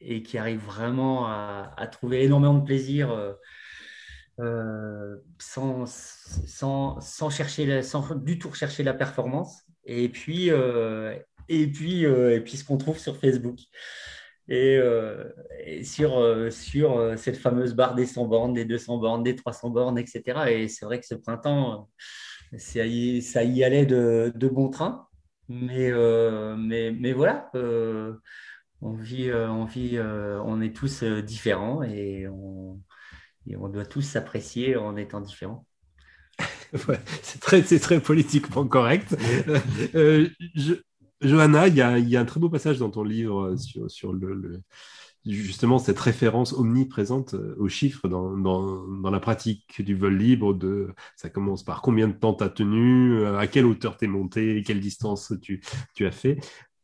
et, 0.00 0.22
qui 0.22 0.38
arrivent 0.38 0.64
vraiment 0.64 1.26
à, 1.26 1.86
trouver 1.92 2.24
énormément 2.24 2.54
de 2.54 2.64
plaisir 2.64 3.36
sans, 5.38 5.86
sans, 5.86 7.00
sans, 7.00 7.30
chercher 7.30 7.82
sans 7.82 8.14
du 8.14 8.38
tout 8.38 8.50
rechercher 8.50 8.82
la 8.82 8.94
performance. 8.94 9.62
Et 9.84 10.08
puis, 10.08 10.48
et 11.48 11.66
puis, 11.68 12.04
et 12.04 12.40
puis 12.40 12.56
ce 12.56 12.64
qu'on 12.64 12.78
trouve 12.78 12.98
sur 12.98 13.16
Facebook. 13.16 13.58
Et, 14.48 14.76
euh, 14.76 15.24
sur, 15.82 16.18
euh, 16.18 16.50
sur 16.50 16.98
euh, 16.98 17.16
cette 17.16 17.36
fameuse 17.38 17.74
barre 17.74 17.94
des 17.94 18.06
100 18.06 18.26
bornes, 18.26 18.52
des 18.52 18.64
200 18.66 18.98
bornes, 18.98 19.22
des 19.22 19.36
300 19.36 19.70
bornes, 19.70 19.98
etc. 19.98 20.22
Et 20.50 20.68
c'est 20.68 20.84
vrai 20.84 21.00
que 21.00 21.06
ce 21.06 21.14
printemps, 21.14 21.88
ça 22.58 22.84
y, 22.84 23.22
ça 23.22 23.42
y 23.42 23.64
allait 23.64 23.86
de, 23.86 24.32
de 24.34 24.48
bon 24.48 24.68
train. 24.68 25.06
Mais, 25.48 25.92
mais, 26.56 26.90
mais 26.90 27.12
voilà, 27.12 27.50
on, 28.80 28.94
vit, 28.94 29.30
on, 29.30 29.64
vit, 29.66 29.98
on 30.00 30.62
est 30.62 30.74
tous 30.74 31.02
différents 31.04 31.82
et 31.82 32.26
on, 32.28 32.80
et 33.46 33.56
on 33.56 33.68
doit 33.68 33.86
tous 33.86 34.02
s'apprécier 34.02 34.76
en 34.76 34.96
étant 34.96 35.20
différents. 35.20 35.66
Ouais, 36.88 36.98
c'est 37.22 37.40
très, 37.40 37.62
très 37.62 38.00
politiquement 38.00 38.66
correct. 38.66 39.14
je, 39.94 40.74
Johanna, 41.24 41.68
il 41.68 41.76
y, 41.76 41.80
a, 41.80 42.20
un 42.20 42.24
très 42.24 42.40
beau 42.40 42.50
passage 42.50 42.78
dans 42.78 42.90
ton 42.90 43.02
livre 43.02 43.54
euh, 43.54 43.88
sur, 43.88 44.12
le, 44.12 44.60
justement 45.24 45.78
cette 45.78 45.98
référence 45.98 46.52
omniprésente 46.52 47.34
euh, 47.34 47.56
aux 47.58 47.68
chiffres 47.68 48.08
dans, 48.08 49.10
la 49.10 49.20
pratique 49.20 49.82
du 49.82 49.94
vol 49.94 50.16
libre. 50.16 50.54
De, 50.54 50.92
ça 51.16 51.30
commence 51.30 51.62
par 51.62 51.82
combien 51.82 52.08
de 52.08 52.12
temps 52.12 52.34
tu 52.34 52.44
as 52.44 52.50
tenu, 52.50 53.16
euh, 53.18 53.38
à 53.38 53.46
quelle 53.46 53.64
hauteur 53.64 53.96
tu 53.96 54.04
es 54.04 54.08
monté, 54.08 54.62
quelle 54.66 54.80
distance 54.80 55.32
tu, 55.40 55.62
as 56.00 56.10
fait. 56.10 56.38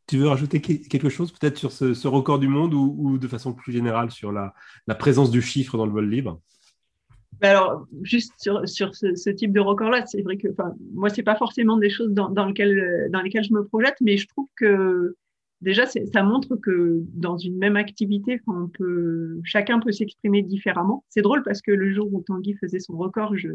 Tu 0.07 0.17
veux 0.17 0.27
rajouter 0.27 0.59
quelque 0.59 1.09
chose 1.09 1.31
peut-être 1.31 1.57
sur 1.57 1.71
ce, 1.71 2.07
record 2.07 2.39
du 2.39 2.47
monde 2.47 2.73
ou, 2.73 3.17
de 3.17 3.27
façon 3.27 3.53
plus 3.53 3.71
générale 3.71 4.11
sur 4.11 4.31
la 4.31 4.53
présence 4.97 5.29
du 5.29 5.41
chiffre 5.41 5.77
dans 5.77 5.85
le 5.85 5.91
vol 5.91 6.09
libre? 6.09 6.41
Alors, 7.47 7.87
juste 8.03 8.33
sur, 8.37 8.95
ce, 8.95 9.29
type 9.29 9.51
de 9.51 9.59
record-là, 9.59 10.05
c'est 10.05 10.21
vrai 10.21 10.37
que, 10.37 10.47
moi, 10.93 11.09
c'est 11.09 11.23
pas 11.23 11.35
forcément 11.35 11.77
des 11.77 11.89
choses 11.89 12.11
dans, 12.11 12.29
dans, 12.29 12.45
lesquelles, 12.45 13.09
je 13.11 13.53
me 13.53 13.65
projette, 13.65 13.95
mais 13.99 14.17
je 14.17 14.27
trouve 14.27 14.47
que 14.55 15.15
déjà, 15.61 15.85
ça 15.85 16.23
montre 16.23 16.55
que 16.55 17.01
dans 17.13 17.37
une 17.37 17.57
même 17.57 17.77
activité, 17.77 18.39
on 18.47 18.67
peut, 18.67 19.39
chacun 19.43 19.79
peut 19.79 19.91
s'exprimer 19.91 20.43
différemment. 20.43 21.03
C'est 21.09 21.21
drôle 21.21 21.41
parce 21.43 21.61
que 21.61 21.71
le 21.71 21.91
jour 21.91 22.13
où 22.13 22.21
Tanguy 22.21 22.53
faisait 22.53 22.79
son 22.79 22.95
record, 22.97 23.35
je, 23.35 23.49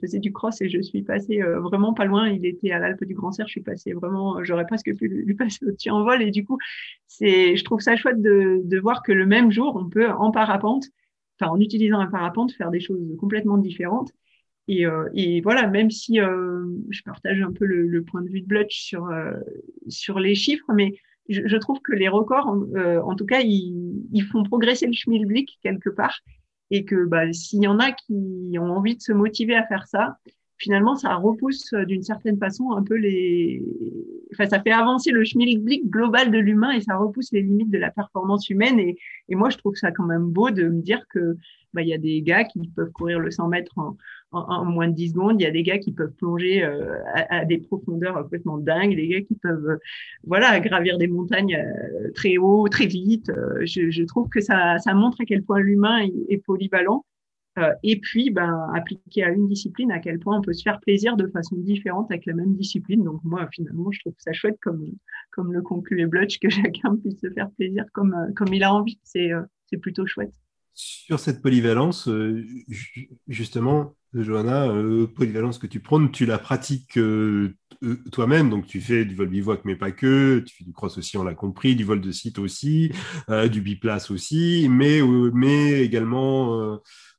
faisais 0.00 0.18
du 0.18 0.32
cross 0.32 0.60
et 0.62 0.68
je 0.68 0.80
suis 0.80 1.02
passée 1.02 1.42
euh, 1.42 1.60
vraiment 1.60 1.92
pas 1.92 2.06
loin. 2.06 2.28
Il 2.28 2.44
était 2.44 2.72
à 2.72 2.78
l'Alpe 2.80 3.04
du 3.04 3.14
Grand 3.14 3.30
Cerf. 3.30 3.46
Je 3.46 3.52
suis 3.52 3.60
passée 3.60 3.92
vraiment, 3.92 4.42
j'aurais 4.42 4.66
presque 4.66 4.92
pu 4.96 5.06
lui 5.06 5.34
passer 5.34 5.64
au-dessus 5.64 5.90
en 5.90 6.02
vol. 6.02 6.22
Et 6.22 6.30
du 6.32 6.44
coup, 6.44 6.58
je 7.20 7.62
trouve 7.62 7.80
ça 7.80 7.94
chouette 7.94 8.20
de, 8.20 8.62
de 8.64 8.78
voir 8.78 9.02
que 9.02 9.12
le 9.12 9.26
même 9.26 9.52
jour, 9.52 9.76
on 9.76 9.88
peut 9.88 10.08
en 10.08 10.32
parapente 10.32 10.86
en 11.42 11.60
utilisant 11.60 12.00
un 12.00 12.06
parapente, 12.06 12.52
faire 12.52 12.70
des 12.70 12.80
choses 12.80 13.00
complètement 13.18 13.58
différentes. 13.58 14.12
Et, 14.68 14.84
euh, 14.84 15.08
voilà, 15.42 15.68
même 15.68 15.90
si 15.90 16.20
euh, 16.20 16.64
je 16.90 17.02
partage 17.02 17.40
un 17.40 17.52
peu 17.52 17.64
le, 17.64 18.02
point 18.02 18.22
de 18.22 18.28
vue 18.28 18.40
de 18.40 18.46
Blutch 18.46 18.80
sur 18.82 19.06
euh, 19.06 19.32
sur 19.88 20.18
les 20.18 20.34
chiffres, 20.34 20.72
mais 20.74 20.98
je, 21.28 21.56
trouve 21.56 21.80
que 21.80 21.92
les 21.92 22.08
records, 22.08 22.46
en, 22.46 23.14
tout 23.16 23.26
cas, 23.26 23.40
ils, 23.40 24.04
ils, 24.12 24.24
font 24.24 24.44
progresser 24.44 24.86
le 24.86 24.92
schmilblick 24.92 25.58
quelque 25.62 25.90
part, 25.90 26.20
et 26.70 26.84
que 26.84 27.04
bah, 27.04 27.32
s'il 27.32 27.62
y 27.62 27.66
en 27.66 27.78
a 27.78 27.92
qui 27.92 28.56
ont 28.58 28.70
envie 28.70 28.96
de 28.96 29.02
se 29.02 29.12
motiver 29.12 29.56
à 29.56 29.66
faire 29.66 29.86
ça, 29.86 30.18
finalement, 30.58 30.96
ça 30.96 31.14
repousse 31.16 31.72
euh, 31.72 31.84
d'une 31.84 32.02
certaine 32.02 32.38
façon 32.38 32.72
un 32.72 32.82
peu 32.82 32.96
les. 32.96 33.62
Enfin, 34.32 34.46
ça 34.46 34.60
fait 34.60 34.72
avancer 34.72 35.10
le 35.10 35.24
schmilblick 35.24 35.88
global 35.88 36.30
de 36.30 36.38
l'humain 36.38 36.72
et 36.72 36.80
ça 36.80 36.96
repousse 36.96 37.32
les 37.32 37.42
limites 37.42 37.70
de 37.70 37.78
la 37.78 37.90
performance 37.90 38.48
humaine. 38.48 38.78
Et, 38.78 38.96
et 39.28 39.34
moi, 39.34 39.50
je 39.50 39.58
trouve 39.58 39.74
ça 39.76 39.92
quand 39.92 40.04
même 40.04 40.26
beau 40.26 40.50
de 40.50 40.64
me 40.64 40.82
dire 40.82 41.04
que 41.08 41.36
bah, 41.72 41.82
il 41.82 41.88
y 41.88 41.94
a 41.94 41.98
des 41.98 42.22
gars 42.22 42.44
qui 42.44 42.68
peuvent 42.74 42.90
courir 42.92 43.20
le 43.20 43.30
100 43.30 43.48
mètres 43.48 43.72
en, 43.76 43.96
en, 44.32 44.64
moins 44.64 44.88
de 44.88 44.94
10 44.94 45.10
secondes. 45.10 45.40
Il 45.40 45.44
y 45.44 45.46
a 45.46 45.50
des 45.50 45.62
gars 45.62 45.78
qui 45.78 45.92
peuvent 45.92 46.12
plonger 46.12 46.64
euh, 46.64 46.96
à, 47.14 47.38
à, 47.40 47.44
des 47.44 47.58
profondeurs 47.58 48.14
complètement 48.22 48.58
dingues. 48.58 48.96
Des 48.96 49.08
gars 49.08 49.20
qui 49.20 49.34
peuvent, 49.36 49.68
euh, 49.68 49.76
voilà, 50.24 50.58
gravir 50.60 50.98
des 50.98 51.08
montagnes 51.08 51.62
très 52.14 52.38
haut, 52.38 52.68
très 52.68 52.86
vite. 52.86 53.30
Je, 53.62 53.90
je, 53.90 54.02
trouve 54.04 54.28
que 54.28 54.40
ça, 54.40 54.78
ça 54.78 54.94
montre 54.94 55.20
à 55.20 55.24
quel 55.24 55.42
point 55.42 55.60
l'humain 55.60 56.06
est 56.28 56.38
polyvalent 56.38 57.04
euh, 57.58 57.72
et 57.82 57.98
puis, 57.98 58.30
ben, 58.30 58.68
appliquer 58.74 59.24
à 59.24 59.30
une 59.30 59.48
discipline, 59.48 59.90
à 59.90 59.98
quel 59.98 60.18
point 60.18 60.38
on 60.38 60.42
peut 60.42 60.52
se 60.52 60.62
faire 60.62 60.80
plaisir 60.80 61.16
de 61.16 61.26
façon 61.28 61.56
différente 61.56 62.10
avec 62.10 62.26
la 62.26 62.34
même 62.34 62.54
discipline. 62.54 63.02
Donc 63.02 63.20
moi, 63.24 63.48
finalement, 63.52 63.90
je 63.90 64.00
trouve 64.00 64.14
ça 64.18 64.32
chouette, 64.32 64.58
comme, 64.60 64.84
comme 65.30 65.52
le 65.52 65.62
concluait 65.62 66.06
Blutch, 66.06 66.38
que 66.38 66.48
chacun 66.50 66.96
puisse 66.96 67.20
se 67.20 67.30
faire 67.30 67.50
plaisir 67.52 67.84
comme, 67.92 68.14
euh, 68.14 68.32
comme 68.34 68.52
il 68.52 68.62
a 68.62 68.74
envie. 68.74 68.98
C'est 69.02 69.32
euh, 69.32 69.42
c'est 69.68 69.78
plutôt 69.78 70.06
chouette. 70.06 70.32
Sur 70.74 71.18
cette 71.18 71.42
polyvalence, 71.42 72.08
justement, 73.26 73.96
Johanna, 74.12 74.68
polyvalence 75.16 75.58
que 75.58 75.66
tu 75.66 75.80
prônes, 75.80 76.12
tu 76.12 76.26
la 76.26 76.38
pratiques 76.38 77.00
toi-même, 78.12 78.50
donc 78.50 78.66
tu 78.66 78.80
fais 78.82 79.06
du 79.06 79.14
vol 79.14 79.28
bivouac, 79.28 79.64
mais 79.64 79.74
pas 79.74 79.90
que, 79.90 80.40
tu 80.40 80.54
fais 80.54 80.64
du 80.64 80.72
cross 80.72 80.98
aussi, 80.98 81.16
on 81.16 81.24
l'a 81.24 81.34
compris, 81.34 81.76
du 81.76 81.82
vol 81.82 82.02
de 82.02 82.12
site 82.12 82.38
aussi, 82.38 82.92
du 83.50 83.62
biplace 83.62 84.10
aussi, 84.10 84.68
mais, 84.70 85.00
mais 85.32 85.80
également 85.80 86.78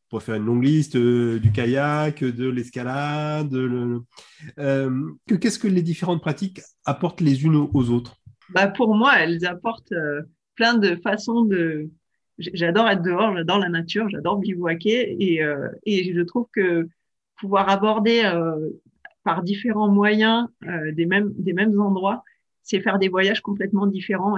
pour 0.09 0.23
faire 0.23 0.35
une 0.35 0.45
longue 0.45 0.63
liste, 0.63 0.95
euh, 0.95 1.39
du 1.39 1.51
kayak, 1.51 2.23
de 2.23 2.47
l'escalade. 2.47 3.53
Euh, 3.53 5.11
Qu'est-ce 5.27 5.59
que 5.59 5.67
les 5.67 5.81
différentes 5.81 6.21
pratiques 6.21 6.61
apportent 6.85 7.21
les 7.21 7.43
unes 7.43 7.55
aux 7.55 7.89
autres? 7.89 8.17
Bah 8.49 8.67
Pour 8.67 8.95
moi, 8.95 9.19
elles 9.19 9.45
apportent 9.45 9.91
euh, 9.91 10.21
plein 10.55 10.75
de 10.75 10.95
façons 10.95 11.43
de, 11.43 11.89
j'adore 12.37 12.87
être 12.87 13.01
dehors, 13.01 13.35
j'adore 13.35 13.59
la 13.59 13.69
nature, 13.69 14.09
j'adore 14.09 14.37
bivouaquer 14.37 15.15
et, 15.19 15.43
et 15.85 16.13
je 16.13 16.21
trouve 16.21 16.47
que 16.51 16.87
pouvoir 17.39 17.69
aborder 17.69 18.23
par 19.23 19.43
différents 19.43 19.89
moyens 19.89 20.47
des 20.93 21.05
mêmes 21.05 21.31
des 21.37 21.53
mêmes 21.53 21.79
endroits, 21.79 22.23
c'est 22.63 22.79
faire 22.79 22.97
des 22.97 23.09
voyages 23.09 23.41
complètement 23.41 23.85
différents 23.85 24.37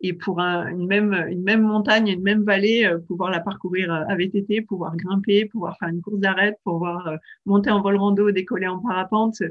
et 0.00 0.12
pour 0.12 0.40
un, 0.40 0.68
une 0.68 0.86
même 0.86 1.12
une 1.28 1.42
même 1.42 1.62
montagne, 1.62 2.08
une 2.08 2.22
même 2.22 2.44
vallée, 2.44 2.88
pouvoir 3.08 3.30
la 3.30 3.40
parcourir 3.40 3.92
à 3.92 4.14
VTT, 4.14 4.62
pouvoir 4.62 4.96
grimper, 4.96 5.46
pouvoir 5.46 5.76
faire 5.78 5.88
une 5.88 6.00
course 6.00 6.20
d'arrêt, 6.20 6.56
pouvoir 6.62 7.18
monter 7.46 7.70
en 7.70 7.80
vol 7.80 7.96
rando, 7.96 8.30
décoller 8.30 8.68
en 8.68 8.78
parapente, 8.78 9.42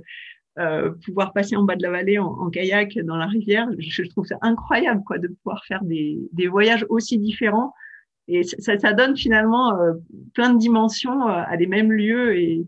euh, 0.57 0.91
pouvoir 1.05 1.33
passer 1.33 1.55
en 1.55 1.63
bas 1.63 1.75
de 1.75 1.83
la 1.83 1.91
vallée 1.91 2.17
en, 2.17 2.49
kayak 2.49 2.97
dans 2.99 3.17
la 3.17 3.27
rivière. 3.27 3.69
Je, 3.77 4.03
trouve 4.03 4.25
ça 4.25 4.37
incroyable 4.41 5.03
quoi 5.03 5.19
de 5.19 5.27
pouvoir 5.27 5.63
faire 5.65 5.83
des, 5.83 6.17
des 6.31 6.47
voyages 6.47 6.85
aussi 6.89 7.19
différents 7.19 7.73
et 8.27 8.43
ça, 8.43 8.77
ça 8.77 8.93
donne 8.93 9.15
finalement 9.15 9.79
euh, 9.79 9.93
plein 10.33 10.53
de 10.53 10.57
dimensions 10.57 11.27
euh, 11.29 11.43
à 11.47 11.57
des 11.57 11.67
mêmes 11.67 11.91
lieux 11.91 12.37
et, 12.37 12.65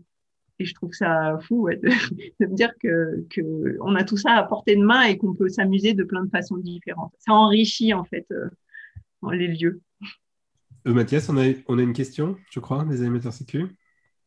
et 0.60 0.64
je 0.64 0.74
trouve 0.74 0.92
ça 0.92 1.38
fou 1.42 1.62
ouais, 1.62 1.76
de, 1.76 1.88
de, 2.40 2.46
me 2.46 2.54
dire 2.54 2.72
que, 2.80 3.26
que 3.30 3.76
on 3.80 3.94
a 3.94 4.04
tout 4.04 4.16
ça 4.16 4.34
à 4.34 4.42
portée 4.44 4.76
de 4.76 4.84
main 4.84 5.02
et 5.02 5.18
qu'on 5.18 5.34
peut 5.34 5.48
s'amuser 5.48 5.94
de 5.94 6.04
plein 6.04 6.24
de 6.24 6.30
façons 6.30 6.56
différentes. 6.56 7.14
Ça 7.18 7.32
enrichit 7.32 7.94
en 7.94 8.04
fait 8.04 8.26
les 9.32 9.48
lieux. 9.48 9.80
Mathias, 10.84 11.28
on 11.28 11.36
a, 11.36 11.44
on 11.68 11.78
a 11.78 11.82
une 11.82 11.92
question, 11.92 12.36
je 12.50 12.60
crois, 12.60 12.84
des 12.84 13.02
animateurs 13.02 13.32
sécu. 13.32 13.66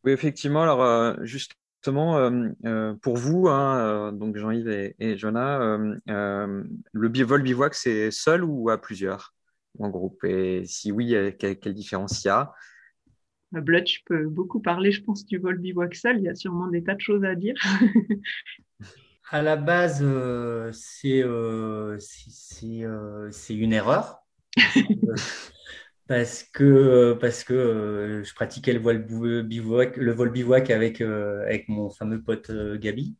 Oui, 0.04 0.12
effectivement. 0.12 0.62
Alors, 0.62 1.16
juste 1.24 1.52
justement, 1.84 2.16
euh, 2.16 2.48
euh, 2.64 2.94
pour 2.94 3.18
vous, 3.18 3.48
hein, 3.48 3.76
euh, 3.76 4.10
donc 4.10 4.38
Jean-Yves 4.38 4.70
et, 4.70 4.96
et 4.98 5.18
Jonah, 5.18 5.76
le 6.06 7.24
vol 7.24 7.42
bivouac, 7.42 7.74
c'est 7.74 8.10
seul 8.10 8.42
ou 8.42 8.70
à 8.70 8.80
plusieurs 8.80 9.34
en 9.78 9.90
groupe? 9.90 10.24
Et 10.24 10.64
si 10.64 10.92
oui, 10.92 11.14
quelle, 11.38 11.58
quelle 11.58 11.74
différence 11.74 12.24
il 12.24 12.28
y 12.28 12.30
a? 12.30 12.54
Blood, 13.60 13.86
je 13.86 14.00
peux 14.06 14.26
beaucoup 14.26 14.60
parler, 14.60 14.92
je 14.92 15.02
pense, 15.02 15.26
du 15.26 15.38
vol 15.38 15.58
bivouac 15.58 15.94
seul. 15.94 16.18
Il 16.18 16.24
y 16.24 16.28
a 16.28 16.34
sûrement 16.34 16.68
des 16.68 16.82
tas 16.82 16.94
de 16.94 17.00
choses 17.00 17.24
à 17.24 17.34
dire. 17.34 17.54
à 19.30 19.42
la 19.42 19.56
base, 19.56 20.04
c'est 20.72 21.24
c'est 21.98 23.54
une 23.54 23.72
erreur. 23.72 24.18
parce 26.06 26.42
que 26.42 27.14
parce 27.14 27.44
que 27.44 27.54
euh, 27.54 28.24
je 28.24 28.34
pratiquais 28.34 28.72
le 28.72 28.80
vol 28.80 28.98
bivouac 29.44 29.96
le 29.96 30.12
vol 30.12 30.30
bivouac 30.30 30.70
avec 30.70 31.00
euh, 31.00 31.42
avec 31.44 31.68
mon 31.68 31.90
fameux 31.90 32.22
pote 32.22 32.50
euh, 32.50 32.78
Gabi 32.78 33.16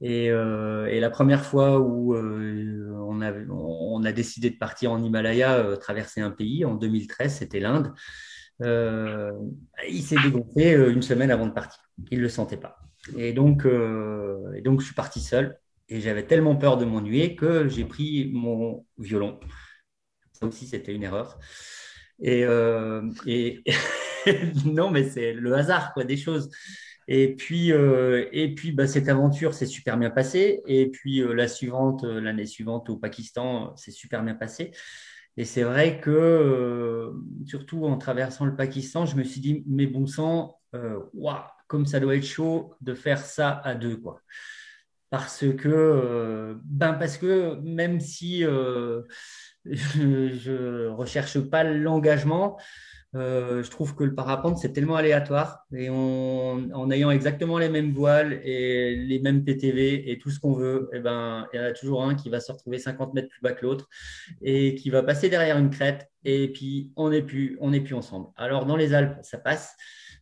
et, 0.00 0.26
et, 0.26 1.00
la 1.00 1.10
première 1.10 1.44
fois 1.44 1.78
où 1.78 2.16
on 2.16 3.22
a 3.22 3.32
on 3.50 4.02
a 4.04 4.10
décidé 4.10 4.50
de 4.50 4.56
partir 4.56 4.90
en 4.90 5.00
Himalaya 5.00 5.76
traverser 5.80 6.20
un 6.20 6.32
pays 6.32 6.64
en 6.64 6.74
2013 6.74 7.36
c'était 7.36 7.60
l'Inde 7.60 7.94
il 8.62 10.02
s'est 10.02 10.16
dégonflé 10.22 10.72
une 10.72 11.02
semaine 11.02 11.30
avant 11.30 11.46
de 11.46 11.52
partir 11.52 11.80
il 12.10 12.20
le 12.20 12.28
sentait 12.28 12.56
pas 12.56 12.78
et 13.16 13.32
donc 13.32 13.66
et 13.66 14.60
donc 14.60 14.80
je 14.80 14.86
suis 14.86 14.94
parti 14.94 15.20
seul 15.20 15.58
et 15.88 16.00
j'avais 16.00 16.24
tellement 16.24 16.56
peur 16.56 16.76
de 16.76 16.84
m'ennuyer 16.84 17.36
que 17.36 17.68
j'ai 17.68 17.84
pris 17.84 18.30
mon 18.32 18.86
violon 18.98 19.40
ça 20.32 20.46
aussi 20.46 20.66
c'était 20.66 20.94
une 20.94 21.02
erreur 21.02 21.38
et, 22.22 22.44
euh, 22.44 23.02
non, 24.64 24.90
mais 24.90 25.08
c'est 25.08 25.32
le 25.32 25.54
hasard, 25.54 25.92
quoi, 25.92 26.04
des 26.04 26.16
choses. 26.16 26.50
Et 27.08 27.34
puis, 27.34 27.72
euh, 27.72 28.26
bah, 28.74 28.86
cette 28.86 29.08
aventure 29.08 29.54
s'est 29.54 29.66
super 29.66 29.98
bien 29.98 30.10
passée. 30.10 30.62
Et 30.66 30.88
puis 30.88 31.20
euh, 31.20 31.34
la 31.34 31.48
suivante, 31.48 32.04
l'année 32.04 32.46
suivante 32.46 32.88
au 32.90 32.96
Pakistan, 32.96 33.74
c'est 33.76 33.90
super 33.90 34.22
bien 34.22 34.34
passé. 34.34 34.70
Et 35.36 35.44
c'est 35.44 35.62
vrai 35.62 36.00
que, 36.00 37.12
surtout 37.46 37.86
en 37.86 37.96
traversant 37.96 38.44
le 38.44 38.54
Pakistan, 38.54 39.06
je 39.06 39.16
me 39.16 39.24
suis 39.24 39.40
dit, 39.40 39.64
mais 39.66 39.86
bon 39.86 40.06
sang, 40.06 40.58
waouh, 41.14 41.38
comme 41.68 41.86
ça 41.86 42.00
doit 42.00 42.16
être 42.16 42.26
chaud 42.26 42.74
de 42.80 42.94
faire 42.94 43.18
ça 43.24 43.60
à 43.64 43.74
deux, 43.74 43.96
quoi. 43.96 44.20
Parce 45.10 45.44
que, 45.56 46.58
ben 46.64 46.94
parce 46.94 47.18
que 47.18 47.54
même 47.62 48.00
si 48.00 48.44
je 49.64 50.88
recherche 50.88 51.38
pas 51.38 51.64
l'engagement. 51.64 52.58
Euh, 53.14 53.62
je 53.62 53.70
trouve 53.70 53.94
que 53.94 54.04
le 54.04 54.14
parapente, 54.14 54.58
c'est 54.58 54.72
tellement 54.72 54.96
aléatoire. 54.96 55.66
Et 55.74 55.88
en 55.90 56.90
ayant 56.90 57.10
exactement 57.10 57.58
les 57.58 57.68
mêmes 57.68 57.92
voiles 57.92 58.40
et 58.44 58.96
les 58.96 59.18
mêmes 59.20 59.44
PTV 59.44 60.10
et 60.10 60.18
tout 60.18 60.30
ce 60.30 60.40
qu'on 60.40 60.54
veut, 60.54 60.88
eh 60.92 61.00
ben, 61.00 61.46
il 61.52 61.56
y 61.58 61.60
en 61.60 61.64
a 61.64 61.72
toujours 61.72 62.04
un 62.04 62.14
qui 62.14 62.30
va 62.30 62.40
se 62.40 62.50
retrouver 62.52 62.78
50 62.78 63.14
mètres 63.14 63.28
plus 63.28 63.40
bas 63.42 63.52
que 63.52 63.64
l'autre 63.64 63.88
et 64.40 64.74
qui 64.74 64.90
va 64.90 65.02
passer 65.02 65.28
derrière 65.28 65.58
une 65.58 65.70
crête. 65.70 66.10
Et 66.24 66.50
puis, 66.52 66.92
on 66.96 67.10
n'est 67.10 67.22
plus, 67.22 67.58
on 67.60 67.70
plus 67.70 67.94
ensemble. 67.94 68.28
Alors, 68.36 68.66
dans 68.66 68.76
les 68.76 68.94
Alpes, 68.94 69.18
ça 69.22 69.38
passe. 69.38 69.76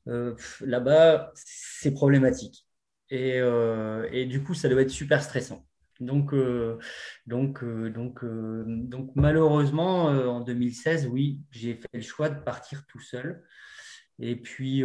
Euh, 0.09 0.35
là-bas, 0.61 1.33
c'est 1.35 1.93
problématique. 1.93 2.67
Et, 3.11 3.39
euh, 3.41 4.09
et, 4.13 4.27
du 4.27 4.43
coup, 4.43 4.55
ça 4.55 4.69
doit 4.69 4.83
être 4.83 4.91
super 4.91 5.23
stressant. 5.23 5.67
Donc, 6.01 6.33
euh, 6.33 6.79
donc, 7.27 7.63
euh, 7.63 7.91
donc, 7.91 8.25
euh, 8.25 8.65
donc, 8.67 9.11
malheureusement, 9.15 10.07
en 10.07 10.41
2016, 10.41 11.07
oui, 11.07 11.41
j'ai 11.51 11.75
fait 11.75 11.89
le 11.93 12.01
choix 12.01 12.31
de 12.31 12.41
partir 12.41 12.87
tout 12.87 13.01
seul. 13.01 13.45
Et 14.23 14.37
puis, 14.37 14.85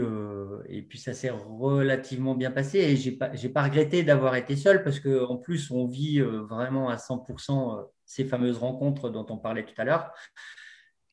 et 0.70 0.82
puis 0.84 0.98
ça 0.98 1.14
s'est 1.14 1.30
relativement 1.30 2.36
bien 2.36 2.52
passé. 2.52 2.80
Et 2.80 3.12
pas, 3.12 3.34
j'ai 3.34 3.50
pas 3.50 3.64
regretté 3.64 4.02
d'avoir 4.02 4.36
été 4.38 4.56
seul 4.56 4.82
parce 4.82 5.02
qu'en 5.02 5.36
plus, 5.36 5.72
on 5.72 5.86
vit 5.88 6.22
vraiment 6.22 6.88
à 6.88 6.96
100% 6.96 7.86
ces 8.06 8.24
fameuses 8.24 8.58
rencontres 8.58 9.10
dont 9.10 9.26
on 9.30 9.36
parlait 9.36 9.66
tout 9.66 9.74
à 9.78 9.84
l'heure. 9.84 10.14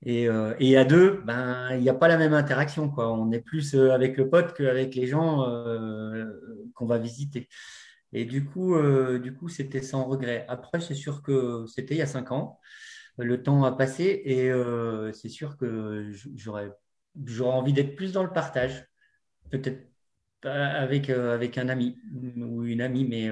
Et, 0.06 0.28
et, 0.60 0.76
à 0.76 0.84
deux, 0.84 1.20
ben, 1.24 1.70
il 1.72 1.80
n'y 1.80 1.88
a 1.88 1.94
pas 1.94 2.06
la 2.06 2.16
même 2.16 2.34
interaction. 2.34 2.88
Quoi. 2.88 3.12
On 3.12 3.32
est 3.32 3.40
plus 3.40 3.74
avec 3.74 4.16
le 4.16 4.30
pote 4.30 4.54
qu'avec 4.54 4.94
les 4.94 5.08
gens 5.08 5.44
qu'on 6.74 6.86
va 6.86 6.98
visiter. 6.98 7.48
Et 8.12 8.24
du 8.24 8.44
coup, 8.44 8.74
euh, 8.74 9.18
du 9.18 9.34
coup, 9.34 9.48
c'était 9.48 9.82
sans 9.82 10.04
regret. 10.04 10.44
Après, 10.48 10.80
c'est 10.80 10.94
sûr 10.94 11.22
que 11.22 11.64
c'était 11.66 11.94
il 11.94 11.98
y 11.98 12.02
a 12.02 12.06
cinq 12.06 12.32
ans. 12.32 12.60
Le 13.18 13.42
temps 13.42 13.64
a 13.64 13.72
passé 13.72 14.22
et 14.24 14.50
euh, 14.50 15.12
c'est 15.12 15.28
sûr 15.28 15.56
que 15.58 16.12
j'aurais, 16.36 16.70
envie 17.42 17.72
d'être 17.72 17.96
plus 17.96 18.12
dans 18.12 18.24
le 18.24 18.32
partage. 18.32 18.86
Peut-être 19.50 19.88
avec, 20.44 21.10
euh, 21.10 21.34
avec 21.34 21.58
un 21.58 21.68
ami 21.68 21.98
ou 22.36 22.64
une 22.64 22.80
amie, 22.82 23.04
mais, 23.04 23.30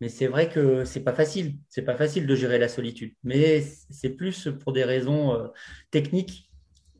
mais 0.00 0.08
c'est 0.08 0.28
vrai 0.28 0.48
que 0.50 0.84
c'est 0.84 1.04
pas 1.04 1.12
facile. 1.14 1.58
C'est 1.68 1.82
pas 1.82 1.96
facile 1.96 2.26
de 2.26 2.34
gérer 2.34 2.58
la 2.58 2.68
solitude. 2.68 3.14
Mais 3.24 3.62
c'est 3.90 4.10
plus 4.10 4.48
pour 4.62 4.72
des 4.72 4.84
raisons 4.84 5.50
techniques 5.90 6.50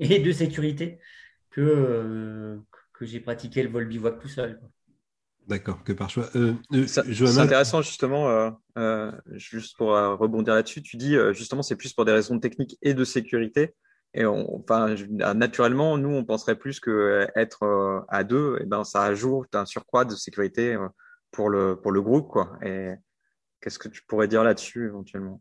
et 0.01 0.21
de 0.21 0.33
sécurité 0.33 1.01
que, 1.51 2.61
que 2.93 3.07
j'ai 3.07 3.21
pratiqué 3.21 3.63
le 3.63 3.71
vol 3.71 3.89
bivouac 3.89 4.21
tout 4.21 4.29
seul. 4.29 4.61
D'accord, 5.49 5.83
que 5.83 5.95
par 5.95 6.11
choix. 6.11 6.29
Euh, 6.37 6.53
euh, 6.75 6.87
c'est 6.87 7.39
intéressant 7.39 7.81
justement, 7.81 8.53
euh, 8.77 9.11
juste 9.33 9.79
pour 9.79 9.89
rebondir 9.89 10.55
là-dessus, 10.55 10.83
tu 10.83 10.99
dis 10.99 11.17
justement 11.33 11.63
c'est 11.63 11.75
plus 11.75 11.95
pour 11.95 12.05
des 12.05 12.13
raisons 12.13 12.39
techniques 12.39 12.77
et 12.83 12.93
de 12.93 13.03
sécurité. 13.03 13.75
Et 14.13 14.27
on, 14.27 14.57
enfin, 14.57 14.95
naturellement, 15.35 15.97
nous, 15.97 16.11
on 16.11 16.25
penserait 16.25 16.57
plus 16.57 16.81
que 16.81 17.27
être 17.35 18.05
à 18.09 18.25
deux, 18.25 18.57
et 18.59 18.65
eh 18.65 18.67
ben, 18.67 18.85
ça 18.85 19.03
ajoute 19.05 19.55
un 19.55 19.65
surcroît 19.65 20.05
de 20.05 20.15
sécurité 20.15 20.77
pour 21.31 21.49
le 21.49 21.81
pour 21.81 21.93
le 21.93 22.03
groupe, 22.03 22.29
quoi. 22.29 22.59
Et 22.63 22.93
qu'est-ce 23.63 23.79
que 23.79 23.89
tu 23.89 24.03
pourrais 24.07 24.29
dire 24.29 24.45
là-dessus 24.45 24.87
éventuellement? 24.87 25.41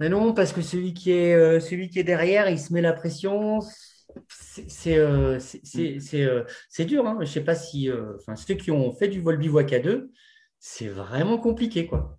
Mais 0.00 0.10
non, 0.10 0.34
parce 0.34 0.52
que 0.52 0.60
celui 0.60 0.92
qui 0.92 1.12
est 1.12 1.60
celui 1.60 1.88
qui 1.88 1.98
est 1.98 2.04
derrière, 2.04 2.50
il 2.50 2.58
se 2.58 2.74
met 2.74 2.82
la 2.82 2.92
pression 2.92 3.60
c'est 4.28 4.98
euh, 4.98 5.38
euh, 5.38 6.44
c'est 6.68 6.84
dur. 6.84 7.06
Hein. 7.06 7.18
Je 7.20 7.26
sais 7.26 7.44
pas 7.44 7.54
si 7.54 7.90
euh, 7.90 8.14
enfin, 8.16 8.36
ceux 8.36 8.54
qui 8.54 8.70
ont 8.70 8.92
fait 8.92 9.08
du 9.08 9.20
vol 9.20 9.38
bivouac 9.38 9.72
à 9.72 9.78
deux, 9.78 10.10
c'est 10.58 10.88
vraiment 10.88 11.38
compliqué. 11.38 11.86
quoi. 11.86 12.18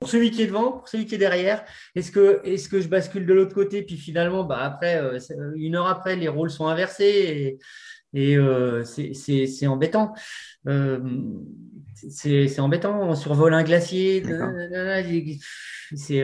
Pour 0.00 0.08
celui 0.08 0.30
qui 0.30 0.42
est 0.42 0.46
devant, 0.46 0.72
pour 0.72 0.88
celui 0.88 1.06
qui 1.06 1.16
est 1.16 1.18
derrière, 1.18 1.64
est-ce 1.96 2.12
que, 2.12 2.40
est 2.44 2.56
-ce 2.56 2.68
que 2.68 2.80
je 2.80 2.88
bascule 2.88 3.26
de 3.26 3.34
l'autre 3.34 3.54
côté 3.54 3.82
Puis 3.82 3.96
finalement, 3.96 4.44
bah, 4.44 4.58
après, 4.58 5.02
une 5.56 5.74
heure 5.74 5.88
après, 5.88 6.14
les 6.14 6.28
rôles 6.28 6.50
sont 6.50 6.68
inversés 6.68 7.58
et, 8.14 8.36
et 8.36 8.38
c'est 8.84 9.66
embêtant. 9.66 10.14
c'est 11.94 12.60
embêtant. 12.60 13.00
On 13.02 13.14
survole 13.16 13.54
un 13.54 13.64
glacier. 13.64 14.22
C'est 15.96 16.22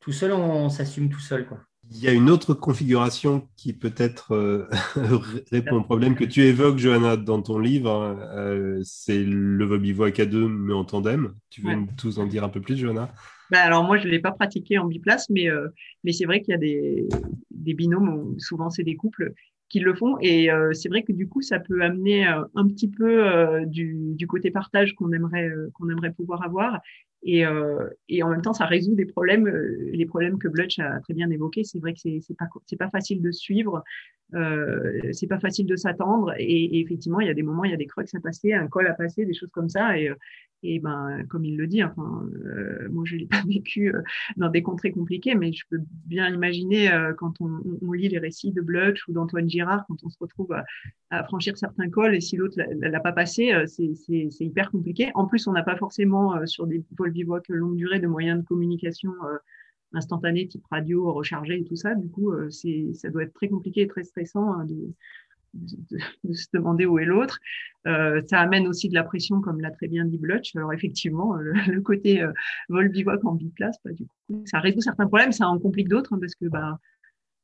tout 0.00 0.12
seul, 0.12 0.32
on 0.32 0.68
s'assume 0.68 1.10
tout 1.10 1.20
seul. 1.20 1.46
quoi. 1.48 1.58
Il 1.90 2.00
y 2.00 2.08
a 2.08 2.12
une 2.12 2.30
autre 2.30 2.54
configuration 2.54 3.48
qui 3.56 3.72
peut-être 3.72 4.32
euh, 4.34 4.68
répond 5.50 5.76
au 5.76 5.82
problème 5.82 6.14
que 6.14 6.24
tu 6.24 6.42
évoques, 6.42 6.78
Johanna, 6.78 7.16
dans 7.16 7.42
ton 7.42 7.58
livre. 7.58 8.16
Euh, 8.32 8.80
c'est 8.84 9.24
le 9.24 9.64
vol 9.64 9.80
bivouac 9.80 10.20
à 10.20 10.26
deux, 10.26 10.48
mais 10.48 10.72
en 10.72 10.84
tandem. 10.84 11.34
Tu 11.50 11.62
veux 11.62 11.74
tous 11.96 12.18
en 12.18 12.26
dire 12.26 12.44
un 12.44 12.48
peu 12.48 12.60
plus, 12.60 12.76
Johanna? 12.76 13.12
Bah 13.50 13.62
alors 13.62 13.82
moi, 13.84 13.98
je 13.98 14.06
ne 14.06 14.10
l'ai 14.10 14.20
pas 14.20 14.30
pratiqué 14.30 14.78
en 14.78 14.86
biplace, 14.86 15.28
mais, 15.28 15.50
euh, 15.50 15.68
mais 16.04 16.12
c'est 16.12 16.24
vrai 16.24 16.40
qu'il 16.40 16.52
y 16.52 16.54
a 16.54 16.58
des, 16.58 17.08
des 17.50 17.74
binômes, 17.74 18.38
souvent 18.38 18.70
c'est 18.70 18.84
des 18.84 18.94
couples 18.94 19.32
qui 19.68 19.80
le 19.80 19.94
font. 19.94 20.16
Et 20.20 20.50
euh, 20.50 20.72
c'est 20.72 20.88
vrai 20.88 21.02
que 21.02 21.12
du 21.12 21.28
coup, 21.28 21.42
ça 21.42 21.58
peut 21.58 21.82
amener 21.82 22.28
euh, 22.28 22.44
un 22.54 22.66
petit 22.68 22.88
peu 22.88 23.64
du, 23.66 24.14
du 24.14 24.26
côté 24.26 24.50
partage 24.50 24.94
qu'on 24.94 25.12
aimerait, 25.12 25.50
qu'on 25.74 25.88
aimerait 25.88 26.12
pouvoir 26.12 26.44
avoir. 26.44 26.80
Et, 27.22 27.44
euh, 27.44 27.88
et, 28.08 28.22
en 28.22 28.30
même 28.30 28.42
temps, 28.42 28.54
ça 28.54 28.66
résout 28.66 28.94
des 28.94 29.04
problèmes, 29.04 29.46
euh, 29.46 29.90
les 29.92 30.06
problèmes 30.06 30.38
que 30.38 30.48
Blutch 30.48 30.78
a 30.78 31.00
très 31.00 31.12
bien 31.12 31.28
évoqués. 31.30 31.64
C'est 31.64 31.78
vrai 31.78 31.92
que 31.92 31.98
c'est 31.98 32.36
pas 32.36 32.46
pas 32.78 32.90
facile 32.90 33.20
de 33.20 33.30
suivre, 33.30 33.84
euh, 34.34 35.00
c'est 35.12 35.26
pas 35.26 35.38
facile 35.38 35.66
de 35.66 35.76
s'attendre. 35.76 36.32
Et, 36.38 36.80
effectivement, 36.80 37.20
il 37.20 37.26
y 37.26 37.30
a 37.30 37.34
des 37.34 37.42
moments, 37.42 37.64
il 37.64 37.72
y 37.72 37.74
a 37.74 37.78
des 37.78 37.86
crux 37.86 38.04
à 38.14 38.20
passer, 38.20 38.54
un 38.54 38.68
col 38.68 38.86
à 38.86 38.94
passer, 38.94 39.26
des 39.26 39.34
choses 39.34 39.50
comme 39.50 39.68
ça. 39.68 39.92
Et 40.62 40.78
ben, 40.78 41.24
comme 41.28 41.44
il 41.44 41.56
le 41.56 41.66
dit, 41.66 41.82
enfin, 41.82 42.28
euh, 42.44 42.88
moi 42.90 43.04
je 43.06 43.16
l'ai 43.16 43.26
pas 43.30 43.42
vécu 43.46 43.94
euh, 43.94 44.02
dans 44.36 44.48
des 44.48 44.62
contrées 44.62 44.92
compliquées, 44.92 45.34
mais 45.34 45.52
je 45.52 45.64
peux 45.70 45.80
bien 46.06 46.28
imaginer 46.32 46.92
euh, 46.92 47.12
quand 47.14 47.40
on, 47.40 47.62
on, 47.82 47.92
lit 47.92 48.08
les 48.08 48.18
récits 48.18 48.52
de 48.52 48.60
Blutch 48.60 49.06
ou 49.08 49.12
d'Antoine 49.12 49.48
Girard, 49.48 49.84
quand 49.86 49.96
on 50.04 50.08
se 50.08 50.18
retrouve 50.18 50.52
à, 50.52 50.64
à, 51.10 51.24
franchir 51.24 51.56
certains 51.58 51.88
cols 51.88 52.14
et 52.14 52.20
si 52.20 52.36
l'autre 52.36 52.56
l'a 52.58 53.00
pas 53.00 53.12
passé, 53.12 53.52
c'est 53.66 54.44
hyper 54.44 54.70
compliqué. 54.70 55.10
En 55.14 55.26
plus, 55.26 55.46
on 55.46 55.52
n'a 55.52 55.62
pas 55.62 55.76
forcément 55.76 56.46
sur 56.46 56.66
des 56.66 56.84
bivouac 57.08 57.48
longue 57.48 57.76
durée 57.76 58.00
de 58.00 58.06
moyens 58.06 58.40
de 58.40 58.46
communication 58.46 59.12
euh, 59.24 59.38
instantanés 59.92 60.46
type 60.46 60.64
radio 60.70 61.12
rechargé 61.12 61.60
et 61.60 61.64
tout 61.64 61.76
ça. 61.76 61.94
Du 61.94 62.08
coup, 62.08 62.30
euh, 62.30 62.50
c'est 62.50 62.92
ça 62.94 63.10
doit 63.10 63.24
être 63.24 63.34
très 63.34 63.48
compliqué 63.48 63.82
et 63.82 63.86
très 63.88 64.04
stressant 64.04 64.52
hein, 64.52 64.64
de, 64.64 64.94
de, 65.54 66.32
se 66.32 66.46
demander 66.52 66.86
où 66.86 66.98
est 66.98 67.04
l'autre. 67.04 67.38
Euh, 67.86 68.22
ça 68.28 68.40
amène 68.40 68.66
aussi 68.66 68.88
de 68.88 68.94
la 68.94 69.04
pression, 69.04 69.40
comme 69.40 69.60
l'a 69.60 69.70
très 69.70 69.88
bien 69.88 70.04
dit 70.04 70.18
Blutch. 70.18 70.54
Alors 70.56 70.72
effectivement, 70.72 71.34
le, 71.34 71.80
côté 71.80 72.22
euh, 72.22 72.32
vol 72.68 72.88
bivouac 72.88 73.24
en 73.24 73.34
biplace, 73.34 73.76
bah, 73.84 73.90
ça 74.44 74.60
résout 74.60 74.80
certains 74.80 75.06
problèmes, 75.06 75.32
ça 75.32 75.48
en 75.48 75.58
complique 75.58 75.88
d'autres 75.88 76.12
hein, 76.12 76.18
parce 76.20 76.34
que 76.34 76.46
bah 76.46 76.78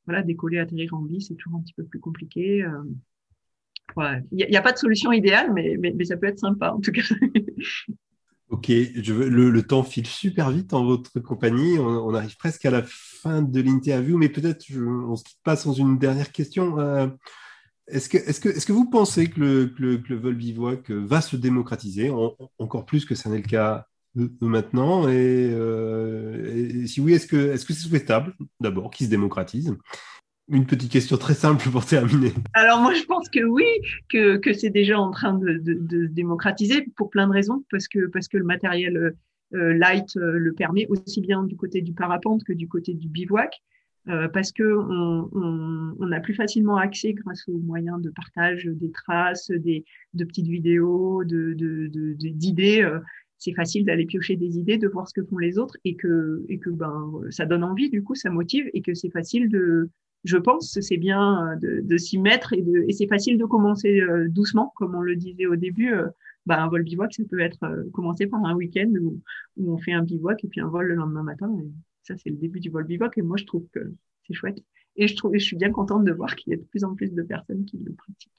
voilà, 0.06 0.22
décoller, 0.22 0.58
atterrir 0.58 0.94
en 0.94 1.02
bi, 1.02 1.20
c'est 1.20 1.34
toujours 1.34 1.58
un 1.58 1.62
petit 1.62 1.74
peu 1.74 1.84
plus 1.84 2.00
compliqué. 2.00 2.62
Euh, 2.62 4.20
il 4.32 4.46
n'y 4.48 4.56
a, 4.56 4.62
pas 4.62 4.72
de 4.72 4.78
solution 4.78 5.12
idéale, 5.12 5.52
mais, 5.54 5.76
mais, 5.78 6.04
ça 6.04 6.16
peut 6.16 6.26
être 6.26 6.38
sympa 6.38 6.70
en 6.70 6.80
tout 6.80 6.92
cas. 6.92 7.02
Ok, 8.48 8.68
le, 8.68 9.60
temps 9.62 9.82
file 9.82 10.06
super 10.06 10.52
vite 10.52 10.72
en 10.72 10.84
votre 10.84 11.18
compagnie. 11.18 11.80
On, 11.80 12.06
on 12.06 12.14
arrive 12.14 12.36
presque 12.36 12.64
à 12.64 12.70
la 12.70 12.84
fin 12.84 13.42
de 13.42 13.60
l'interview, 13.60 14.16
mais 14.18 14.28
peut-être 14.28 14.64
on 14.78 15.16
se 15.16 15.24
quitte 15.24 15.40
pas 15.42 15.56
sans 15.56 15.72
une 15.72 15.98
dernière 15.98 16.30
question. 16.30 16.76
Euh, 17.90 17.94
est-ce 17.94 18.08
que, 18.08 18.18
est 18.18 18.42
que, 18.42 18.48
est 18.48 18.66
que 18.66 18.72
vous 18.72 18.88
pensez 18.88 19.28
que 19.28 19.40
le, 19.40 19.74
le, 19.78 20.02
le 20.08 20.16
vol 20.16 20.34
bivouac 20.34 20.90
va 20.90 21.20
se 21.20 21.36
démocratiser, 21.36 22.10
en, 22.10 22.34
encore 22.58 22.86
plus 22.86 23.04
que 23.04 23.14
ça 23.14 23.30
n'est 23.30 23.38
le 23.38 23.42
cas 23.42 23.86
maintenant 24.40 25.08
et, 25.08 25.50
euh, 25.52 26.82
et, 26.82 26.86
si 26.86 27.00
oui, 27.00 27.14
est-ce 27.14 27.26
que 27.26 27.36
est-ce 27.36 27.66
c'est 27.66 27.88
souhaitable 27.88 28.34
d'abord 28.60 28.90
qu'il 28.90 29.06
se 29.06 29.10
démocratise? 29.10 29.76
Une 30.48 30.64
petite 30.64 30.92
question 30.92 31.16
très 31.16 31.34
simple 31.34 31.68
pour 31.70 31.84
terminer. 31.84 32.32
Alors 32.54 32.80
moi 32.80 32.94
je 32.94 33.02
pense 33.04 33.28
que 33.28 33.42
oui, 33.44 33.66
que, 34.08 34.36
que 34.36 34.52
c'est 34.52 34.70
déjà 34.70 34.98
en 34.98 35.10
train 35.10 35.34
de, 35.34 35.60
de, 35.62 36.06
démocratiser 36.06 36.86
pour 36.96 37.10
plein 37.10 37.26
de 37.26 37.32
raisons, 37.32 37.64
parce 37.70 37.88
que 37.88 38.06
parce 38.06 38.28
que 38.28 38.38
le 38.38 38.44
matériel 38.44 39.14
euh, 39.54 39.74
light 39.74 40.16
euh, 40.16 40.38
le 40.38 40.52
permet 40.52 40.86
aussi 40.88 41.20
bien 41.20 41.42
du 41.42 41.56
côté 41.56 41.82
du 41.82 41.92
parapente 41.92 42.44
que 42.44 42.52
du 42.52 42.68
côté 42.68 42.94
du 42.94 43.08
bivouac, 43.08 43.60
euh, 44.08 44.28
parce 44.28 44.52
que 44.52 44.62
on, 44.62 45.28
on, 45.32 45.96
on, 45.98 46.12
a 46.12 46.20
plus 46.20 46.34
facilement 46.34 46.76
accès 46.76 47.12
grâce 47.12 47.48
aux 47.48 47.58
moyens 47.58 48.00
de 48.00 48.10
partage 48.10 48.64
des 48.64 48.90
traces, 48.90 49.50
des 49.50 49.84
de 50.14 50.24
petites 50.24 50.46
vidéos, 50.46 51.24
de 51.24 51.54
d'idées. 51.54 52.82
De, 52.82 53.00
c'est 53.38 53.52
facile 53.52 53.84
d'aller 53.84 54.06
piocher 54.06 54.36
des 54.36 54.58
idées, 54.58 54.78
de 54.78 54.88
voir 54.88 55.06
ce 55.08 55.14
que 55.14 55.26
font 55.26 55.38
les 55.38 55.58
autres 55.58 55.76
et 55.84 55.94
que 55.96 56.44
et 56.48 56.58
que 56.58 56.70
ben 56.70 57.20
ça 57.30 57.44
donne 57.46 57.64
envie 57.64 57.90
du 57.90 58.02
coup, 58.02 58.14
ça 58.14 58.30
motive 58.30 58.70
et 58.72 58.80
que 58.80 58.94
c'est 58.94 59.10
facile 59.10 59.48
de 59.48 59.90
je 60.26 60.36
pense, 60.36 60.78
c'est 60.80 60.96
bien 60.96 61.52
euh, 61.52 61.56
de, 61.56 61.80
de 61.82 61.96
s'y 61.96 62.18
mettre 62.18 62.52
et, 62.52 62.62
de, 62.62 62.84
et 62.88 62.92
c'est 62.92 63.06
facile 63.06 63.38
de 63.38 63.44
commencer 63.44 64.00
euh, 64.00 64.28
doucement, 64.28 64.72
comme 64.76 64.94
on 64.94 65.00
le 65.00 65.16
disait 65.16 65.46
au 65.46 65.56
début. 65.56 65.92
Euh, 65.94 66.08
bah, 66.46 66.62
un 66.62 66.68
vol 66.68 66.84
bivouac, 66.84 67.12
ça 67.12 67.24
peut 67.28 67.40
être 67.40 67.58
commencé 67.92 68.26
par 68.28 68.44
un 68.44 68.54
week-end 68.54 68.88
où, 69.00 69.20
où, 69.56 69.72
on 69.72 69.78
fait 69.78 69.92
un 69.92 70.02
bivouac 70.02 70.44
et 70.44 70.48
puis 70.48 70.60
un 70.60 70.68
vol 70.68 70.86
le 70.86 70.94
lendemain 70.94 71.24
matin. 71.24 71.52
Ça, 72.06 72.14
c'est 72.16 72.30
le 72.30 72.36
début 72.36 72.60
du 72.60 72.70
vol 72.70 72.84
bivouac 72.84 73.18
et 73.18 73.22
moi, 73.22 73.36
je 73.36 73.44
trouve 73.44 73.66
que 73.72 73.80
c'est 74.26 74.34
chouette. 74.34 74.58
Et 74.96 75.08
je 75.08 75.16
trouve, 75.16 75.32
je 75.34 75.38
suis 75.38 75.56
bien 75.56 75.70
contente 75.70 76.04
de 76.04 76.12
voir 76.12 76.36
qu'il 76.36 76.52
y 76.52 76.54
a 76.54 76.58
de 76.58 76.62
plus 76.62 76.84
en 76.84 76.94
plus 76.94 77.12
de 77.12 77.22
personnes 77.22 77.64
qui 77.64 77.78
le 77.78 77.92
pratiquent. 77.92 78.32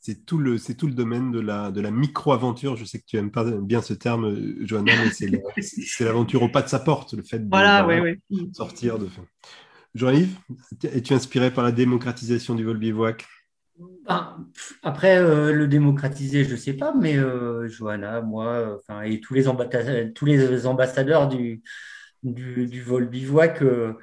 C'est 0.00 0.26
tout 0.26 0.38
le, 0.38 0.58
c'est 0.58 0.74
tout 0.74 0.86
le 0.86 0.92
domaine 0.92 1.32
de 1.32 1.40
la, 1.40 1.70
de 1.70 1.80
la 1.80 1.90
micro-aventure. 1.90 2.76
Je 2.76 2.84
sais 2.84 2.98
que 3.00 3.06
tu 3.06 3.16
aimes 3.16 3.30
pas 3.30 3.44
bien 3.44 3.82
ce 3.82 3.94
terme, 3.94 4.64
Johanna, 4.64 4.92
mais 5.02 5.10
c'est 5.10 6.00
l'aventure 6.04 6.42
au 6.42 6.48
pas 6.48 6.62
de 6.62 6.68
sa 6.68 6.78
porte, 6.78 7.14
le 7.14 7.22
fait 7.22 7.40
de 7.40 7.48
voilà, 7.48 7.86
ouais, 7.86 8.00
ouais. 8.00 8.20
sortir 8.52 8.98
de. 8.98 9.08
Jean-Yves, 9.94 10.36
es-tu 10.84 11.14
inspiré 11.14 11.50
par 11.50 11.64
la 11.64 11.72
démocratisation 11.72 12.54
du 12.54 12.64
vol 12.64 12.76
bivouac? 12.76 13.26
Ben, 14.06 14.46
Après, 14.82 15.18
euh, 15.18 15.52
le 15.52 15.66
démocratiser, 15.66 16.44
je 16.44 16.52
ne 16.52 16.56
sais 16.56 16.74
pas, 16.74 16.94
mais 16.94 17.16
euh, 17.16 17.66
Johanna, 17.66 18.20
moi, 18.20 18.76
enfin, 18.78 19.02
et 19.02 19.20
tous 19.20 19.34
les, 19.34 19.48
ambassadeurs, 19.48 20.12
tous 20.14 20.24
les 20.24 20.66
ambassadeurs 20.66 21.28
du, 21.28 21.62
du, 22.26 22.66
du 22.66 22.82
vol 22.82 23.08
bivouac, 23.08 23.62
euh, 23.62 23.94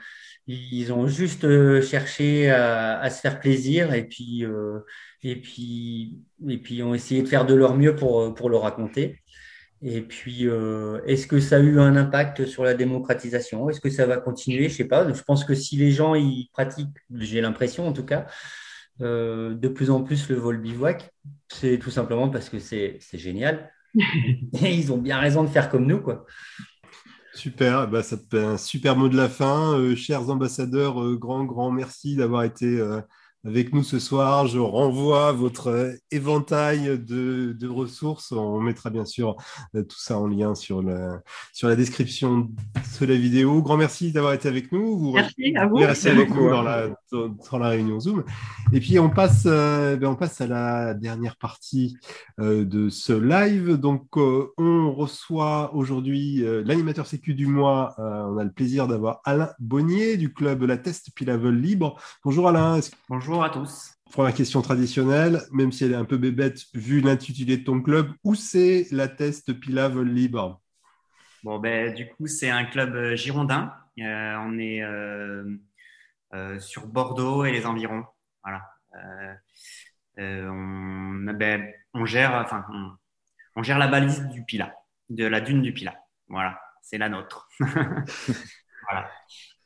ils 0.48 0.92
ont 0.92 1.08
juste 1.08 1.44
euh, 1.46 1.82
cherché 1.82 2.50
à, 2.50 3.00
à, 3.00 3.10
se 3.10 3.22
faire 3.22 3.40
plaisir 3.40 3.94
et 3.94 4.04
puis, 4.04 4.46
euh, 4.46 4.80
et, 5.24 5.36
puis, 5.36 6.20
et 6.48 6.58
puis 6.58 6.84
ont 6.84 6.94
essayé 6.94 7.22
de 7.22 7.28
faire 7.28 7.46
de 7.46 7.54
leur 7.54 7.76
mieux 7.76 7.96
pour, 7.96 8.34
pour 8.34 8.50
le 8.50 8.58
raconter. 8.58 9.20
Et 9.86 10.02
puis, 10.02 10.48
est-ce 11.06 11.28
que 11.28 11.42
ça 11.42 11.58
a 11.58 11.60
eu 11.60 11.78
un 11.78 11.98
impact 11.98 12.46
sur 12.46 12.64
la 12.64 12.74
démocratisation? 12.74 13.70
Est-ce 13.70 13.82
que 13.82 13.90
ça 13.90 14.06
va 14.06 14.16
continuer? 14.16 14.70
Je 14.70 14.76
sais 14.76 14.88
pas. 14.88 15.12
Je 15.12 15.22
pense 15.24 15.44
que 15.44 15.54
si 15.56 15.76
les 15.76 15.92
gens 15.92 16.16
y 16.16 16.50
pratiquent, 16.54 16.96
j'ai 17.14 17.42
l'impression 17.42 17.86
en 17.86 17.92
tout 17.92 18.06
cas, 18.06 18.28
de 19.02 19.68
plus 19.68 19.90
en 19.90 20.02
plus 20.02 20.30
le 20.30 20.36
vol 20.36 20.62
bivouac, 20.62 21.12
c'est 21.50 21.80
tout 21.80 21.92
simplement 21.92 22.30
parce 22.30 22.48
que 22.48 22.60
c'est 22.60 22.98
génial. 23.12 23.74
Et 24.64 24.74
ils 24.74 24.94
ont 24.94 24.98
bien 24.98 25.20
raison 25.20 25.44
de 25.44 25.50
faire 25.50 25.70
comme 25.70 25.86
nous, 25.86 26.00
quoi. 26.00 26.26
Super, 27.36 27.88
bah, 27.90 28.04
ça 28.04 28.16
te 28.18 28.24
un 28.38 28.58
super 28.58 28.96
mot 28.96 29.10
de 29.10 29.18
la 29.18 29.28
fin. 29.28 29.74
Euh, 29.80 29.96
chers 29.96 30.30
ambassadeurs, 30.30 31.02
euh, 31.02 31.16
grand, 31.18 31.44
grand 31.46 31.72
merci 31.72 32.16
d'avoir 32.16 32.44
été 32.44 32.66
euh, 32.80 33.02
avec 33.46 33.74
nous 33.74 33.84
ce 33.84 34.00
soir. 34.00 34.48
Je 34.48 34.60
renvoie 34.60 35.32
votre 35.32 35.68
euh, 35.68 35.94
éventail 36.12 37.00
de, 37.00 37.56
de, 37.58 37.68
ressources. 37.68 38.32
On 38.32 38.60
mettra 38.60 38.90
bien 38.90 39.06
sûr 39.06 39.36
euh, 39.76 39.84
tout 39.84 40.00
ça 40.00 40.18
en 40.18 40.28
lien 40.28 40.56
sur 40.56 40.82
la, 40.82 41.22
sur 41.52 41.68
la 41.68 41.76
description 41.76 42.50
de 43.00 43.06
la 43.06 43.16
vidéo. 43.16 43.62
Grand 43.62 43.78
merci 43.78 44.12
d'avoir 44.12 44.34
été 44.34 44.48
avec 44.48 44.72
nous. 44.72 44.98
Vous 44.98 45.14
merci 45.14 45.54
à 45.56 45.68
vous. 45.68 45.78
Merci 45.78 46.10
avec 46.10 46.30
nous 46.30 46.50
dans 46.50 46.62
la, 46.64 46.90
dans 47.12 47.58
la 47.58 47.70
réunion 47.70 48.00
Zoom. 48.00 48.24
Et 48.72 48.80
puis 48.80 49.00
on 49.00 49.10
passe, 49.10 49.44
euh, 49.46 49.98
ben 49.98 50.08
on 50.10 50.16
passe 50.16 50.42
à 50.42 50.48
la 50.48 50.94
dernière 50.94 51.36
partie 51.36 51.98
euh, 52.40 52.66
de 52.66 52.90
ce 52.90 53.14
live. 53.14 53.74
Donc 53.74 54.18
euh, 54.18 54.48
on 54.58 54.92
reçoit 54.94 55.74
aujourd'hui 55.76 56.44
euh, 56.44 56.64
l'animateur 56.66 57.06
sécu 57.06 57.34
du 57.34 57.48
mois. 57.48 57.96
on 57.98 58.38
a 58.38 58.44
le 58.44 58.52
plaisir 58.52 58.88
d'avoir 58.88 59.22
Alain 59.26 59.50
Bonnier 59.60 60.18
du 60.18 60.34
club 60.34 60.64
La 60.64 60.78
Test 60.78 61.12
Pilavel 61.16 61.56
Libre. 61.56 62.00
Bonjour 62.24 62.48
Alain. 62.48 62.80
Bonjour. 63.10 63.33
Bonjour 63.34 63.46
à 63.46 63.50
tous. 63.50 63.96
Première 64.12 64.36
question 64.36 64.62
traditionnelle, 64.62 65.42
même 65.52 65.72
si 65.72 65.84
elle 65.86 65.94
est 65.94 65.96
un 65.96 66.06
peu 66.06 66.18
bébête 66.18 66.66
vu 66.76 67.02
l'intitulé 67.02 67.58
de 67.58 67.64
ton 67.64 67.82
club, 67.82 68.12
où 68.24 68.36
c'est 68.36 68.86
la 68.92 69.08
Test 69.08 69.60
Pila 69.60 69.90
Vol 69.90 70.08
Libre? 70.08 70.62
Bon, 71.42 71.58
ben, 71.58 71.96
du 71.96 72.08
coup, 72.10 72.28
c'est 72.28 72.52
un 72.52 72.64
club 72.64 72.94
euh, 72.94 73.16
girondin. 73.16 73.74
Euh, 73.98 74.36
on 74.40 74.60
est 74.60 74.84
euh, 74.84 75.46
euh, 76.36 76.60
sur 76.60 76.86
Bordeaux 76.86 77.44
et 77.44 77.52
les 77.52 77.66
environs. 77.66 78.06
Voilà. 78.44 78.70
On, 80.20 81.34
ben, 81.34 81.74
on, 81.96 82.06
gère, 82.06 82.36
enfin, 82.36 82.64
on, 82.72 82.92
on, 83.56 83.64
gère 83.64 83.80
la 83.80 83.88
balise 83.88 84.28
du 84.28 84.44
Pila, 84.46 84.76
de 85.10 85.26
la 85.26 85.42
dune 85.42 85.64
du 85.64 85.74
Pila. 85.74 85.96
Voilà, 86.28 86.62
c'est 86.84 87.00
la 87.00 87.10
nôtre. 87.10 87.50
voilà. 87.60 89.10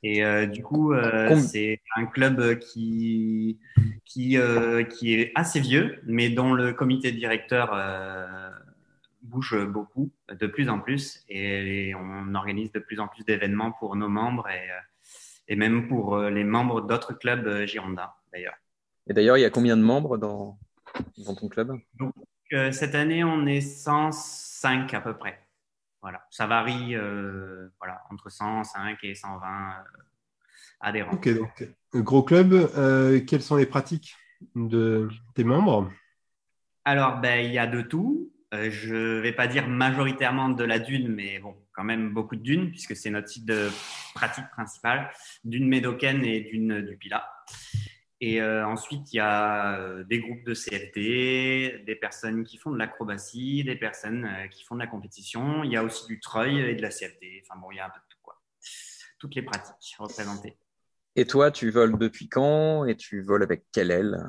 Et 0.03 0.23
euh, 0.23 0.45
du 0.45 0.61
coup, 0.63 0.93
euh, 0.93 1.35
c'est 1.39 1.81
un 1.95 2.05
club 2.05 2.59
qui, 2.59 3.59
qui, 4.05 4.37
euh, 4.37 4.83
qui 4.83 5.15
est 5.15 5.31
assez 5.35 5.59
vieux, 5.59 5.99
mais 6.05 6.29
dont 6.29 6.53
le 6.53 6.73
comité 6.73 7.11
directeur 7.11 7.71
euh, 7.73 8.49
bouge 9.23 9.57
beaucoup, 9.65 10.11
de 10.29 10.47
plus 10.47 10.69
en 10.69 10.79
plus. 10.79 11.23
Et, 11.29 11.93
on 11.95 12.35
organise 12.35 12.71
de 12.71 12.79
plus 12.79 12.99
en 12.99 13.07
plus 13.07 13.23
d'événements 13.25 13.71
pour 13.71 13.95
nos 13.95 14.09
membres 14.09 14.47
et, 14.49 14.67
et 15.47 15.55
même 15.55 15.87
pour 15.87 16.17
les 16.17 16.43
membres 16.43 16.81
d'autres 16.81 17.13
clubs 17.13 17.65
girondins, 17.65 18.11
d'ailleurs. 18.31 18.55
Et 19.09 19.13
d'ailleurs, 19.13 19.37
il 19.37 19.41
y 19.41 19.45
a 19.45 19.49
combien 19.49 19.77
de 19.77 19.81
membres 19.81 20.17
dans, 20.17 20.59
dans 21.25 21.33
ton 21.33 21.47
club? 21.47 21.79
Donc, 21.95 22.13
Cette 22.71 22.93
année, 22.93 23.23
on 23.23 23.47
est 23.47 23.61
105 23.61 24.93
à 24.93 25.01
peu 25.01 25.15
près. 25.15 25.39
Voilà, 26.07 26.25
ça 26.29 26.47
varie 26.47 26.95
euh, 26.95 27.67
voilà, 27.79 28.01
entre 28.09 28.29
105 28.29 28.97
et 29.03 29.13
120 29.13 29.45
euh, 29.45 29.83
adhérents. 30.79 31.11
Ok, 31.11 31.27
donc 31.35 31.67
gros 31.95 32.23
club. 32.23 32.53
Euh, 32.53 33.19
quelles 33.27 33.41
sont 33.41 33.57
les 33.57 33.65
pratiques 33.65 34.15
de 34.55 35.09
tes 35.35 35.43
membres? 35.43 35.91
Alors, 36.85 37.19
ben, 37.19 37.45
il 37.45 37.51
y 37.51 37.57
a 37.57 37.67
de 37.67 37.81
tout. 37.81 38.31
Euh, 38.53 38.71
je 38.71 38.95
ne 38.95 39.19
vais 39.19 39.33
pas 39.33 39.47
dire 39.47 39.67
majoritairement 39.67 40.47
de 40.47 40.63
la 40.63 40.79
dune, 40.79 41.09
mais 41.09 41.39
bon, 41.39 41.57
quand 41.73 41.83
même 41.83 42.13
beaucoup 42.13 42.37
de 42.37 42.41
dunes, 42.41 42.69
puisque 42.69 42.95
c'est 42.95 43.09
notre 43.09 43.27
site 43.27 43.43
de 43.43 43.67
pratique 44.15 44.49
principale, 44.51 45.11
dune 45.43 45.67
médocaine 45.67 46.23
et 46.23 46.39
dune 46.39 46.83
du 46.83 46.95
Pila. 46.95 47.29
Et 48.19 48.41
ensuite, 48.41 49.13
il 49.13 49.17
y 49.17 49.19
a 49.19 50.03
des 50.03 50.19
groupes 50.19 50.43
de 50.43 50.55
CFD, 50.55 51.83
des 51.85 51.95
personnes 51.95 52.43
qui 52.43 52.57
font 52.57 52.71
de 52.71 52.77
l'acrobatie, 52.77 53.63
des 53.63 53.75
personnes 53.75 54.27
qui 54.49 54.63
font 54.63 54.73
de 54.75 54.79
la 54.79 54.87
compétition. 54.87 55.63
Il 55.63 55.71
y 55.71 55.75
a 55.75 55.83
aussi 55.83 56.07
du 56.07 56.19
treuil 56.19 56.59
et 56.59 56.73
de 56.73 56.81
la 56.81 56.89
CFD. 56.89 57.43
Enfin 57.43 57.59
bon, 57.59 57.71
il 57.71 57.75
y 57.75 57.79
a 57.79 57.85
un 57.85 57.89
peu 57.89 57.99
de 57.99 58.05
tout, 58.09 58.17
quoi. 58.23 58.41
Toutes 59.19 59.35
les 59.35 59.43
pratiques 59.43 59.95
représentées. 59.99 60.57
Et 61.15 61.25
toi, 61.25 61.51
tu 61.51 61.69
voles 61.69 61.97
depuis 61.97 62.27
quand 62.27 62.85
et 62.85 62.95
tu 62.95 63.21
voles 63.21 63.43
avec 63.43 63.65
quelle 63.71 63.91
aile? 63.91 64.19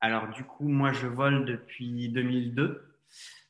Alors, 0.00 0.28
du 0.28 0.44
coup, 0.44 0.68
moi, 0.68 0.92
je 0.92 1.06
vole 1.06 1.46
depuis 1.46 2.10
2002. 2.10 2.84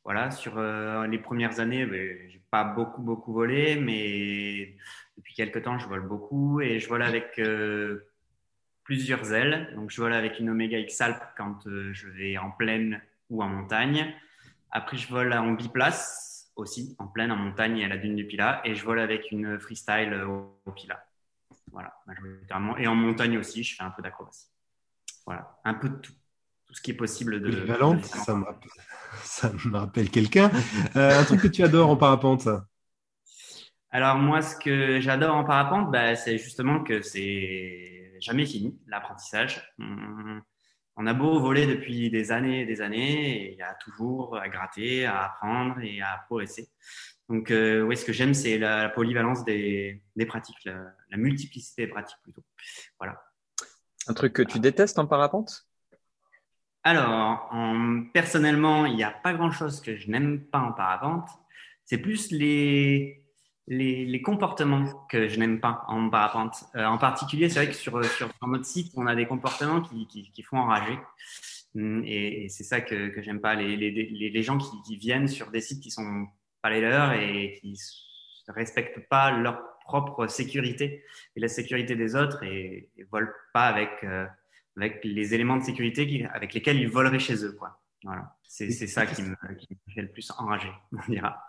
Voilà, 0.04 0.30
sur 0.30 0.60
les 0.60 1.18
premières 1.18 1.60
années, 1.60 1.86
ben, 1.86 2.16
j'ai 2.30 2.42
pas 2.50 2.64
beaucoup, 2.64 3.02
beaucoup 3.02 3.32
volé, 3.32 3.76
mais 3.76 4.76
depuis 5.16 5.34
quelques 5.34 5.62
temps, 5.62 5.78
je 5.78 5.88
vole 5.88 6.06
beaucoup 6.06 6.60
et 6.60 6.78
je 6.78 6.88
vole 6.88 7.02
avec 7.02 7.40
plusieurs 8.88 9.34
ailes. 9.34 9.70
Donc, 9.74 9.90
je 9.90 10.00
vole 10.00 10.14
avec 10.14 10.40
une 10.40 10.48
Omega 10.48 10.78
X 10.78 11.02
Alp 11.02 11.22
quand 11.36 11.66
euh, 11.66 11.92
je 11.92 12.08
vais 12.08 12.38
en 12.38 12.50
plaine 12.50 13.02
ou 13.28 13.42
en 13.42 13.48
montagne. 13.48 14.14
Après, 14.70 14.96
je 14.96 15.06
vole 15.08 15.34
en 15.34 15.52
biplace 15.52 16.50
aussi, 16.56 16.96
en 16.98 17.06
plaine, 17.06 17.30
en 17.30 17.36
montagne 17.36 17.76
et 17.76 17.84
à 17.84 17.88
la 17.88 17.98
dune 17.98 18.16
du 18.16 18.26
Pila. 18.26 18.62
Et 18.64 18.74
je 18.74 18.82
vole 18.86 18.98
avec 18.98 19.30
une 19.30 19.60
freestyle 19.60 20.14
au, 20.26 20.58
au 20.64 20.72
Pila. 20.72 21.04
Voilà, 21.70 21.98
majoritairement. 22.06 22.78
Et 22.78 22.86
en 22.86 22.94
montagne 22.94 23.36
aussi, 23.36 23.62
je 23.62 23.76
fais 23.76 23.82
un 23.82 23.90
peu 23.90 24.00
d'acrobatie. 24.00 24.48
Voilà, 25.26 25.60
un 25.64 25.74
peu 25.74 25.90
de 25.90 25.96
tout. 25.96 26.12
Tout 26.66 26.74
ce 26.74 26.82
qui 26.82 26.90
est 26.90 26.94
possible 26.94 27.40
de. 27.40 27.50
Valente, 27.64 28.04
ça, 28.04 28.34
me 28.34 28.44
rappelle, 28.44 28.70
ça 29.22 29.50
me 29.64 29.76
rappelle 29.76 30.10
quelqu'un. 30.10 30.50
Euh, 30.96 31.18
un 31.18 31.24
truc 31.24 31.40
que 31.40 31.48
tu 31.48 31.62
adores 31.62 31.88
en 31.88 31.96
parapente 31.96 32.46
Alors, 33.90 34.16
moi, 34.16 34.42
ce 34.42 34.54
que 34.56 35.00
j'adore 35.00 35.34
en 35.34 35.44
parapente, 35.44 35.90
bah, 35.90 36.14
c'est 36.14 36.36
justement 36.36 36.82
que 36.84 37.00
c'est 37.00 37.97
jamais 38.20 38.46
fini, 38.46 38.78
l'apprentissage. 38.86 39.74
On, 39.78 41.06
a 41.06 41.14
beau 41.14 41.38
voler 41.38 41.66
depuis 41.66 42.10
des 42.10 42.32
années 42.32 42.62
et 42.62 42.66
des 42.66 42.80
années, 42.80 43.44
et 43.44 43.52
il 43.52 43.58
y 43.58 43.62
a 43.62 43.74
toujours 43.74 44.36
à 44.36 44.48
gratter, 44.48 45.06
à 45.06 45.24
apprendre 45.24 45.80
et 45.80 46.00
à 46.00 46.24
progresser. 46.26 46.68
Donc, 47.28 47.50
euh, 47.50 47.82
oui, 47.82 47.96
ce 47.96 48.04
que 48.04 48.12
j'aime, 48.12 48.34
c'est 48.34 48.58
la, 48.58 48.88
polyvalence 48.88 49.44
des, 49.44 50.02
pratiques, 50.26 50.64
la, 50.64 51.16
multiplicité 51.16 51.86
des 51.86 51.92
pratiques 51.92 52.18
plutôt. 52.22 52.42
Voilà. 52.98 53.22
Un 54.08 54.14
truc 54.14 54.32
que 54.32 54.42
tu 54.42 54.58
détestes 54.58 54.98
en 54.98 55.06
parapente? 55.06 55.68
Alors, 56.82 57.52
personnellement, 58.14 58.86
il 58.86 58.96
n'y 58.96 59.04
a 59.04 59.10
pas 59.10 59.34
grand-chose 59.34 59.80
que 59.80 59.96
je 59.96 60.10
n'aime 60.10 60.44
pas 60.44 60.60
en 60.60 60.72
parapente. 60.72 61.28
C'est 61.84 61.98
plus 61.98 62.30
les, 62.30 63.27
les, 63.68 64.22
comportements 64.22 65.06
que 65.08 65.28
je 65.28 65.38
n'aime 65.38 65.60
pas 65.60 65.84
en 65.88 66.08
parapente. 66.08 66.64
Euh, 66.74 66.84
en 66.86 66.98
particulier, 66.98 67.48
c'est 67.48 67.64
vrai 67.64 67.68
que 67.68 67.76
sur, 67.76 68.02
sur, 68.04 68.28
notre 68.46 68.64
site, 68.64 68.92
on 68.96 69.06
a 69.06 69.14
des 69.14 69.26
comportements 69.26 69.80
qui, 69.80 70.06
qui, 70.06 70.42
font 70.42 70.58
enrager. 70.58 70.98
Hum, 71.76 72.02
et, 72.04 72.48
c'est 72.48 72.64
ça 72.64 72.80
que, 72.80 73.08
que 73.08 73.22
j'aime 73.22 73.40
pas. 73.40 73.54
Les, 73.54 73.76
les, 73.76 73.90
les 73.90 74.42
gens 74.42 74.58
qui, 74.58 74.96
viennent 74.96 75.28
sur 75.28 75.50
des 75.50 75.60
sites 75.60 75.82
qui 75.82 75.90
sont 75.90 76.26
pas 76.62 76.70
les 76.70 76.80
leurs 76.80 77.12
et 77.12 77.58
qui 77.60 77.78
ne 78.48 78.52
respectent 78.52 79.06
pas 79.08 79.30
leur 79.30 79.62
propre 79.84 80.26
sécurité 80.26 81.04
et 81.36 81.40
la 81.40 81.48
sécurité 81.48 81.94
des 81.94 82.14
autres 82.16 82.42
et, 82.42 82.90
ne 82.98 83.04
volent 83.04 83.30
pas 83.52 83.66
avec, 83.66 84.02
euh, 84.04 84.26
avec 84.76 85.04
les 85.04 85.34
éléments 85.34 85.56
de 85.56 85.62
sécurité 85.62 86.26
avec 86.32 86.54
lesquels 86.54 86.78
ils 86.78 86.88
voleraient 86.88 87.18
chez 87.18 87.44
eux. 87.44 87.52
Quoi. 87.52 87.78
Voilà. 88.02 88.34
C'est 88.42 88.70
ça 88.70 89.06
qui 89.06 89.22
me, 89.22 89.36
qui 89.56 89.68
me 89.70 89.92
fait 89.92 90.02
le 90.02 90.10
plus 90.10 90.30
enrager, 90.38 90.72
on 90.92 91.10
dira. 91.10 91.46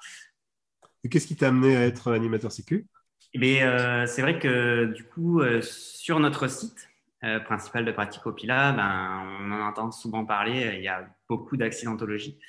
Qu'est-ce 1.10 1.28
qui 1.28 1.36
t'a 1.36 1.48
amené 1.48 1.78
à 1.78 1.86
être 1.86 2.12
animateur 2.12 2.52
sécu? 2.52 2.88
Eh 3.34 3.64
euh, 3.64 4.06
C'est 4.06 4.22
vrai 4.22 4.40
que 4.40 4.86
du 4.86 5.04
coup, 5.04 5.42
euh, 5.42 5.62
sur 5.62 6.20
notre 6.20 6.48
site 6.48 6.90
euh, 7.24 7.40
principal 7.40 7.86
de 7.86 7.92
Praticopila, 7.92 8.72
ben, 8.74 9.40
on 9.42 9.52
en 9.52 9.62
entend 9.68 9.92
souvent 9.92 10.26
parler, 10.26 10.74
il 10.78 10.84
y 10.84 10.88
a 10.88 11.08
beaucoup 11.28 11.58
d'accidentologie. 11.58 12.40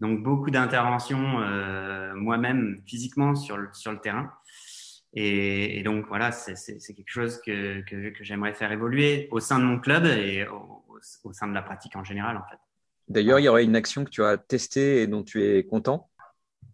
Donc 0.00 0.22
beaucoup 0.22 0.50
d'interventions 0.50 1.40
moi-même 2.14 2.80
physiquement 2.86 3.34
sur 3.34 3.58
le, 3.58 3.68
sur 3.74 3.92
le 3.92 3.98
terrain. 3.98 4.32
Et, 5.12 5.82
donc 5.82 6.06
voilà, 6.08 6.32
c'est 6.32 6.78
quelque 6.94 7.10
chose 7.10 7.38
que, 7.44 7.82
que, 7.82 8.24
j'aimerais 8.24 8.54
faire 8.54 8.72
évoluer 8.72 9.28
au 9.30 9.40
sein 9.40 9.58
de 9.58 9.64
mon 9.64 9.78
club 9.78 10.06
et 10.06 10.46
au, 10.48 10.84
au 11.24 11.32
sein 11.34 11.48
de 11.48 11.52
la 11.52 11.60
pratique 11.60 11.96
en 11.96 12.04
général 12.04 12.38
en 12.38 12.44
fait. 12.48 12.56
D'ailleurs, 13.08 13.40
il 13.40 13.44
y 13.44 13.48
aurait 13.48 13.64
une 13.64 13.76
action 13.76 14.04
que 14.04 14.10
tu 14.10 14.22
as 14.22 14.38
testée 14.38 15.02
et 15.02 15.06
dont 15.06 15.24
tu 15.24 15.44
es 15.44 15.66
content? 15.66 16.09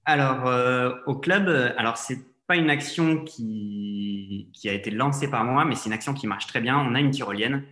Alors, 0.06 0.46
euh, 0.46 0.94
au 1.06 1.16
club, 1.16 1.48
alors 1.76 1.96
c'est 1.96 2.20
pas 2.46 2.54
une 2.54 2.70
action 2.70 3.24
qui, 3.24 4.48
qui 4.54 4.68
a 4.68 4.72
été 4.72 4.92
lancée 4.92 5.28
par 5.28 5.44
moi, 5.44 5.64
mais 5.64 5.74
c'est 5.74 5.86
une 5.86 5.92
action 5.92 6.14
qui 6.14 6.28
marche 6.28 6.46
très 6.46 6.60
bien. 6.60 6.78
On 6.78 6.94
a 6.94 7.00
une 7.00 7.10
tyrolienne 7.10 7.64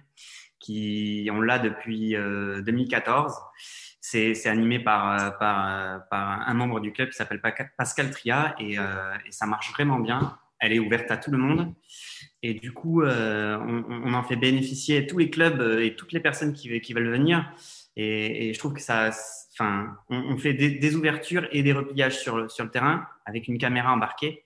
qui, 0.58 1.30
on 1.32 1.40
l'a 1.40 1.60
depuis 1.60 2.16
2014. 2.16 3.32
Euh, 3.32 4.34
c'est 4.34 4.48
animé 4.48 4.80
par, 4.80 5.38
par, 5.38 6.08
par, 6.08 6.48
un 6.48 6.54
membre 6.54 6.80
du 6.80 6.92
club 6.92 7.10
qui 7.10 7.16
s'appelle 7.16 7.40
Pascal 7.78 8.10
Tria 8.10 8.54
et, 8.58 8.78
euh, 8.80 9.14
et, 9.26 9.30
ça 9.30 9.46
marche 9.46 9.72
vraiment 9.72 10.00
bien. 10.00 10.36
Elle 10.58 10.72
est 10.72 10.80
ouverte 10.80 11.10
à 11.12 11.16
tout 11.16 11.30
le 11.30 11.38
monde. 11.38 11.72
Et 12.42 12.54
du 12.54 12.72
coup, 12.72 13.04
on, 13.04 13.84
on, 13.88 14.12
en 14.12 14.22
fait 14.24 14.36
bénéficier 14.36 15.06
tous 15.06 15.18
les 15.18 15.30
clubs 15.30 15.78
et 15.80 15.94
toutes 15.94 16.12
les 16.12 16.20
personnes 16.20 16.52
qui 16.52 16.68
veulent 16.68 17.10
venir. 17.10 17.48
Et, 17.96 18.52
je 18.52 18.58
trouve 18.58 18.74
que 18.74 18.80
ça, 18.80 19.10
enfin, 19.52 19.96
on, 20.08 20.36
fait 20.36 20.54
des, 20.54 20.96
ouvertures 20.96 21.46
et 21.52 21.62
des 21.62 21.72
repliages 21.72 22.18
sur 22.18 22.36
le, 22.36 22.70
terrain 22.70 23.06
avec 23.24 23.48
une 23.48 23.58
caméra 23.58 23.92
embarquée. 23.92 24.44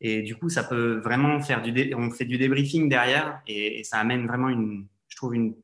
Et 0.00 0.22
du 0.22 0.34
coup, 0.34 0.48
ça 0.48 0.64
peut 0.64 1.00
vraiment 1.04 1.40
faire 1.40 1.62
du, 1.62 1.94
on 1.94 2.10
fait 2.10 2.24
du 2.24 2.38
débriefing 2.38 2.88
derrière 2.88 3.40
et, 3.46 3.84
ça 3.84 3.98
amène 3.98 4.26
vraiment 4.26 4.48
une, 4.48 4.86
je 5.08 5.16
trouve 5.16 5.34
une, 5.34 5.54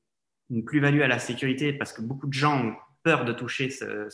plus-value 0.64 1.01
à 1.01 1.09
la 1.09 1.18
sécurité 1.18 1.72
parce 1.72 1.93
que 1.93 2.01
beaucoup 2.01 2.29
de 2.29 2.33
gens 2.33 2.66
ont 2.66 2.77
peur 3.03 3.24
de 3.24 3.33
toucher 3.33 3.68
ce, 3.68 4.09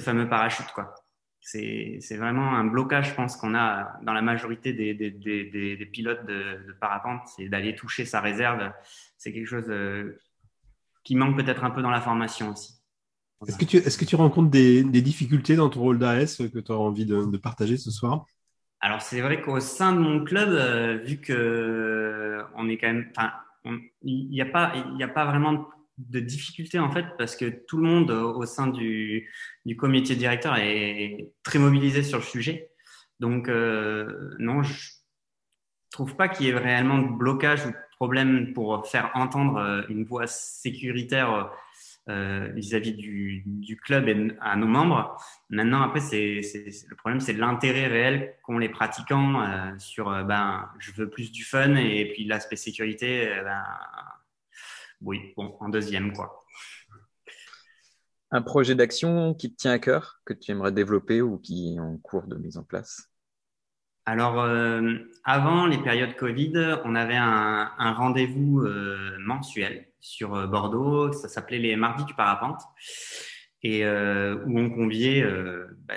fameux 0.00 0.28
parachute. 0.28 0.66
C'est 1.40 2.16
vraiment 2.18 2.54
un 2.54 2.64
blocage, 2.64 3.08
je 3.10 3.14
pense, 3.14 3.36
qu'on 3.36 3.54
a 3.54 3.98
dans 4.02 4.12
la 4.12 4.20
majorité 4.20 4.74
des, 4.74 4.94
pilotes 5.90 6.26
de, 6.26 6.66
de 6.66 6.72
parapente, 6.78 7.22
c'est 7.34 7.48
d'aller 7.48 7.74
toucher 7.74 8.04
sa 8.04 8.20
réserve. 8.20 8.70
C'est 9.16 9.32
quelque 9.32 9.46
chose 9.46 9.70
qui 11.06 11.14
manque 11.14 11.36
peut-être 11.36 11.62
un 11.62 11.70
peu 11.70 11.82
dans 11.82 11.90
la 11.90 12.00
formation 12.00 12.50
aussi. 12.50 12.74
Est-ce 13.46 13.56
que, 13.56 13.64
tu, 13.64 13.76
est-ce 13.76 13.96
que 13.96 14.04
tu 14.04 14.16
rencontres 14.16 14.50
des, 14.50 14.82
des 14.82 15.02
difficultés 15.02 15.54
dans 15.54 15.68
ton 15.68 15.80
rôle 15.80 15.98
d'AS 15.98 16.42
que 16.52 16.58
tu 16.58 16.72
as 16.72 16.74
envie 16.74 17.06
de, 17.06 17.26
de, 17.26 17.36
partager 17.36 17.76
ce 17.76 17.92
soir? 17.92 18.26
Alors, 18.80 19.02
c'est 19.02 19.20
vrai 19.20 19.40
qu'au 19.40 19.60
sein 19.60 19.92
de 19.92 19.98
mon 19.98 20.24
club, 20.24 20.48
euh, 20.48 20.96
vu 20.96 21.18
que 21.18 21.32
euh, 21.32 22.42
on 22.56 22.68
est 22.68 22.76
quand 22.76 22.88
même. 22.88 23.12
Il 24.02 24.28
n'y 24.30 24.40
a, 24.40 24.46
pas, 24.46 24.72
il 24.94 25.02
a 25.02 25.08
pas 25.08 25.24
vraiment 25.26 25.68
de 25.98 26.20
difficultés 26.20 26.78
en 26.78 26.90
fait, 26.90 27.06
parce 27.18 27.34
que 27.36 27.46
tout 27.66 27.78
le 27.78 27.82
monde 27.82 28.10
au 28.10 28.44
sein 28.46 28.68
du, 28.68 29.28
du 29.64 29.76
comité 29.76 30.14
directeur 30.14 30.56
est 30.56 31.32
très 31.42 31.58
mobilisé 31.58 32.02
sur 32.02 32.18
le 32.18 32.24
sujet. 32.24 32.70
Donc, 33.18 33.48
euh, 33.48 34.30
non, 34.38 34.62
je 34.62 34.90
trouve 35.90 36.16
pas 36.16 36.28
qu'il 36.28 36.46
y 36.46 36.50
ait 36.50 36.56
réellement 36.56 36.98
de 36.98 37.08
blocage 37.08 37.66
ou 37.66 37.70
de 37.70 37.76
problème 37.96 38.52
pour 38.52 38.86
faire 38.86 39.10
entendre 39.14 39.84
une 39.88 40.04
voix 40.04 40.26
sécuritaire 40.26 41.50
euh, 42.08 42.52
vis-à-vis 42.54 42.92
du, 42.92 43.80
club 43.82 44.08
et 44.08 44.28
à 44.40 44.54
nos 44.54 44.68
membres. 44.68 45.16
Maintenant, 45.50 45.82
après, 45.82 45.98
c'est, 45.98 46.40
le 46.88 46.94
problème, 46.94 47.18
c'est 47.18 47.32
l'intérêt 47.32 47.88
réel 47.88 48.36
qu'ont 48.44 48.58
les 48.58 48.68
pratiquants 48.68 49.42
euh, 49.42 49.72
sur 49.78 50.08
euh, 50.12 50.22
ben, 50.22 50.70
je 50.78 50.92
veux 50.92 51.10
plus 51.10 51.32
du 51.32 51.42
fun 51.42 51.74
et 51.74 52.12
puis 52.12 52.24
l'aspect 52.24 52.54
sécurité, 52.54 53.28
ben, 53.42 53.64
oui, 55.00 55.32
bon, 55.36 55.56
en 55.58 55.68
deuxième, 55.68 56.12
quoi. 56.12 56.44
Un 58.30 58.42
projet 58.42 58.76
d'action 58.76 59.34
qui 59.34 59.50
te 59.50 59.56
tient 59.56 59.72
à 59.72 59.80
cœur, 59.80 60.20
que 60.24 60.32
tu 60.32 60.52
aimerais 60.52 60.70
développer 60.70 61.22
ou 61.22 61.38
qui 61.38 61.74
est 61.74 61.80
en 61.80 61.96
cours 61.98 62.28
de 62.28 62.36
mise 62.36 62.56
en 62.56 62.62
place? 62.62 63.10
Alors, 64.06 64.48
avant 65.24 65.66
les 65.66 65.78
périodes 65.78 66.14
Covid, 66.14 66.78
on 66.84 66.94
avait 66.94 67.16
un, 67.16 67.72
un 67.76 67.92
rendez-vous 67.92 68.64
mensuel 69.18 69.86
sur 70.06 70.34
euh, 70.34 70.46
Bordeaux. 70.46 71.12
Ça 71.12 71.28
s'appelait 71.28 71.58
les 71.58 71.76
Mardis 71.76 72.04
du 72.04 72.14
Parapente 72.14 72.62
et 73.62 73.84
euh, 73.84 74.36
où 74.46 74.58
on 74.58 74.70
conviait 74.70 75.22
euh, 75.22 75.66
bah, 75.86 75.94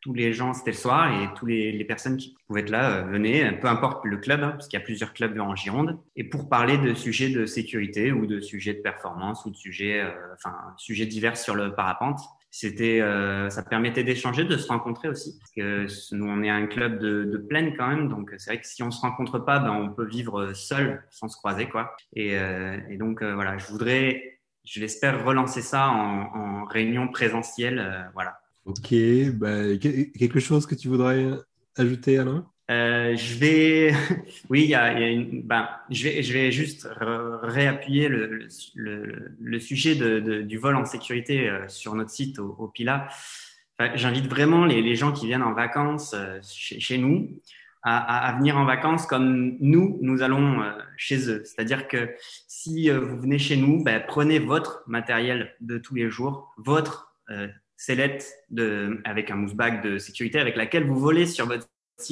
tous 0.00 0.14
les 0.14 0.32
gens, 0.32 0.54
c'était 0.54 0.70
le 0.70 0.76
soir, 0.78 1.12
et 1.12 1.28
tous 1.34 1.44
les, 1.44 1.84
personnes 1.84 2.16
qui 2.16 2.34
pouvaient 2.46 2.62
être 2.62 2.70
là 2.70 3.02
venaient, 3.02 3.52
peu 3.60 3.68
importe 3.68 4.02
le 4.06 4.16
club, 4.16 4.42
hein, 4.42 4.52
parce 4.52 4.66
qu'il 4.66 4.78
y 4.78 4.82
a 4.82 4.84
plusieurs 4.84 5.12
clubs 5.12 5.38
en 5.38 5.54
Gironde, 5.54 5.98
et 6.16 6.24
pour 6.24 6.48
parler 6.48 6.78
de 6.78 6.94
sujets 6.94 7.28
de 7.28 7.44
sécurité 7.44 8.10
ou 8.10 8.24
de 8.24 8.40
sujets 8.40 8.72
de 8.72 8.80
performance 8.80 9.44
ou 9.44 9.50
de 9.50 9.56
sujets, 9.56 10.02
enfin, 10.32 10.56
sujets 10.78 11.04
divers 11.04 11.36
sur 11.36 11.54
le 11.54 11.74
parapente 11.74 12.18
c'était 12.50 13.00
euh, 13.00 13.48
ça 13.48 13.62
permettait 13.62 14.02
d'échanger 14.02 14.44
de 14.44 14.56
se 14.56 14.66
rencontrer 14.66 15.08
aussi 15.08 15.38
parce 15.38 15.52
que 15.52 16.14
nous 16.14 16.26
on 16.26 16.42
est 16.42 16.50
un 16.50 16.66
club 16.66 16.98
de, 16.98 17.24
de 17.24 17.38
plaine 17.38 17.74
quand 17.76 17.86
même. 17.86 18.08
Donc 18.08 18.34
c'est 18.38 18.50
vrai 18.50 18.60
que 18.60 18.66
si 18.66 18.82
on 18.82 18.90
se 18.90 19.00
rencontre 19.00 19.38
pas 19.38 19.60
ben 19.60 19.70
on 19.72 19.90
peut 19.90 20.06
vivre 20.06 20.52
seul 20.52 21.02
sans 21.10 21.28
se 21.28 21.36
croiser 21.36 21.68
quoi. 21.68 21.94
Et, 22.14 22.36
euh, 22.36 22.76
et 22.88 22.96
donc 22.96 23.22
euh, 23.22 23.34
voilà 23.34 23.56
je 23.56 23.66
voudrais 23.66 24.40
je 24.64 24.80
l'espère 24.80 25.24
relancer 25.24 25.62
ça 25.62 25.88
en, 25.90 26.22
en 26.34 26.64
réunion 26.64 27.08
présentielle 27.08 27.78
euh, 27.78 28.02
voilà. 28.14 28.40
Ok 28.64 28.92
bah, 29.34 29.76
quelque 29.78 30.40
chose 30.40 30.66
que 30.66 30.74
tu 30.74 30.88
voudrais 30.88 31.24
ajouter 31.76 32.18
Alain? 32.18 32.46
Euh, 32.70 33.16
je 33.16 33.34
vais, 33.36 33.92
oui, 34.48 34.62
il 34.62 34.70
y 34.70 34.74
a, 34.74 34.98
y 34.98 35.02
a 35.02 35.08
une, 35.08 35.42
ben, 35.42 35.68
je 35.90 36.04
vais, 36.04 36.22
je 36.22 36.32
vais 36.32 36.52
juste 36.52 36.88
réappuyer 37.42 38.08
le, 38.08 38.46
le, 38.74 39.32
le 39.40 39.60
sujet 39.60 39.96
de, 39.96 40.20
de, 40.20 40.42
du 40.42 40.56
vol 40.58 40.76
en 40.76 40.84
sécurité 40.84 41.48
euh, 41.48 41.66
sur 41.68 41.94
notre 41.94 42.10
site 42.10 42.38
au, 42.38 42.54
au 42.58 42.68
Pila. 42.68 43.08
J'invite 43.94 44.26
vraiment 44.26 44.66
les, 44.66 44.94
gens 44.94 45.10
qui 45.10 45.26
viennent 45.26 45.42
en 45.42 45.54
vacances 45.54 46.12
euh, 46.14 46.38
chez, 46.42 46.78
chez 46.80 46.98
nous 46.98 47.40
à, 47.82 48.28
à, 48.28 48.36
venir 48.36 48.58
en 48.58 48.66
vacances 48.66 49.06
comme 49.06 49.56
nous, 49.58 49.98
nous 50.02 50.20
allons 50.20 50.60
euh, 50.60 50.70
chez 50.98 51.30
eux. 51.30 51.42
C'est-à-dire 51.46 51.88
que 51.88 52.10
si 52.46 52.90
vous 52.90 53.18
venez 53.18 53.38
chez 53.38 53.56
nous, 53.56 53.82
ben, 53.82 54.04
prenez 54.06 54.38
votre 54.38 54.84
matériel 54.86 55.54
de 55.60 55.78
tous 55.78 55.94
les 55.94 56.10
jours, 56.10 56.54
votre 56.58 57.16
sellette 57.76 58.30
de, 58.50 59.00
avec 59.04 59.30
un 59.30 59.36
mousse 59.36 59.54
bag 59.54 59.82
de 59.82 59.96
sécurité 59.96 60.38
avec 60.38 60.56
laquelle 60.56 60.84
vous 60.84 60.98
volez 60.98 61.24
sur 61.24 61.46
votre 61.46 61.68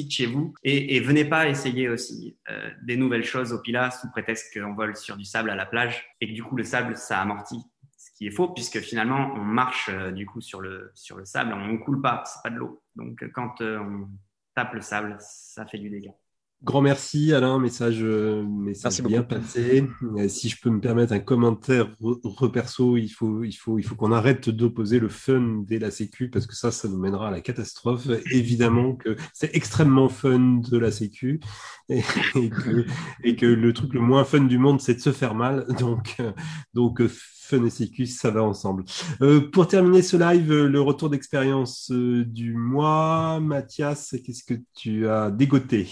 chez 0.09 0.25
vous 0.25 0.53
et, 0.63 0.99
venez 0.99 1.25
pas 1.25 1.47
essayer 1.47 1.89
aussi 1.89 2.37
euh, 2.49 2.69
des 2.83 2.97
nouvelles 2.97 3.23
choses 3.23 3.53
au 3.53 3.59
Pila 3.59 3.91
sous 3.91 4.09
prétexte 4.11 4.53
qu'on 4.53 4.73
vole 4.73 4.95
sur 4.95 5.17
du 5.17 5.25
sable 5.25 5.49
à 5.49 5.55
la 5.55 5.65
plage 5.65 6.05
et 6.21 6.27
que 6.27 6.33
du 6.33 6.43
coup 6.43 6.55
le 6.55 6.63
sable 6.63 6.97
ça 6.97 7.21
amortit 7.21 7.61
ce 7.97 8.11
qui 8.11 8.27
est 8.27 8.31
faux 8.31 8.49
puisque 8.49 8.79
finalement 8.79 9.31
on 9.35 9.43
marche 9.43 9.89
euh, 9.89 10.11
du 10.11 10.25
coup 10.25 10.41
sur 10.41 10.61
le 10.61 10.91
sur 10.95 11.17
le 11.17 11.25
sable 11.25 11.53
on 11.53 11.77
coule 11.77 12.01
pas 12.01 12.23
c'est 12.25 12.41
pas 12.43 12.49
de 12.49 12.57
l'eau. 12.57 12.83
Donc 12.95 13.23
quand 13.33 13.61
euh, 13.61 13.79
on 13.79 14.09
tape 14.55 14.73
le 14.73 14.81
sable 14.81 15.17
ça 15.19 15.65
fait 15.65 15.79
du 15.79 15.89
dégât 15.89 16.15
Grand 16.61 16.81
merci 16.81 17.31
Alain, 17.31 17.57
message, 17.57 17.99
euh, 18.01 18.43
message 18.43 19.01
bien 19.01 19.23
passé. 19.23 19.87
Euh, 20.17 20.27
si 20.27 20.49
je 20.49 20.59
peux 20.61 20.69
me 20.69 20.81
permettre 20.81 21.13
un 21.13 21.19
commentaire 21.19 21.95
reperso, 22.01 22.97
il 22.97 23.07
faut, 23.07 23.45
il 23.45 23.53
faut, 23.53 23.79
il 23.79 23.83
faut 23.83 23.95
qu'on 23.95 24.11
arrête 24.11 24.49
d'opposer 24.49 24.99
le 24.99 25.07
fun 25.07 25.63
dès 25.65 25.79
la 25.79 25.89
sécu 25.89 26.29
parce 26.29 26.47
que 26.47 26.55
ça, 26.55 26.71
ça 26.71 26.89
nous 26.89 26.97
mènera 26.97 27.29
à 27.29 27.31
la 27.31 27.39
catastrophe. 27.39 28.09
Évidemment 28.33 28.97
que 28.97 29.15
c'est 29.33 29.55
extrêmement 29.55 30.09
fun 30.09 30.59
de 30.69 30.77
la 30.77 30.91
sécu 30.91 31.39
et, 31.87 32.01
que, 32.01 32.85
et, 33.23 33.37
que, 33.37 33.45
le 33.45 33.71
truc 33.71 33.93
le 33.93 34.01
moins 34.01 34.25
fun 34.25 34.41
du 34.41 34.57
monde, 34.57 34.81
c'est 34.81 34.95
de 34.95 34.99
se 34.99 35.13
faire 35.13 35.35
mal. 35.35 35.65
Donc, 35.79 36.17
euh, 36.19 36.33
donc 36.73 37.01
fun 37.07 37.63
et 37.63 37.69
sécu, 37.69 38.05
ça 38.05 38.31
va 38.31 38.43
ensemble. 38.43 38.83
Euh, 39.21 39.49
pour 39.49 39.69
terminer 39.69 40.01
ce 40.01 40.17
live, 40.17 40.51
le 40.51 40.81
retour 40.81 41.09
d'expérience 41.09 41.89
du 41.89 42.53
mois, 42.53 43.39
Mathias, 43.39 44.13
qu'est-ce 44.25 44.43
que 44.43 44.59
tu 44.75 45.07
as 45.07 45.31
dégoté? 45.31 45.87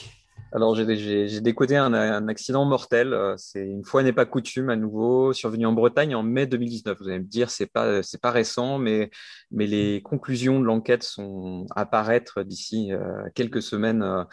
Alors, 0.54 0.76
j'ai 0.76 1.41
décodé 1.41 1.76
un, 1.76 2.28
accident 2.28 2.66
mortel. 2.66 3.14
Euh, 3.14 3.36
c'est 3.38 3.66
une 3.66 3.84
fois 3.84 4.04
n'est 4.04 4.14
pas 4.14 4.26
coutume 4.26 4.70
à 4.70 4.76
nouveau, 4.76 5.34
survenu 5.34 5.66
en 5.66 5.74
Bretagne 5.74 6.16
en 6.16 6.24
mai 6.24 6.48
2019. 6.48 6.98
Vous 7.00 7.10
allez 7.10 7.20
me 7.20 7.26
dire, 7.26 7.50
c'est 7.50 7.66
pas 7.66 8.02
c'est 8.02 8.22
pas 8.22 8.32
récent, 8.32 8.78
mais 8.78 9.10
mais 9.52 9.68
les 9.68 10.02
conclusions 10.02 10.60
de 10.60 10.66
l'enquête 10.66 11.04
sont 11.04 11.66
apparaître 11.76 12.43
d'ici 12.43 12.93
euh, 12.93 13.24
quelques 13.36 13.62
semaines 13.62 14.26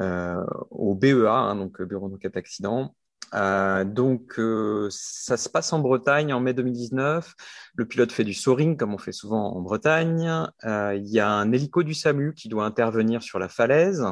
euh 0.00 0.36
au 0.70 0.94
BEA, 0.94 1.28
hein, 1.28 1.56
donc 1.56 1.80
Bureau 1.82 2.08
d'enquête 2.08 2.36
accident. 2.36 2.94
Euh, 3.34 3.84
donc, 3.84 4.38
euh, 4.38 4.88
ça 4.90 5.36
se 5.36 5.48
passe 5.48 5.72
en 5.72 5.78
Bretagne 5.78 6.32
en 6.32 6.40
mai 6.40 6.54
2019. 6.54 7.34
Le 7.74 7.86
pilote 7.86 8.12
fait 8.12 8.24
du 8.24 8.34
soaring, 8.34 8.76
comme 8.76 8.94
on 8.94 8.98
fait 8.98 9.12
souvent 9.12 9.54
en 9.54 9.60
Bretagne. 9.60 10.46
Euh, 10.64 10.94
il 10.94 11.08
y 11.08 11.20
a 11.20 11.30
un 11.30 11.52
hélico 11.52 11.82
du 11.82 11.94
SAMU 11.94 12.34
qui 12.34 12.48
doit 12.48 12.64
intervenir 12.64 13.22
sur 13.22 13.38
la 13.38 13.48
falaise. 13.48 14.04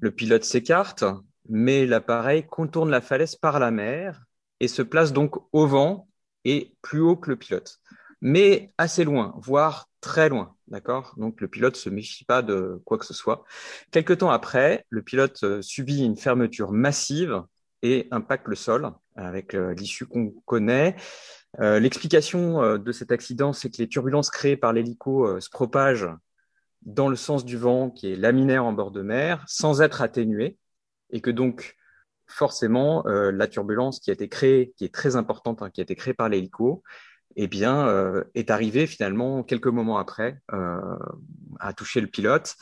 Le 0.00 0.10
pilote 0.10 0.44
s'écarte, 0.44 1.04
mais 1.48 1.86
l'appareil 1.86 2.46
contourne 2.46 2.90
la 2.90 3.00
falaise 3.00 3.36
par 3.36 3.58
la 3.58 3.70
mer 3.70 4.22
et 4.60 4.68
se 4.68 4.82
place 4.82 5.12
donc 5.12 5.36
au 5.52 5.66
vent 5.66 6.08
et 6.44 6.74
plus 6.82 7.00
haut 7.00 7.16
que 7.16 7.30
le 7.30 7.36
pilote, 7.36 7.80
mais 8.20 8.72
assez 8.78 9.04
loin, 9.04 9.34
voire 9.38 9.88
très 10.00 10.28
loin. 10.28 10.54
D'accord? 10.68 11.14
Donc 11.16 11.40
le 11.40 11.48
pilote 11.48 11.76
se 11.76 11.90
méfie 11.90 12.24
pas 12.24 12.42
de 12.42 12.80
quoi 12.84 12.96
que 12.98 13.04
ce 13.04 13.14
soit. 13.14 13.44
Quelque 13.90 14.12
temps 14.12 14.30
après, 14.30 14.86
le 14.88 15.02
pilote 15.02 15.60
subit 15.62 16.04
une 16.04 16.16
fermeture 16.16 16.72
massive 16.72 17.42
et 17.82 18.08
impacte 18.10 18.48
le 18.48 18.56
sol 18.56 18.92
avec 19.16 19.54
euh, 19.54 19.74
l'issue 19.74 20.06
qu'on 20.06 20.30
connaît. 20.44 20.96
Euh, 21.60 21.80
l'explication 21.80 22.62
euh, 22.62 22.78
de 22.78 22.92
cet 22.92 23.12
accident, 23.12 23.52
c'est 23.52 23.70
que 23.70 23.78
les 23.78 23.88
turbulences 23.88 24.30
créées 24.30 24.56
par 24.56 24.72
l'hélico 24.72 25.40
se 25.40 25.50
propagent 25.50 26.08
dans 26.82 27.08
le 27.08 27.16
sens 27.16 27.44
du 27.44 27.56
vent 27.56 27.90
qui 27.90 28.12
est 28.12 28.16
laminaire 28.16 28.64
en 28.64 28.72
bord 28.72 28.90
de 28.90 29.02
mer 29.02 29.44
sans 29.46 29.82
être 29.82 30.00
atténuée 30.00 30.58
et 31.10 31.20
que 31.20 31.30
donc 31.30 31.76
forcément 32.26 33.02
la 33.06 33.48
turbulence 33.48 33.98
qui 33.98 34.10
a 34.10 34.12
été 34.12 34.28
créée, 34.28 34.72
qui 34.76 34.84
est 34.84 34.94
très 34.94 35.16
importante, 35.16 35.62
hein, 35.62 35.68
qui 35.68 35.80
a 35.80 35.82
été 35.82 35.96
créée 35.96 36.14
par 36.14 36.28
l'hélico, 36.28 36.84
eh 37.34 37.48
bien, 37.48 38.22
est 38.34 38.50
arrivée 38.50 38.86
finalement 38.86 39.42
quelques 39.42 39.66
moments 39.66 39.98
après 39.98 40.40
à 40.48 41.72
toucher 41.74 42.00
le 42.00 42.06
pilote 42.06 42.54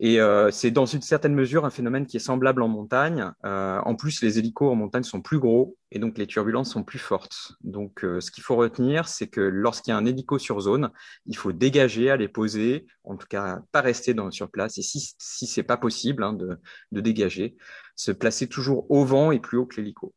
et 0.00 0.20
euh, 0.20 0.50
c'est 0.52 0.70
dans 0.70 0.86
une 0.86 1.02
certaine 1.02 1.34
mesure 1.34 1.64
un 1.64 1.70
phénomène 1.70 2.06
qui 2.06 2.16
est 2.16 2.20
semblable 2.20 2.62
en 2.62 2.68
montagne. 2.68 3.32
Euh, 3.44 3.80
en 3.84 3.96
plus, 3.96 4.22
les 4.22 4.38
hélicos 4.38 4.70
en 4.70 4.76
montagne 4.76 5.02
sont 5.02 5.20
plus 5.20 5.40
gros 5.40 5.76
et 5.90 5.98
donc 5.98 6.18
les 6.18 6.26
turbulences 6.26 6.70
sont 6.70 6.84
plus 6.84 7.00
fortes. 7.00 7.52
Donc, 7.62 8.04
euh, 8.04 8.20
ce 8.20 8.30
qu'il 8.30 8.44
faut 8.44 8.54
retenir, 8.54 9.08
c'est 9.08 9.26
que 9.26 9.40
lorsqu'il 9.40 9.90
y 9.90 9.94
a 9.94 9.96
un 9.96 10.04
hélico 10.04 10.38
sur 10.38 10.60
zone, 10.60 10.90
il 11.26 11.36
faut 11.36 11.52
dégager, 11.52 12.10
aller 12.10 12.28
poser, 12.28 12.86
en 13.02 13.16
tout 13.16 13.26
cas 13.28 13.60
pas 13.72 13.80
rester 13.80 14.14
sur 14.30 14.50
place. 14.50 14.78
Et 14.78 14.82
si, 14.82 15.14
si 15.18 15.46
c'est 15.46 15.64
pas 15.64 15.76
possible 15.76 16.22
hein, 16.22 16.32
de 16.32 17.00
dégager, 17.00 17.56
se 17.96 18.12
placer 18.12 18.46
toujours 18.46 18.88
au 18.90 19.04
vent 19.04 19.32
et 19.32 19.40
plus 19.40 19.58
haut 19.58 19.66
que 19.66 19.76
l'hélico. 19.76 20.14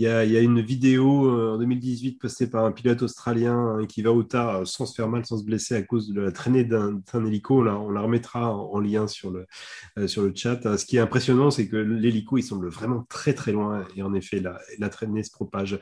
Il 0.00 0.06
y, 0.06 0.08
a, 0.08 0.40
une 0.40 0.62
vidéo 0.62 1.26
euh, 1.26 1.56
en 1.56 1.58
2018 1.58 2.12
postée 2.18 2.46
par 2.46 2.64
un 2.64 2.72
pilote 2.72 3.02
australien 3.02 3.76
hein, 3.78 3.86
qui 3.86 4.00
va 4.00 4.10
au 4.10 4.22
tard 4.22 4.60
euh, 4.60 4.64
sans 4.64 4.86
se 4.86 4.94
faire 4.94 5.10
mal, 5.10 5.26
sans 5.26 5.36
se 5.36 5.44
blesser 5.44 5.74
à 5.74 5.82
cause 5.82 6.08
de 6.08 6.22
la 6.22 6.32
traînée 6.32 6.64
d'un 6.64 7.02
hélico. 7.14 7.62
Là, 7.62 7.78
on 7.78 7.90
la 7.90 8.00
remettra 8.00 8.50
en, 8.50 8.70
en 8.72 8.80
lien 8.80 9.06
sur 9.06 9.30
le, 9.30 9.44
euh, 9.98 10.06
sur 10.06 10.22
le 10.22 10.32
chat. 10.34 10.78
Ce 10.78 10.86
qui 10.86 10.96
est 10.96 11.00
impressionnant, 11.00 11.50
c'est 11.50 11.68
que 11.68 11.76
l'hélico, 11.76 12.38
il 12.38 12.42
semble 12.42 12.68
vraiment 12.68 13.04
très 13.10 13.34
très 13.34 13.52
loin 13.52 13.84
et 13.94 14.02
en 14.02 14.14
effet, 14.14 14.40
la, 14.40 14.58
la 14.78 14.88
traînée 14.88 15.22
se 15.22 15.30
propage 15.30 15.78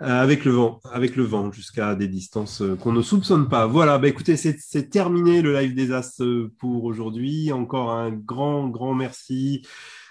avec 0.00 0.44
le 0.44 0.50
vent, 0.50 0.80
avec 0.92 1.14
le 1.14 1.22
vent 1.22 1.52
jusqu'à 1.52 1.94
des 1.94 2.08
distances 2.08 2.64
qu'on 2.80 2.92
ne 2.92 3.02
soupçonne 3.02 3.48
pas. 3.48 3.68
Voilà, 3.68 3.98
bah, 3.98 4.08
écoutez, 4.08 4.36
c'est 4.36 4.90
terminé 4.90 5.42
le 5.42 5.54
live 5.54 5.76
des 5.76 5.92
As 5.92 6.20
pour 6.58 6.82
aujourd'hui. 6.82 7.52
Encore 7.52 7.92
un 7.92 8.10
grand, 8.10 8.68
grand 8.68 8.94
merci. 8.94 9.62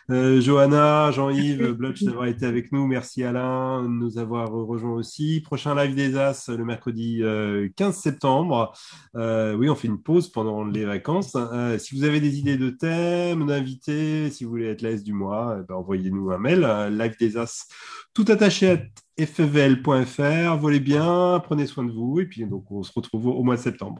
Euh, 0.10 0.41
Johanna, 0.41 1.12
Jean-Yves, 1.12 1.72
Blutch 1.78 2.03
d'avoir 2.03 2.26
été 2.26 2.45
avec 2.45 2.72
nous. 2.72 2.88
Merci 2.88 3.24
Alain 3.24 3.84
de 3.84 3.88
nous 3.88 4.18
avoir 4.18 4.49
rejoint 4.49 4.93
aussi. 4.93 5.41
Prochain 5.41 5.76
live 5.76 5.93
des 5.93 6.18
As 6.18 6.49
le 6.49 6.66
mercredi 6.66 7.20
15 7.20 7.24
euh, 7.24 7.91
septembre. 7.91 8.74
Euh, 9.16 9.53
oui, 9.53 9.70
on 9.70 9.76
fait 9.76 9.88
une 9.88 10.01
pause 10.01 10.30
pendant 10.30 10.64
les 10.64 10.86
vacances. 10.86 11.36
Euh, 11.36 11.78
si 11.78 11.95
vous 11.95 12.03
avez 12.03 12.20
des 12.20 12.39
idées 12.39 12.57
de 12.57 12.70
thèmes, 12.70 13.45
d'invités, 13.45 14.32
si 14.32 14.43
vous 14.43 14.49
voulez 14.49 14.68
être 14.68 14.82
l'AS 14.82 15.03
du 15.03 15.14
mois, 15.14 15.57
eh 15.60 15.66
ben, 15.68 15.76
envoyez-nous 15.76 16.32
un 16.32 16.39
mail. 16.39 16.68
live 16.91 17.16
des 17.20 17.38
As, 17.38 17.68
tout 18.14 18.26
attaché 18.30 18.72
à 18.72 19.26
fvl.fr. 19.26 20.57
Volez 20.57 20.80
bien, 20.80 21.39
prenez 21.43 21.68
soin 21.68 21.84
de 21.84 21.91
vous 21.91 22.20
et 22.20 22.26
puis 22.26 22.45
donc 22.45 22.72
on 22.72 22.82
se 22.82 22.91
retrouve 22.95 23.28
au 23.28 23.43
mois 23.43 23.57
de 23.57 23.62
septembre. 23.62 23.99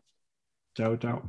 Ciao, 0.76 0.96
ciao. 0.98 1.20